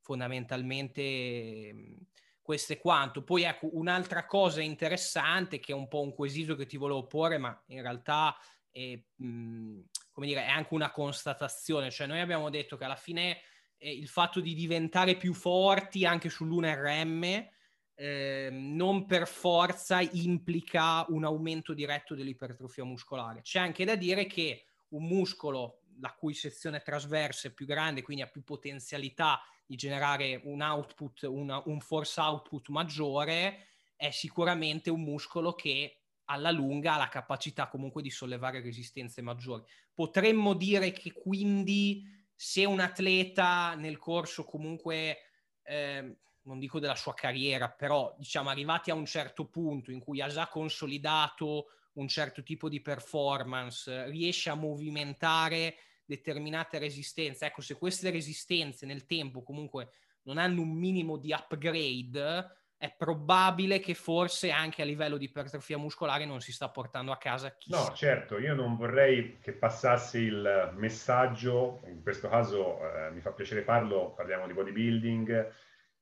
fondamentalmente 0.00 1.96
questo 2.40 2.74
è 2.74 2.78
quanto. 2.78 3.24
Poi 3.24 3.42
ecco, 3.42 3.70
un'altra 3.72 4.24
cosa 4.26 4.60
interessante 4.60 5.58
che 5.58 5.72
è 5.72 5.74
un 5.74 5.88
po' 5.88 6.02
un 6.02 6.14
quesito 6.14 6.54
che 6.54 6.66
ti 6.66 6.76
volevo 6.76 7.06
porre, 7.06 7.38
ma 7.38 7.60
in 7.68 7.82
realtà 7.82 8.36
è, 8.70 9.00
mh, 9.16 9.80
come 10.12 10.26
dire, 10.26 10.44
è 10.44 10.50
anche 10.50 10.74
una 10.74 10.90
constatazione. 10.90 11.90
Cioè 11.90 12.06
noi 12.06 12.20
abbiamo 12.20 12.50
detto 12.50 12.76
che 12.76 12.84
alla 12.84 12.94
fine 12.94 13.40
eh, 13.78 13.90
il 13.90 14.08
fatto 14.08 14.40
di 14.40 14.54
diventare 14.54 15.16
più 15.16 15.34
forti 15.34 16.04
anche 16.04 16.28
sull'1RM 16.28 17.56
eh, 18.00 18.48
non 18.52 19.06
per 19.06 19.26
forza 19.26 20.00
implica 20.00 21.04
un 21.08 21.24
aumento 21.24 21.74
diretto 21.74 22.14
dell'ipertrofia 22.14 22.84
muscolare. 22.84 23.40
C'è 23.42 23.58
anche 23.58 23.84
da 23.84 23.96
dire 23.96 24.26
che 24.26 24.66
un 24.90 25.04
muscolo 25.04 25.80
la 26.00 26.14
cui 26.14 26.32
sezione 26.32 26.80
trasversa 26.80 27.48
è 27.48 27.50
più 27.50 27.66
grande, 27.66 28.02
quindi 28.02 28.22
ha 28.22 28.28
più 28.28 28.44
potenzialità 28.44 29.40
di 29.66 29.74
generare 29.74 30.40
un 30.44 30.62
output, 30.62 31.22
una, 31.22 31.60
un 31.66 31.80
force 31.80 32.20
output 32.20 32.68
maggiore, 32.68 33.66
è 33.96 34.10
sicuramente 34.10 34.90
un 34.90 35.02
muscolo 35.02 35.54
che 35.54 36.02
alla 36.26 36.52
lunga 36.52 36.94
ha 36.94 36.98
la 36.98 37.08
capacità 37.08 37.66
comunque 37.66 38.00
di 38.00 38.10
sollevare 38.10 38.60
resistenze 38.60 39.22
maggiori. 39.22 39.64
Potremmo 39.92 40.54
dire 40.54 40.92
che 40.92 41.10
quindi 41.10 42.04
se 42.32 42.64
un 42.64 42.78
atleta 42.78 43.74
nel 43.74 43.98
corso 43.98 44.44
comunque 44.44 45.18
eh, 45.64 46.16
non 46.42 46.58
dico 46.58 46.78
della 46.78 46.94
sua 46.94 47.14
carriera, 47.14 47.68
però 47.68 48.14
diciamo 48.18 48.48
arrivati 48.48 48.90
a 48.90 48.94
un 48.94 49.06
certo 49.06 49.46
punto 49.46 49.90
in 49.90 50.00
cui 50.00 50.20
ha 50.20 50.28
già 50.28 50.48
consolidato 50.48 51.66
un 51.94 52.08
certo 52.08 52.42
tipo 52.42 52.68
di 52.68 52.80
performance, 52.80 54.08
riesce 54.08 54.50
a 54.50 54.54
movimentare 54.54 55.76
determinate 56.04 56.78
resistenze. 56.78 57.46
Ecco, 57.46 57.60
se 57.60 57.76
queste 57.76 58.10
resistenze 58.10 58.86
nel 58.86 59.04
tempo 59.04 59.42
comunque 59.42 59.90
non 60.22 60.38
hanno 60.38 60.62
un 60.62 60.70
minimo 60.70 61.16
di 61.16 61.32
upgrade, 61.32 62.56
è 62.78 62.94
probabile 62.96 63.80
che 63.80 63.94
forse 63.94 64.52
anche 64.52 64.82
a 64.82 64.84
livello 64.84 65.16
di 65.16 65.24
ipertrofia 65.24 65.76
muscolare 65.76 66.24
non 66.24 66.40
si 66.40 66.52
sta 66.52 66.70
portando 66.70 67.10
a 67.10 67.18
casa 67.18 67.56
chissà. 67.56 67.88
No, 67.88 67.92
certo, 67.94 68.38
io 68.38 68.54
non 68.54 68.76
vorrei 68.76 69.38
che 69.40 69.52
passasse 69.52 70.20
il 70.20 70.72
messaggio, 70.76 71.80
in 71.86 72.00
questo 72.02 72.28
caso 72.28 72.78
eh, 72.80 73.10
mi 73.10 73.20
fa 73.20 73.32
piacere 73.32 73.62
farlo, 73.62 74.12
parliamo 74.14 74.46
di 74.46 74.52
bodybuilding, 74.52 75.52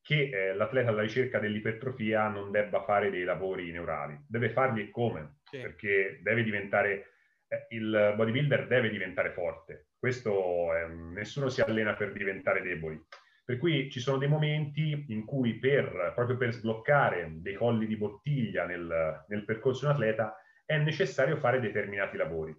che 0.06 0.30
eh, 0.30 0.54
l'atleta 0.54 0.90
alla 0.90 1.02
ricerca 1.02 1.40
dell'ipertrofia 1.40 2.28
non 2.28 2.52
debba 2.52 2.84
fare 2.84 3.10
dei 3.10 3.24
lavori 3.24 3.72
neurali. 3.72 4.16
Deve 4.28 4.50
farli 4.50 4.82
e 4.82 4.90
come? 4.90 5.38
Sì. 5.42 5.58
Perché 5.58 6.20
deve 6.22 6.44
diventare, 6.44 7.06
eh, 7.48 7.66
il 7.70 8.14
bodybuilder 8.14 8.68
deve 8.68 8.88
diventare 8.88 9.32
forte. 9.32 9.88
Questo, 9.98 10.68
nessuno 11.12 11.48
si 11.48 11.60
allena 11.60 11.94
per 11.94 12.12
diventare 12.12 12.62
deboli 12.62 13.04
per 13.46 13.58
cui 13.58 13.88
ci 13.90 14.00
sono 14.00 14.18
dei 14.18 14.28
momenti 14.28 15.06
in 15.08 15.24
cui 15.24 15.58
per, 15.60 16.12
proprio 16.16 16.36
per 16.36 16.52
sbloccare 16.52 17.30
dei 17.36 17.54
colli 17.54 17.86
di 17.86 17.96
bottiglia 17.96 18.66
nel, 18.66 19.24
nel 19.28 19.44
percorso 19.44 19.80
di 19.80 19.86
un 19.86 19.92
atleta 19.92 20.36
è 20.64 20.76
necessario 20.78 21.36
fare 21.36 21.60
determinati 21.60 22.16
lavori. 22.16 22.56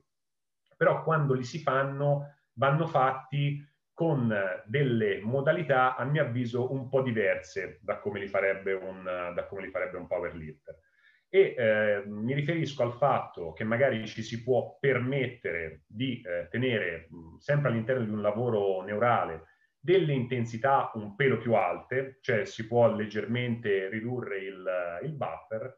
Però 0.77 1.03
quando 1.03 1.33
li 1.33 1.43
si 1.43 1.59
fanno, 1.59 2.37
vanno 2.53 2.87
fatti 2.87 3.61
con 3.97 4.31
delle 4.65 5.19
modalità, 5.23 5.95
a 5.95 6.03
mio 6.03 6.21
avviso, 6.21 6.71
un 6.71 6.87
po' 6.87 7.01
diverse 7.01 7.79
da 7.81 7.97
come 7.97 8.19
li 8.19 8.27
farebbe 8.27 8.73
un, 8.73 9.03
li 9.59 9.71
farebbe 9.71 9.97
un 9.97 10.05
powerlifter. 10.05 10.79
E 11.27 11.55
eh, 11.57 12.03
mi 12.05 12.35
riferisco 12.35 12.83
al 12.83 12.93
fatto 12.93 13.53
che 13.53 13.63
magari 13.63 14.05
ci 14.05 14.21
si 14.21 14.43
può 14.43 14.77
permettere 14.79 15.81
di 15.87 16.21
eh, 16.21 16.47
tenere 16.51 17.07
sempre 17.39 17.69
all'interno 17.69 18.05
di 18.05 18.11
un 18.11 18.21
lavoro 18.21 18.83
neurale 18.83 19.45
delle 19.79 20.13
intensità 20.13 20.91
un 20.93 21.15
pelo 21.15 21.39
più 21.39 21.55
alte, 21.55 22.19
cioè 22.21 22.45
si 22.45 22.67
può 22.67 22.93
leggermente 22.93 23.89
ridurre 23.89 24.37
il, 24.37 24.99
il 25.05 25.13
buffer, 25.15 25.75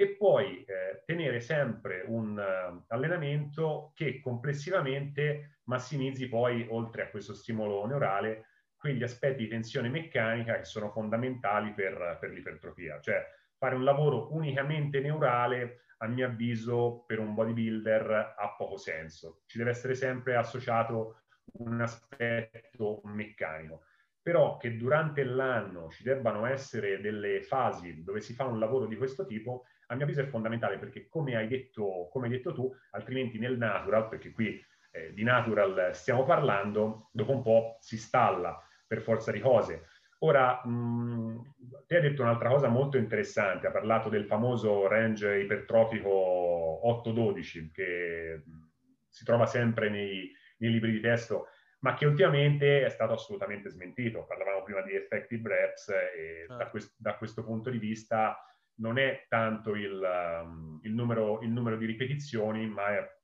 e 0.00 0.10
poi 0.10 0.62
eh, 0.62 1.02
tenere 1.04 1.40
sempre 1.40 2.04
un 2.06 2.38
uh, 2.38 2.84
allenamento 2.86 3.90
che 3.96 4.20
complessivamente 4.20 5.62
massimizzi 5.64 6.28
poi, 6.28 6.64
oltre 6.70 7.02
a 7.02 7.08
questo 7.08 7.34
stimolo 7.34 7.84
neurale, 7.84 8.46
quegli 8.76 9.02
aspetti 9.02 9.42
di 9.42 9.48
tensione 9.48 9.88
meccanica 9.88 10.56
che 10.56 10.64
sono 10.64 10.92
fondamentali 10.92 11.72
per, 11.72 12.16
per 12.20 12.30
l'ipertrofia. 12.30 13.00
Cioè 13.00 13.26
fare 13.56 13.74
un 13.74 13.82
lavoro 13.82 14.32
unicamente 14.34 15.00
neurale, 15.00 15.86
a 15.96 16.06
mio 16.06 16.26
avviso, 16.26 17.02
per 17.04 17.18
un 17.18 17.34
bodybuilder 17.34 18.34
ha 18.38 18.54
poco 18.56 18.76
senso. 18.76 19.42
Ci 19.46 19.58
deve 19.58 19.70
essere 19.70 19.96
sempre 19.96 20.36
associato 20.36 21.22
un 21.54 21.80
aspetto 21.80 23.00
meccanico, 23.02 23.82
però 24.22 24.58
che 24.58 24.76
durante 24.76 25.24
l'anno 25.24 25.88
ci 25.88 26.04
debbano 26.04 26.46
essere 26.46 27.00
delle 27.00 27.42
fasi 27.42 28.04
dove 28.04 28.20
si 28.20 28.32
fa 28.32 28.44
un 28.44 28.60
lavoro 28.60 28.86
di 28.86 28.94
questo 28.94 29.26
tipo, 29.26 29.64
a 29.88 29.94
mio 29.94 30.04
avviso 30.04 30.20
è 30.20 30.26
fondamentale 30.26 30.78
perché 30.78 31.08
come 31.08 31.36
hai 31.36 31.48
detto, 31.48 32.08
come 32.10 32.26
hai 32.26 32.32
detto 32.32 32.52
tu, 32.52 32.70
altrimenti 32.90 33.38
nel 33.38 33.56
natural, 33.56 34.08
perché 34.08 34.30
qui 34.32 34.60
eh, 34.90 35.12
di 35.12 35.22
natural 35.22 35.90
stiamo 35.94 36.24
parlando, 36.24 37.08
dopo 37.12 37.32
un 37.32 37.42
po' 37.42 37.78
si 37.80 37.98
stalla 37.98 38.58
per 38.86 39.00
forza 39.00 39.32
di 39.32 39.40
cose. 39.40 39.86
Ora, 40.20 40.64
mh, 40.64 41.54
te 41.86 41.96
hai 41.96 42.02
detto 42.02 42.22
un'altra 42.22 42.48
cosa 42.48 42.68
molto 42.68 42.96
interessante, 42.96 43.66
ha 43.66 43.70
parlato 43.70 44.08
del 44.08 44.26
famoso 44.26 44.88
range 44.88 45.40
ipertrofico 45.40 46.80
8-12 46.84 47.70
che 47.70 48.42
si 49.08 49.24
trova 49.24 49.46
sempre 49.46 49.88
nei, 49.88 50.30
nei 50.58 50.70
libri 50.70 50.90
di 50.90 51.00
testo, 51.00 51.48
ma 51.80 51.94
che 51.94 52.06
ultimamente 52.06 52.84
è 52.84 52.88
stato 52.88 53.12
assolutamente 53.12 53.70
smentito. 53.70 54.24
Parlavamo 54.26 54.64
prima 54.64 54.82
di 54.82 54.94
effective 54.94 55.48
reps 55.48 55.88
e 55.88 56.46
ah. 56.48 56.56
da, 56.56 56.68
quest- 56.68 56.96
da, 56.98 57.16
questo 57.16 57.44
punto 57.44 57.70
di 57.70 57.78
vista 57.78 58.42
non 58.78 58.98
è 58.98 59.26
tanto 59.28 59.74
il, 59.74 60.00
um, 60.44 60.80
il, 60.82 60.92
numero, 60.92 61.40
il, 61.42 61.50
numero, 61.50 61.76
di 61.76 61.86
ripetizioni, 61.86 62.66
ma 62.66 62.96
è 62.96 63.16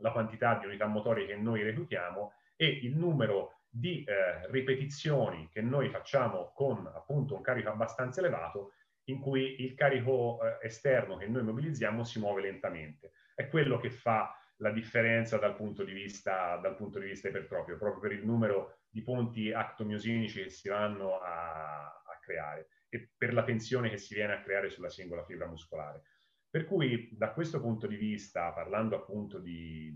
la 0.00 0.12
quantità 0.12 0.58
di 0.58 0.66
unità 0.66 0.86
motorie 0.86 1.26
che 1.26 1.36
noi 1.36 1.62
reclutiamo 1.62 2.32
e 2.56 2.66
il 2.66 2.96
numero 2.96 3.62
di 3.68 4.04
eh, 4.04 4.50
ripetizioni 4.50 5.48
che 5.50 5.60
noi 5.60 5.90
facciamo 5.90 6.52
con 6.54 6.86
appunto 6.86 7.34
un 7.34 7.42
carico 7.42 7.68
abbastanza 7.68 8.20
elevato 8.20 8.72
in 9.04 9.20
cui 9.20 9.62
il 9.62 9.74
carico 9.74 10.38
eh, 10.42 10.66
esterno 10.66 11.16
che 11.16 11.26
noi 11.26 11.42
mobilizziamo 11.42 12.04
si 12.04 12.18
muove 12.18 12.42
lentamente. 12.42 13.12
È 13.34 13.48
quello 13.48 13.78
che 13.78 13.90
fa 13.90 14.34
la 14.56 14.70
differenza 14.70 15.38
dal 15.38 15.54
punto 15.54 15.84
di 15.84 15.92
vista, 15.92 16.56
dal 16.56 16.76
punto 16.76 16.98
di 16.98 17.06
vista 17.06 17.28
ipertrofio, 17.28 17.76
proprio 17.76 18.00
per 18.00 18.12
il 18.12 18.24
numero 18.24 18.78
di 18.88 19.02
ponti 19.02 19.52
actomiosinici 19.52 20.42
che 20.42 20.50
si 20.50 20.68
vanno 20.68 21.20
a, 21.20 21.84
a 21.84 22.18
creare 22.20 22.68
e 22.88 23.10
per 23.16 23.32
la 23.32 23.44
tensione 23.44 23.90
che 23.90 23.98
si 23.98 24.14
viene 24.14 24.34
a 24.34 24.42
creare 24.42 24.70
sulla 24.70 24.88
singola 24.88 25.24
fibra 25.24 25.46
muscolare. 25.46 26.02
Per 26.50 26.64
cui 26.64 27.10
da 27.12 27.32
questo 27.32 27.60
punto 27.60 27.86
di 27.86 27.96
vista, 27.96 28.52
parlando 28.52 28.96
appunto 28.96 29.38
di, 29.38 29.92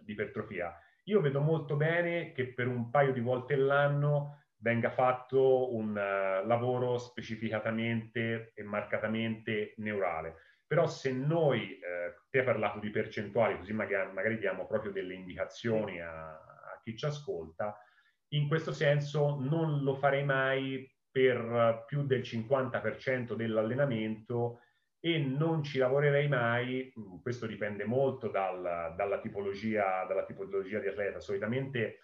di 0.00 0.12
ipertrofia, 0.12 0.76
io 1.04 1.20
vedo 1.20 1.40
molto 1.40 1.76
bene 1.76 2.32
che 2.32 2.52
per 2.52 2.66
un 2.66 2.90
paio 2.90 3.12
di 3.12 3.20
volte 3.20 3.54
l'anno 3.54 4.42
venga 4.58 4.90
fatto 4.90 5.74
un 5.74 5.90
uh, 5.90 6.46
lavoro 6.46 6.98
specificatamente 6.98 8.52
e 8.54 8.62
marcatamente 8.64 9.74
neurale 9.76 10.46
però 10.66 10.88
se 10.88 11.12
noi, 11.12 11.78
eh, 11.78 12.14
te 12.28 12.40
hai 12.40 12.44
parlato 12.44 12.80
di 12.80 12.90
percentuali, 12.90 13.56
così 13.56 13.72
magari, 13.72 14.12
magari 14.12 14.38
diamo 14.38 14.66
proprio 14.66 14.90
delle 14.90 15.14
indicazioni 15.14 16.00
a, 16.00 16.32
a, 16.32 16.80
chi 16.82 16.96
ci 16.96 17.04
ascolta, 17.04 17.78
in 18.30 18.48
questo 18.48 18.72
senso 18.72 19.38
non 19.38 19.82
lo 19.82 19.94
farei 19.94 20.24
mai 20.24 20.92
per 21.16 21.84
più 21.86 22.04
del 22.04 22.20
50% 22.20 23.32
dell'allenamento 23.32 24.60
e 25.00 25.16
non 25.16 25.62
ci 25.62 25.78
lavorerei 25.78 26.28
mai, 26.28 26.92
mm, 26.94 27.22
questo 27.22 27.46
dipende 27.46 27.86
molto 27.86 28.28
dal, 28.28 28.92
dalla, 28.94 29.18
tipologia, 29.18 30.04
dalla 30.06 30.26
tipologia 30.26 30.78
di 30.78 30.88
atleta, 30.88 31.18
solitamente 31.18 32.00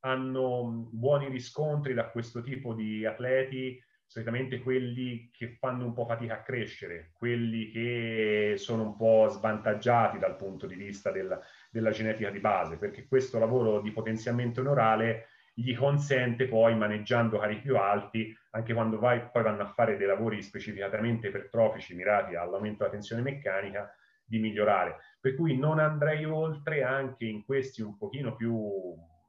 hanno 0.00 0.88
buoni 0.90 1.28
riscontri 1.28 1.94
da 1.94 2.08
questo 2.08 2.42
tipo 2.42 2.74
di 2.74 3.06
atleti 3.06 3.80
solitamente 4.04 4.60
quelli 4.60 5.30
che 5.32 5.56
fanno 5.58 5.84
un 5.84 5.92
po' 5.92 6.06
fatica 6.06 6.34
a 6.34 6.42
crescere, 6.42 7.10
quelli 7.12 7.70
che 7.70 8.54
sono 8.56 8.82
un 8.82 8.96
po' 8.96 9.28
svantaggiati 9.28 10.18
dal 10.18 10.36
punto 10.36 10.66
di 10.66 10.76
vista 10.76 11.10
del, 11.12 11.38
della 11.70 11.90
genetica 11.90 12.30
di 12.30 12.38
base, 12.38 12.78
perché 12.78 13.06
questo 13.06 13.38
lavoro 13.38 13.80
di 13.80 13.90
potenziamento 13.90 14.62
neurale 14.62 15.26
gli 15.58 15.74
consente 15.74 16.48
poi, 16.48 16.76
maneggiando 16.76 17.38
carichi 17.38 17.62
più 17.62 17.78
alti, 17.78 18.36
anche 18.50 18.74
quando 18.74 18.98
vai, 18.98 19.26
poi 19.32 19.42
vanno 19.42 19.62
a 19.62 19.72
fare 19.72 19.96
dei 19.96 20.06
lavori 20.06 20.42
specificatamente 20.42 21.28
ipertrofici 21.28 21.94
mirati 21.94 22.34
all'aumento 22.34 22.78
della 22.80 22.90
tensione 22.90 23.22
meccanica, 23.22 23.90
di 24.22 24.38
migliorare. 24.38 24.96
Per 25.18 25.34
cui 25.34 25.56
non 25.56 25.78
andrei 25.78 26.26
oltre 26.26 26.82
anche 26.82 27.24
in 27.24 27.42
questi 27.42 27.80
un 27.80 27.96
pochino 27.96 28.36
più, 28.36 28.52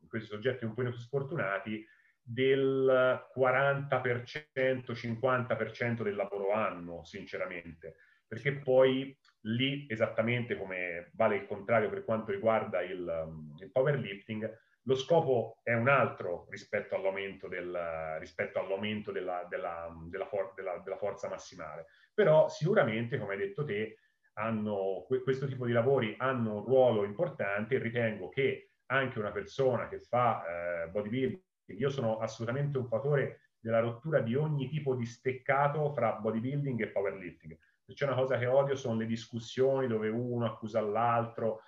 in 0.01 0.07
questi 0.09 0.27
soggetti 0.27 0.65
un 0.65 0.71
pochino 0.71 0.91
più 0.91 0.99
sfortunati, 0.99 1.87
del 2.21 3.23
40%, 3.33 4.91
50% 4.91 6.03
del 6.03 6.15
lavoro 6.15 6.51
anno, 6.51 7.05
sinceramente, 7.05 7.95
perché 8.27 8.51
poi 8.51 9.17
lì, 9.43 9.85
esattamente 9.87 10.57
come 10.57 11.09
vale 11.13 11.37
il 11.37 11.45
contrario 11.45 11.89
per 11.89 12.03
quanto 12.03 12.33
riguarda 12.33 12.81
il, 12.81 13.53
il 13.61 13.71
powerlifting, 13.71 14.65
lo 14.87 14.95
scopo 14.95 15.59
è 15.63 15.73
un 15.73 15.89
altro 15.89 16.47
rispetto 16.49 16.95
all'aumento, 16.95 17.49
del, 17.49 18.17
rispetto 18.19 18.59
all'aumento 18.59 19.11
della, 19.11 19.45
della, 19.49 19.93
della, 20.09 20.25
for, 20.25 20.53
della, 20.55 20.97
forza 20.97 21.27
massimale. 21.27 21.87
Però 22.13 22.47
sicuramente, 22.47 23.19
come 23.19 23.33
hai 23.33 23.39
detto 23.39 23.65
te, 23.65 23.97
hanno, 24.37 25.05
questo 25.23 25.45
tipo 25.45 25.65
di 25.65 25.73
lavori 25.73 26.15
hanno 26.17 26.55
un 26.55 26.63
ruolo 26.63 27.03
importante 27.03 27.75
e 27.75 27.79
ritengo 27.79 28.29
che 28.29 28.71
anche 28.87 29.19
una 29.19 29.31
persona 29.31 29.89
che 29.89 29.99
fa 29.99 30.83
eh, 30.83 30.87
bodybuilding 30.87 31.41
io 31.75 31.89
sono 31.89 32.19
assolutamente 32.19 32.77
un 32.77 32.87
fautore 32.87 33.41
della 33.59 33.79
rottura 33.79 34.21
di 34.21 34.35
ogni 34.35 34.69
tipo 34.69 34.95
di 34.95 35.05
steccato 35.05 35.91
fra 35.91 36.13
bodybuilding 36.13 36.79
e 36.79 36.87
powerlifting. 36.87 37.57
Se 37.83 37.93
c'è 37.93 38.05
una 38.05 38.15
cosa 38.15 38.37
che 38.37 38.45
odio 38.45 38.75
sono 38.75 38.97
le 38.97 39.05
discussioni 39.05 39.87
dove 39.87 40.09
uno 40.09 40.45
accusa 40.45 40.79
l'altro. 40.81 41.61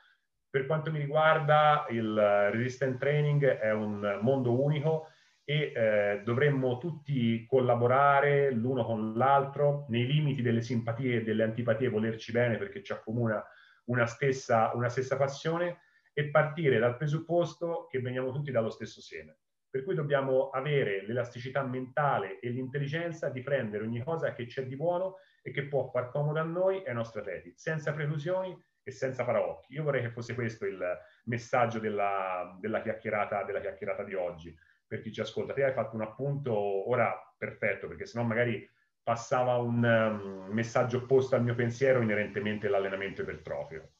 Per 0.50 0.66
quanto 0.66 0.92
mi 0.92 0.98
riguarda, 0.98 1.86
il 1.90 2.16
resistant 2.52 2.98
training 2.98 3.46
è 3.46 3.72
un 3.72 4.20
mondo 4.22 4.60
unico 4.60 5.10
e 5.44 5.72
eh, 5.76 6.22
dovremmo 6.24 6.78
tutti 6.78 7.46
collaborare 7.48 8.52
l'uno 8.52 8.84
con 8.84 9.14
l'altro 9.16 9.86
nei 9.90 10.06
limiti 10.06 10.42
delle 10.42 10.62
simpatie 10.62 11.18
e 11.18 11.24
delle 11.24 11.44
antipatie, 11.44 11.90
volerci 11.90 12.32
bene 12.32 12.58
perché 12.58 12.84
ci 12.84 12.94
accomuna 12.94 13.44
una 13.86 14.06
stessa, 14.06 14.72
una 14.74 14.90
stessa 14.90 15.18
passione 15.18 15.82
e 16.14 16.30
partire 16.30 16.80
dal 16.80 16.98
presupposto 16.98 17.88
che 17.90 18.00
veniamo 18.00 18.32
tutti 18.32 18.52
dallo 18.52 18.70
stesso 18.70 19.02
seme. 19.02 19.38
Per 19.70 19.84
cui 19.84 19.94
dobbiamo 19.94 20.50
avere 20.50 21.06
l'elasticità 21.06 21.64
mentale 21.64 22.40
e 22.40 22.50
l'intelligenza 22.50 23.30
di 23.30 23.42
prendere 23.42 23.84
ogni 23.84 24.04
cosa 24.04 24.34
che 24.34 24.46
c'è 24.46 24.66
di 24.66 24.76
buono 24.76 25.18
e 25.42 25.52
che 25.52 25.68
può 25.68 25.90
far 25.90 26.10
comodo 26.10 26.40
a 26.40 26.44
noi 26.44 26.84
e 26.84 26.90
ai 26.90 26.96
nostri 26.96 27.20
atleti, 27.20 27.54
senza 27.56 27.94
preclusioni 27.94 28.56
e 28.90 28.92
senza 28.92 29.24
paraocchi. 29.24 29.74
Io 29.74 29.84
vorrei 29.84 30.02
che 30.02 30.12
fosse 30.12 30.34
questo 30.34 30.66
il 30.66 30.98
messaggio 31.26 31.80
della, 31.80 32.58
della, 32.60 32.82
chiacchierata, 32.82 33.44
della 33.44 33.62
chiacchierata 33.62 34.04
di 34.04 34.14
oggi 34.14 34.56
per 34.86 35.02
chi 35.02 35.14
ci 35.14 35.22
ascolta. 35.22 35.54
Te 35.54 35.64
hai 35.64 35.74
fatto 35.74 35.96
un 35.96 36.02
appunto 36.02 36.54
ora 36.90 37.16
perfetto, 37.38 37.88
perché 37.88 38.06
sennò 38.06 38.26
magari 38.26 38.68
passava 39.02 39.56
un 39.58 39.84
um, 39.84 40.54
messaggio 40.54 40.98
opposto 40.98 41.36
al 41.36 41.44
mio 41.44 41.56
pensiero 41.56 42.02
inerentemente 42.02 42.68
all'allenamento 42.68 43.22
ipertrofio. 43.22 43.92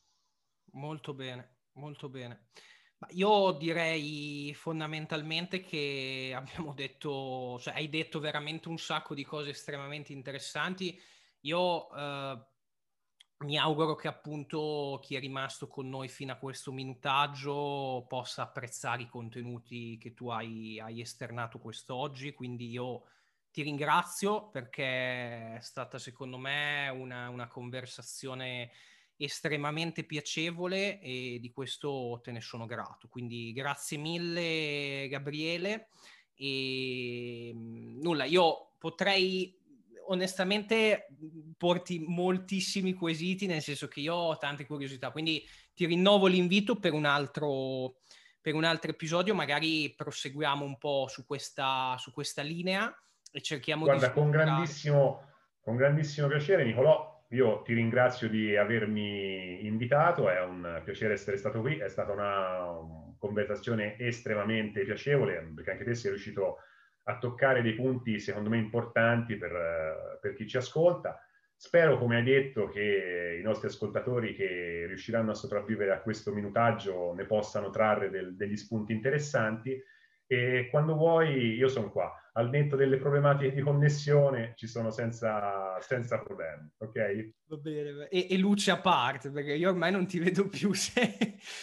Molto 0.74 1.14
bene, 1.14 1.58
molto 1.74 2.10
bene. 2.10 2.50
Io 3.12 3.54
direi 3.54 4.54
fondamentalmente 4.54 5.62
che 5.62 6.32
abbiamo 6.36 6.74
detto, 6.74 7.58
cioè 7.60 7.76
hai 7.76 7.90
detto 7.90 8.20
veramente 8.20 8.68
un 8.68 8.78
sacco 8.78 9.14
di 9.14 9.24
cose 9.24 9.52
estremamente 9.52 10.12
interessanti. 10.12 11.00
Io 11.42 11.96
eh, 11.96 12.46
mi 13.42 13.58
auguro 13.58 13.96
che 13.96 14.08
appunto 14.08 15.00
chi 15.02 15.16
è 15.16 15.20
rimasto 15.20 15.68
con 15.68 15.88
noi 15.88 16.10
fino 16.10 16.34
a 16.34 16.38
questo 16.38 16.72
minutaggio 16.72 18.06
possa 18.08 18.44
apprezzare 18.44 19.04
i 19.04 19.08
contenuti 19.08 19.98
che 19.98 20.14
tu 20.14 20.30
hai, 20.30 20.80
hai 20.80 21.00
esternato 21.00 21.60
quest'oggi, 21.60 22.34
quindi 22.34 22.70
io 22.70 23.04
ti 23.52 23.62
ringrazio 23.62 24.50
perché 24.50 25.56
è 25.56 25.60
stata 25.62 25.98
secondo 25.98 26.38
me 26.38 26.90
una, 26.90 27.30
una 27.30 27.48
conversazione 27.48 28.72
estremamente 29.16 30.04
piacevole 30.04 31.00
e 31.00 31.40
di 31.42 31.52
questo 31.52 32.20
te 32.22 32.32
ne 32.32 32.42
sono 32.42 32.66
grato. 32.66 33.08
Quindi 33.08 33.54
grazie 33.54 33.98
mille 33.98 35.08
Gabriele 35.10 35.90
e 36.36 37.52
nulla, 37.56 38.26
io 38.26 38.74
potrei 38.78 39.59
onestamente 40.10 41.08
porti 41.58 42.04
moltissimi 42.06 42.94
quesiti, 42.94 43.46
nel 43.46 43.62
senso 43.62 43.88
che 43.88 44.00
io 44.00 44.14
ho 44.14 44.38
tante 44.38 44.66
curiosità, 44.66 45.12
quindi 45.12 45.44
ti 45.74 45.86
rinnovo 45.86 46.28
l'invito 46.28 46.78
per 46.78 46.94
un 46.94 47.06
altro, 47.06 47.98
per 48.42 48.54
un 48.54 48.64
altro 48.64 48.92
episodio, 48.92 49.34
magari 49.36 49.94
proseguiamo 49.96 50.64
un 50.64 50.78
po' 50.78 51.08
su 51.08 51.26
questa, 51.26 51.96
su 51.98 52.12
questa 52.12 52.42
linea 52.42 52.94
e 53.32 53.42
cerchiamo 53.42 53.86
Guarda, 53.86 54.08
di... 54.08 54.14
Guarda, 54.14 54.22
con 54.22 54.32
grandissimo, 54.32 55.24
con 55.60 55.76
grandissimo 55.76 56.28
piacere 56.28 56.64
Nicolò, 56.64 57.26
io 57.30 57.62
ti 57.62 57.74
ringrazio 57.74 58.28
di 58.28 58.56
avermi 58.56 59.66
invitato, 59.66 60.30
è 60.30 60.42
un 60.42 60.82
piacere 60.84 61.14
essere 61.14 61.38
stato 61.38 61.62
qui, 61.62 61.78
è 61.78 61.88
stata 61.88 62.12
una 62.12 63.16
conversazione 63.20 63.98
estremamente 64.00 64.84
piacevole, 64.84 65.52
perché 65.54 65.72
anche 65.72 65.84
te 65.84 65.94
sei 65.94 66.12
riuscito 66.12 66.56
a 66.56 66.56
toccare 67.18 67.62
dei 67.62 67.74
punti 67.74 68.20
secondo 68.20 68.50
me 68.50 68.58
importanti 68.58 69.36
per, 69.36 70.20
per 70.22 70.34
chi 70.34 70.48
ci 70.48 70.58
ascolta. 70.58 71.20
Spero, 71.56 71.98
come 71.98 72.16
hai 72.16 72.24
detto, 72.24 72.70
che 72.70 73.38
i 73.38 73.44
nostri 73.44 73.68
ascoltatori 73.68 74.34
che 74.34 74.86
riusciranno 74.88 75.32
a 75.32 75.36
sopravvivere 75.36 75.92
a 75.92 76.00
questo 76.00 76.32
minutaggio 76.32 77.14
ne 77.14 77.26
possano 77.26 77.70
trarre 77.70 78.10
del, 78.10 78.36
degli 78.36 78.56
spunti 78.56 78.94
interessanti 78.94 79.82
e 80.32 80.68
quando 80.70 80.94
vuoi 80.94 81.56
io 81.56 81.68
sono 81.68 81.90
qua. 81.90 82.14
Al 82.34 82.50
netto 82.52 82.76
delle 82.76 82.98
problematiche 82.98 83.52
di 83.52 83.62
connessione 83.62 84.54
ci 84.56 84.68
sono 84.68 84.92
senza, 84.92 85.76
senza 85.80 86.20
problemi, 86.20 86.70
ok? 86.78 87.32
Va 87.48 87.56
bene, 87.58 88.08
e, 88.10 88.28
e, 88.30 88.38
luce 88.38 88.70
a 88.70 88.78
parte, 88.78 89.32
perché 89.32 89.56
io 89.56 89.72
ormai 89.72 89.92
non 89.92 90.06
ti 90.06 90.20
vedo 90.20 90.48
più 90.48 90.72
se... 90.78 91.02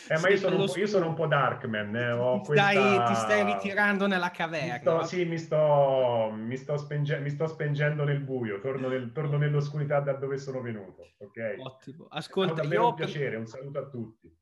Eh, 0.08 0.18
ma 0.20 0.28
io 0.28 0.36
sono, 0.36 0.64
io 0.64 0.86
sono, 0.88 1.06
un 1.06 1.14
po', 1.14 1.28
Darkman, 1.28 1.94
eh, 1.94 2.40
questa... 2.44 2.70
stai, 2.70 3.06
ti, 3.06 3.14
stai, 3.14 3.44
ritirando 3.44 4.08
nella 4.08 4.32
caverna. 4.32 4.72
Mi 4.74 4.80
sto, 4.80 5.02
sì, 5.04 5.24
mi 5.24 5.38
sto, 5.38 6.32
mi, 6.34 6.56
sto 6.56 6.76
spenge, 6.76 7.20
mi 7.20 7.30
sto, 7.30 7.46
spengendo 7.46 8.02
nel 8.02 8.20
buio, 8.20 8.58
torno, 8.58 8.88
nel, 8.88 9.12
torno, 9.12 9.36
nell'oscurità 9.38 10.00
da 10.00 10.14
dove 10.14 10.38
sono 10.38 10.60
venuto, 10.60 11.12
ok? 11.18 11.54
Ottimo, 11.58 12.06
ascolta, 12.10 12.62
è 12.62 12.66
io... 12.66 12.88
un 12.88 12.94
piacere, 12.94 13.36
un 13.36 13.46
saluto 13.46 13.78
a 13.78 13.88
tutti. 13.88 14.35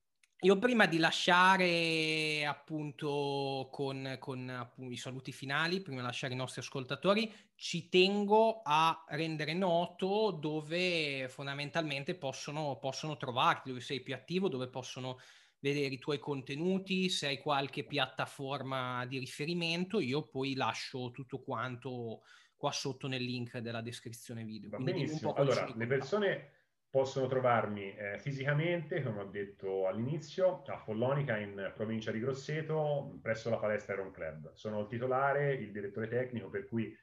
Io 0.44 0.58
prima 0.58 0.84
di 0.84 0.98
lasciare 0.98 2.44
appunto 2.44 3.70
con, 3.72 4.16
con 4.18 4.46
appunto, 4.50 4.92
i 4.92 4.96
saluti 4.98 5.32
finali, 5.32 5.80
prima 5.80 6.00
di 6.00 6.06
lasciare 6.06 6.34
i 6.34 6.36
nostri 6.36 6.60
ascoltatori, 6.60 7.32
ci 7.54 7.88
tengo 7.88 8.60
a 8.62 9.06
rendere 9.08 9.54
noto 9.54 10.32
dove 10.38 11.28
fondamentalmente 11.30 12.14
possono, 12.14 12.76
possono 12.78 13.16
trovarti, 13.16 13.70
dove 13.70 13.80
sei 13.80 14.02
più 14.02 14.12
attivo, 14.12 14.50
dove 14.50 14.68
possono 14.68 15.18
vedere 15.60 15.94
i 15.94 15.98
tuoi 15.98 16.18
contenuti, 16.18 17.08
se 17.08 17.28
hai 17.28 17.38
qualche 17.38 17.84
piattaforma 17.84 19.06
di 19.06 19.18
riferimento, 19.18 19.98
io 19.98 20.26
poi 20.26 20.54
lascio 20.56 21.10
tutto 21.10 21.38
quanto 21.38 22.20
qua 22.54 22.70
sotto 22.70 23.08
nel 23.08 23.22
link 23.22 23.56
della 23.60 23.80
descrizione 23.80 24.44
video. 24.44 24.68
Va 24.68 24.76
benissimo. 24.76 25.32
allora, 25.32 25.72
le 25.74 25.86
persone 25.86 26.50
possono 26.94 27.26
trovarmi 27.26 27.92
eh, 27.92 28.20
fisicamente, 28.20 29.02
come 29.02 29.22
ho 29.22 29.24
detto 29.24 29.88
all'inizio, 29.88 30.62
a 30.66 30.78
Follonica 30.78 31.36
in 31.38 31.72
provincia 31.74 32.12
di 32.12 32.20
Grosseto, 32.20 33.18
presso 33.20 33.50
la 33.50 33.56
palestra 33.56 33.94
Iron 33.94 34.12
Club. 34.12 34.52
Sono 34.52 34.82
il 34.82 34.86
titolare, 34.86 35.54
il 35.54 35.72
direttore 35.72 36.06
tecnico, 36.06 36.48
per 36.50 36.68
cui 36.68 36.96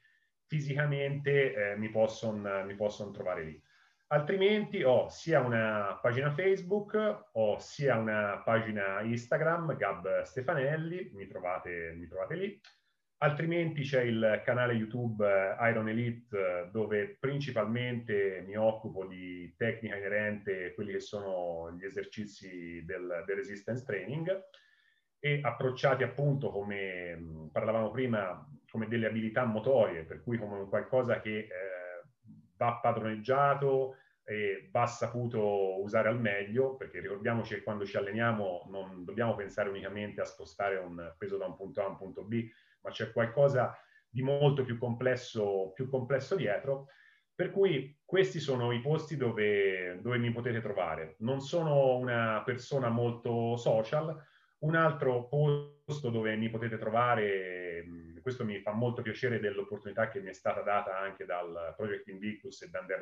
fisicamente 0.46 1.72
eh, 1.72 1.76
mi 1.76 1.90
possono 1.90 2.64
posson 2.74 3.12
trovare 3.12 3.44
lì. 3.44 3.62
Altrimenti 4.06 4.82
ho 4.82 5.10
sia 5.10 5.40
una 5.40 5.98
pagina 6.00 6.30
Facebook, 6.30 7.28
ho 7.32 7.58
sia 7.58 7.98
una 7.98 8.40
pagina 8.42 9.02
Instagram, 9.02 9.76
Gab 9.76 10.22
Stefanelli, 10.22 11.10
mi 11.12 11.26
trovate, 11.26 11.92
mi 11.98 12.06
trovate 12.06 12.34
lì 12.34 12.60
Altrimenti 13.22 13.82
c'è 13.82 14.02
il 14.02 14.42
canale 14.44 14.72
YouTube 14.72 15.24
eh, 15.24 15.70
Iron 15.70 15.88
Elite 15.88 16.36
eh, 16.36 16.70
dove 16.72 17.18
principalmente 17.20 18.42
mi 18.44 18.56
occupo 18.56 19.06
di 19.06 19.54
tecnica 19.56 19.94
inerente, 19.94 20.74
quelli 20.74 20.90
che 20.90 20.98
sono 20.98 21.72
gli 21.78 21.84
esercizi 21.84 22.84
del, 22.84 23.22
del 23.24 23.36
resistance 23.36 23.84
training. 23.84 24.42
E 25.20 25.38
approcciati 25.40 26.02
appunto 26.02 26.50
come 26.50 27.48
parlavamo 27.52 27.92
prima 27.92 28.44
come 28.68 28.88
delle 28.88 29.06
abilità 29.06 29.44
motorie, 29.44 30.02
per 30.02 30.20
cui 30.20 30.36
come 30.36 30.66
qualcosa 30.68 31.20
che 31.20 31.38
eh, 31.38 31.48
va 32.56 32.80
padroneggiato 32.82 33.98
e 34.24 34.68
va 34.72 34.86
saputo 34.86 35.80
usare 35.80 36.08
al 36.08 36.20
meglio, 36.20 36.74
perché 36.74 36.98
ricordiamoci 36.98 37.54
che 37.54 37.62
quando 37.62 37.84
ci 37.84 37.96
alleniamo 37.96 38.66
non 38.68 39.04
dobbiamo 39.04 39.36
pensare 39.36 39.68
unicamente 39.68 40.20
a 40.20 40.24
spostare 40.24 40.76
un 40.76 41.14
peso 41.16 41.36
da 41.36 41.46
un 41.46 41.54
punto 41.54 41.82
A 41.82 41.84
a 41.84 41.88
un 41.90 41.96
punto 41.98 42.24
B, 42.24 42.48
ma 42.82 42.90
c'è 42.90 43.12
qualcosa 43.12 43.76
di 44.08 44.22
molto 44.22 44.64
più 44.64 44.78
complesso, 44.78 45.72
più 45.74 45.88
complesso 45.88 46.36
dietro. 46.36 46.88
Per 47.34 47.50
cui 47.50 47.98
questi 48.04 48.40
sono 48.40 48.72
i 48.72 48.80
posti 48.80 49.16
dove, 49.16 49.98
dove, 50.02 50.18
mi 50.18 50.30
potete 50.30 50.60
trovare. 50.60 51.16
Non 51.20 51.40
sono 51.40 51.96
una 51.96 52.42
persona 52.44 52.88
molto 52.88 53.56
social. 53.56 54.14
Un 54.58 54.76
altro 54.76 55.26
posto 55.28 56.10
dove 56.10 56.36
mi 56.36 56.50
potete 56.50 56.78
trovare, 56.78 57.84
questo 58.20 58.44
mi 58.44 58.60
fa 58.60 58.72
molto 58.72 59.02
piacere 59.02 59.40
dell'opportunità 59.40 60.08
che 60.08 60.20
mi 60.20 60.28
è 60.28 60.32
stata 60.32 60.60
data 60.60 60.96
anche 60.96 61.24
dal 61.24 61.74
Project 61.76 62.06
Invictus 62.08 62.62
e 62.62 62.68
da 62.68 62.78
Andrea 62.78 62.98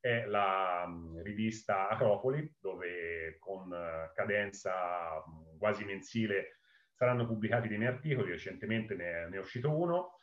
è 0.00 0.24
la 0.26 0.86
rivista 1.22 1.88
Acropoli, 1.88 2.56
dove 2.58 3.36
con 3.38 3.74
cadenza 4.14 5.22
quasi 5.58 5.84
mensile 5.84 6.59
saranno 7.00 7.26
pubblicati 7.26 7.66
dei 7.66 7.78
miei 7.78 7.92
articoli, 7.92 8.32
recentemente 8.32 8.94
ne, 8.94 9.26
ne 9.30 9.36
è 9.36 9.38
uscito 9.40 9.74
uno. 9.74 10.18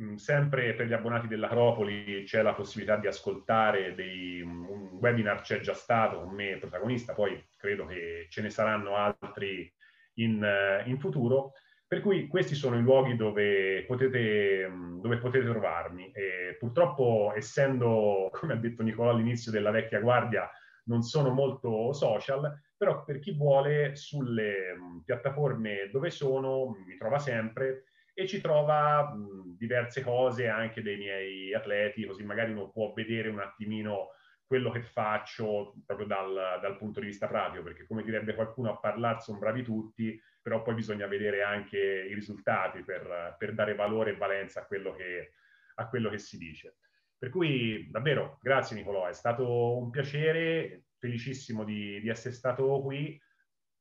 Mm, 0.00 0.14
sempre 0.14 0.72
per 0.74 0.86
gli 0.86 0.92
abbonati 0.92 1.26
dell'Acropoli 1.26 2.22
c'è 2.22 2.42
la 2.42 2.54
possibilità 2.54 2.96
di 2.96 3.08
ascoltare 3.08 3.92
dei, 3.96 4.40
un 4.40 4.98
webinar, 5.00 5.40
c'è 5.40 5.58
già 5.58 5.74
stato 5.74 6.20
con 6.22 6.32
me 6.32 6.58
protagonista, 6.58 7.12
poi 7.12 7.44
credo 7.56 7.86
che 7.86 8.26
ce 8.30 8.40
ne 8.40 8.50
saranno 8.50 8.94
altri 8.94 9.70
in, 10.14 10.46
in 10.84 10.96
futuro. 11.00 11.54
Per 11.88 12.00
cui 12.00 12.28
questi 12.28 12.54
sono 12.54 12.78
i 12.78 12.82
luoghi 12.82 13.16
dove 13.16 13.84
potete, 13.84 14.68
mm, 14.68 15.00
dove 15.00 15.18
potete 15.18 15.44
trovarmi. 15.44 16.12
E 16.12 16.56
purtroppo, 16.56 17.32
essendo, 17.34 18.30
come 18.38 18.52
ha 18.52 18.56
detto 18.56 18.84
Nicolò 18.84 19.10
all'inizio 19.10 19.50
della 19.50 19.72
vecchia 19.72 19.98
guardia, 19.98 20.48
non 20.84 21.02
sono 21.02 21.30
molto 21.30 21.92
social, 21.92 22.60
però 22.82 23.04
per 23.04 23.20
chi 23.20 23.30
vuole 23.30 23.94
sulle 23.94 24.74
mh, 24.74 24.82
mm, 24.82 24.98
piattaforme 25.04 25.88
dove 25.92 26.10
sono 26.10 26.74
mi 26.84 26.96
trova 26.96 27.20
sempre 27.20 27.84
e 28.12 28.26
ci 28.26 28.40
trova 28.40 29.14
mh, 29.14 29.20
mm, 29.20 29.40
diverse 29.56 30.02
cose 30.02 30.48
anche 30.48 30.82
dei 30.82 30.96
miei 30.96 31.54
atleti, 31.54 32.04
così 32.04 32.24
magari 32.24 32.50
uno 32.50 32.72
può 32.72 32.92
vedere 32.92 33.28
un 33.28 33.38
attimino 33.38 34.08
quello 34.44 34.72
che 34.72 34.82
faccio 34.82 35.76
proprio 35.86 36.08
dal, 36.08 36.58
dal 36.60 36.76
punto 36.76 36.98
di 36.98 37.06
vista 37.06 37.28
pratico, 37.28 37.62
perché 37.62 37.86
come 37.86 38.02
direbbe 38.02 38.34
qualcuno 38.34 38.72
a 38.72 38.78
parlare 38.78 39.20
sono 39.20 39.38
bravi 39.38 39.62
tutti, 39.62 40.20
però 40.42 40.62
poi 40.62 40.74
bisogna 40.74 41.06
vedere 41.06 41.44
anche 41.44 41.78
i 41.78 42.14
risultati 42.14 42.82
per, 42.82 43.36
per 43.38 43.54
dare 43.54 43.76
valore 43.76 44.10
e 44.10 44.16
valenza 44.16 44.62
a 44.62 44.66
quello 44.66 44.92
che, 44.92 45.34
a 45.76 45.88
quello 45.88 46.10
che 46.10 46.18
si 46.18 46.36
dice. 46.36 46.78
Per 47.16 47.30
cui 47.30 47.88
davvero 47.92 48.40
grazie 48.42 48.74
Nicolò, 48.74 49.06
è 49.06 49.12
stato 49.12 49.78
un 49.78 49.88
piacere, 49.90 50.86
felicissimo 51.02 51.64
di, 51.64 52.00
di 52.00 52.08
essere 52.08 52.32
stato 52.32 52.80
qui. 52.80 53.20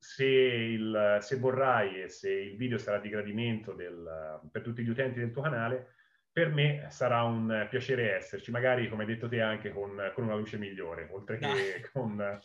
Se, 0.03 0.25
il, 0.25 1.17
se, 1.21 1.35
vorrai 1.37 2.01
e 2.01 2.09
se 2.09 2.31
il 2.31 2.57
video 2.57 2.79
sarà 2.79 2.97
di 2.97 3.09
gradimento 3.09 3.73
del, 3.73 4.41
per 4.51 4.63
tutti 4.63 4.81
gli 4.83 4.89
utenti 4.89 5.19
del 5.19 5.31
tuo 5.31 5.43
canale, 5.43 5.93
per 6.31 6.49
me 6.49 6.87
sarà 6.89 7.21
un 7.21 7.67
piacere 7.69 8.15
esserci, 8.15 8.49
magari 8.49 8.89
come 8.89 9.03
hai 9.03 9.09
detto 9.09 9.27
te 9.27 9.41
anche 9.41 9.71
con, 9.71 10.11
con 10.15 10.23
una 10.23 10.33
luce 10.33 10.57
migliore, 10.57 11.07
oltre 11.11 11.37
che 11.37 11.87
con, 11.93 12.39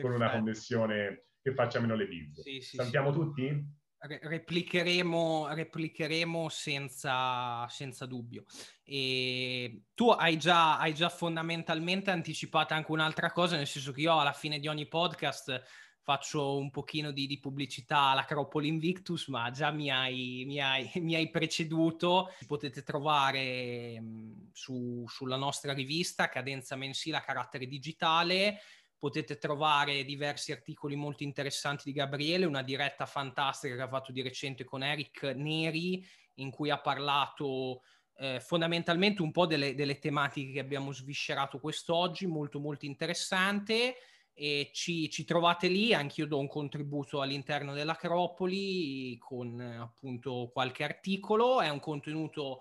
con, 0.00 0.12
una 0.12 0.30
connessione 0.30 1.24
che 1.42 1.52
faccia 1.52 1.80
meno 1.80 1.94
le 1.94 2.06
pizze. 2.06 2.40
Sì, 2.40 2.60
sì, 2.62 2.76
Salutiamo 2.76 3.12
sì. 3.12 3.18
tutti? 3.18 3.80
Replicheremo, 4.06 5.48
replicheremo 5.52 6.48
senza, 6.48 7.66
senza, 7.68 8.06
dubbio. 8.06 8.44
E 8.82 9.84
tu 9.94 10.08
hai 10.08 10.38
già, 10.38 10.78
hai 10.78 10.92
già 10.92 11.08
fondamentalmente 11.08 12.10
anticipato 12.10 12.74
anche 12.74 12.90
un'altra 12.90 13.30
cosa, 13.30 13.56
nel 13.56 13.66
senso 13.66 13.92
che 13.92 14.00
io 14.00 14.18
alla 14.18 14.32
fine 14.32 14.58
di 14.58 14.66
ogni 14.66 14.88
podcast 14.88 15.62
faccio 16.04 16.56
un 16.56 16.70
pochino 16.70 17.12
di, 17.12 17.28
di 17.28 17.38
pubblicità 17.38 18.08
all'Acropoli 18.08 18.66
Invictus, 18.66 19.28
ma 19.28 19.50
già 19.52 19.70
mi 19.70 19.88
hai, 19.88 20.42
mi 20.46 20.60
hai, 20.60 20.90
mi 21.00 21.14
hai 21.14 21.30
preceduto. 21.30 22.34
Potete 22.46 22.82
trovare 22.82 24.00
mh, 24.00 24.50
su, 24.52 25.04
sulla 25.06 25.36
nostra 25.36 25.72
rivista 25.72 26.28
Cadenza 26.28 26.74
Mensile 26.74 27.18
a 27.18 27.22
carattere 27.22 27.66
digitale 27.66 28.58
potete 29.02 29.36
trovare 29.36 30.04
diversi 30.04 30.52
articoli 30.52 30.94
molto 30.94 31.24
interessanti 31.24 31.82
di 31.86 31.92
Gabriele, 31.92 32.44
una 32.44 32.62
diretta 32.62 33.04
fantastica 33.04 33.74
che 33.74 33.82
ha 33.82 33.88
fatto 33.88 34.12
di 34.12 34.22
recente 34.22 34.62
con 34.62 34.84
Eric 34.84 35.24
Neri, 35.34 36.06
in 36.34 36.52
cui 36.52 36.70
ha 36.70 36.78
parlato 36.78 37.82
eh, 38.18 38.38
fondamentalmente 38.38 39.20
un 39.20 39.32
po' 39.32 39.46
delle, 39.46 39.74
delle, 39.74 39.98
tematiche 39.98 40.52
che 40.52 40.60
abbiamo 40.60 40.92
sviscerato 40.92 41.58
quest'oggi, 41.58 42.28
molto 42.28 42.60
molto 42.60 42.86
interessante. 42.86 43.96
E 44.34 44.70
ci, 44.72 45.10
ci 45.10 45.24
trovate 45.24 45.66
lì, 45.66 45.92
anche 45.92 46.20
io 46.20 46.28
do 46.28 46.38
un 46.38 46.46
contributo 46.46 47.22
all'interno 47.22 47.74
dell'Acropoli 47.74 49.18
con 49.18 49.60
appunto 49.60 50.48
qualche 50.52 50.84
articolo, 50.84 51.60
è 51.60 51.68
un 51.68 51.80
contenuto 51.80 52.60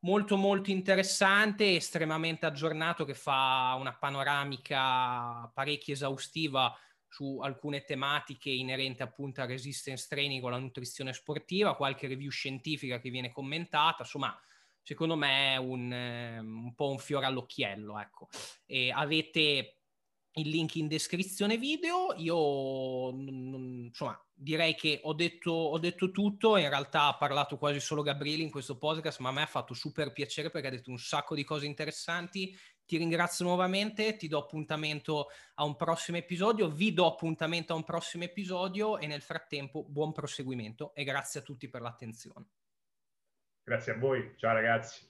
molto 0.00 0.36
molto 0.36 0.70
interessante, 0.70 1.76
estremamente 1.76 2.46
aggiornato 2.46 3.04
che 3.04 3.14
fa 3.14 3.76
una 3.78 3.94
panoramica 3.94 5.50
parecchio 5.52 5.94
esaustiva 5.94 6.74
su 7.06 7.38
alcune 7.40 7.84
tematiche 7.84 8.50
inerenti 8.50 9.02
appunto 9.02 9.40
al 9.40 9.48
resistance 9.48 10.06
training 10.08 10.42
o 10.44 10.46
alla 10.46 10.58
nutrizione 10.58 11.12
sportiva, 11.12 11.74
qualche 11.74 12.06
review 12.06 12.30
scientifica 12.30 13.00
che 13.00 13.10
viene 13.10 13.32
commentata, 13.32 14.02
insomma 14.02 14.38
secondo 14.82 15.16
me 15.16 15.54
è 15.54 15.56
un, 15.56 15.90
un 15.90 16.74
po' 16.74 16.90
un 16.90 16.98
fiore 16.98 17.26
all'occhiello, 17.26 17.98
ecco. 17.98 18.28
E 18.64 18.90
avete 18.90 19.79
il 20.34 20.48
link 20.48 20.76
in 20.76 20.86
descrizione 20.86 21.58
video. 21.58 22.14
Io 22.16 23.10
insomma 23.10 24.22
direi 24.32 24.74
che 24.74 25.00
ho 25.02 25.12
detto, 25.12 25.50
ho 25.50 25.78
detto, 25.78 26.10
tutto. 26.10 26.56
In 26.56 26.68
realtà 26.68 27.06
ha 27.06 27.16
parlato 27.16 27.58
quasi 27.58 27.80
solo 27.80 28.02
Gabriele 28.02 28.42
in 28.42 28.50
questo 28.50 28.78
podcast, 28.78 29.20
ma 29.20 29.30
a 29.30 29.32
me 29.32 29.42
ha 29.42 29.46
fatto 29.46 29.74
super 29.74 30.12
piacere 30.12 30.50
perché 30.50 30.68
ha 30.68 30.70
detto 30.70 30.90
un 30.90 30.98
sacco 30.98 31.34
di 31.34 31.44
cose 31.44 31.66
interessanti. 31.66 32.56
Ti 32.84 32.96
ringrazio 32.96 33.44
nuovamente, 33.44 34.16
ti 34.16 34.26
do 34.26 34.38
appuntamento 34.38 35.28
a 35.54 35.64
un 35.64 35.76
prossimo 35.76 36.16
episodio, 36.16 36.68
vi 36.68 36.92
do 36.92 37.06
appuntamento 37.06 37.72
a 37.72 37.76
un 37.76 37.84
prossimo 37.84 38.24
episodio 38.24 38.98
e 38.98 39.06
nel 39.06 39.22
frattempo 39.22 39.84
buon 39.84 40.12
proseguimento 40.12 40.92
e 40.94 41.04
grazie 41.04 41.40
a 41.40 41.42
tutti 41.44 41.68
per 41.68 41.82
l'attenzione. 41.82 42.46
Grazie 43.62 43.92
a 43.92 43.98
voi, 43.98 44.34
ciao 44.36 44.54
ragazzi. 44.54 45.09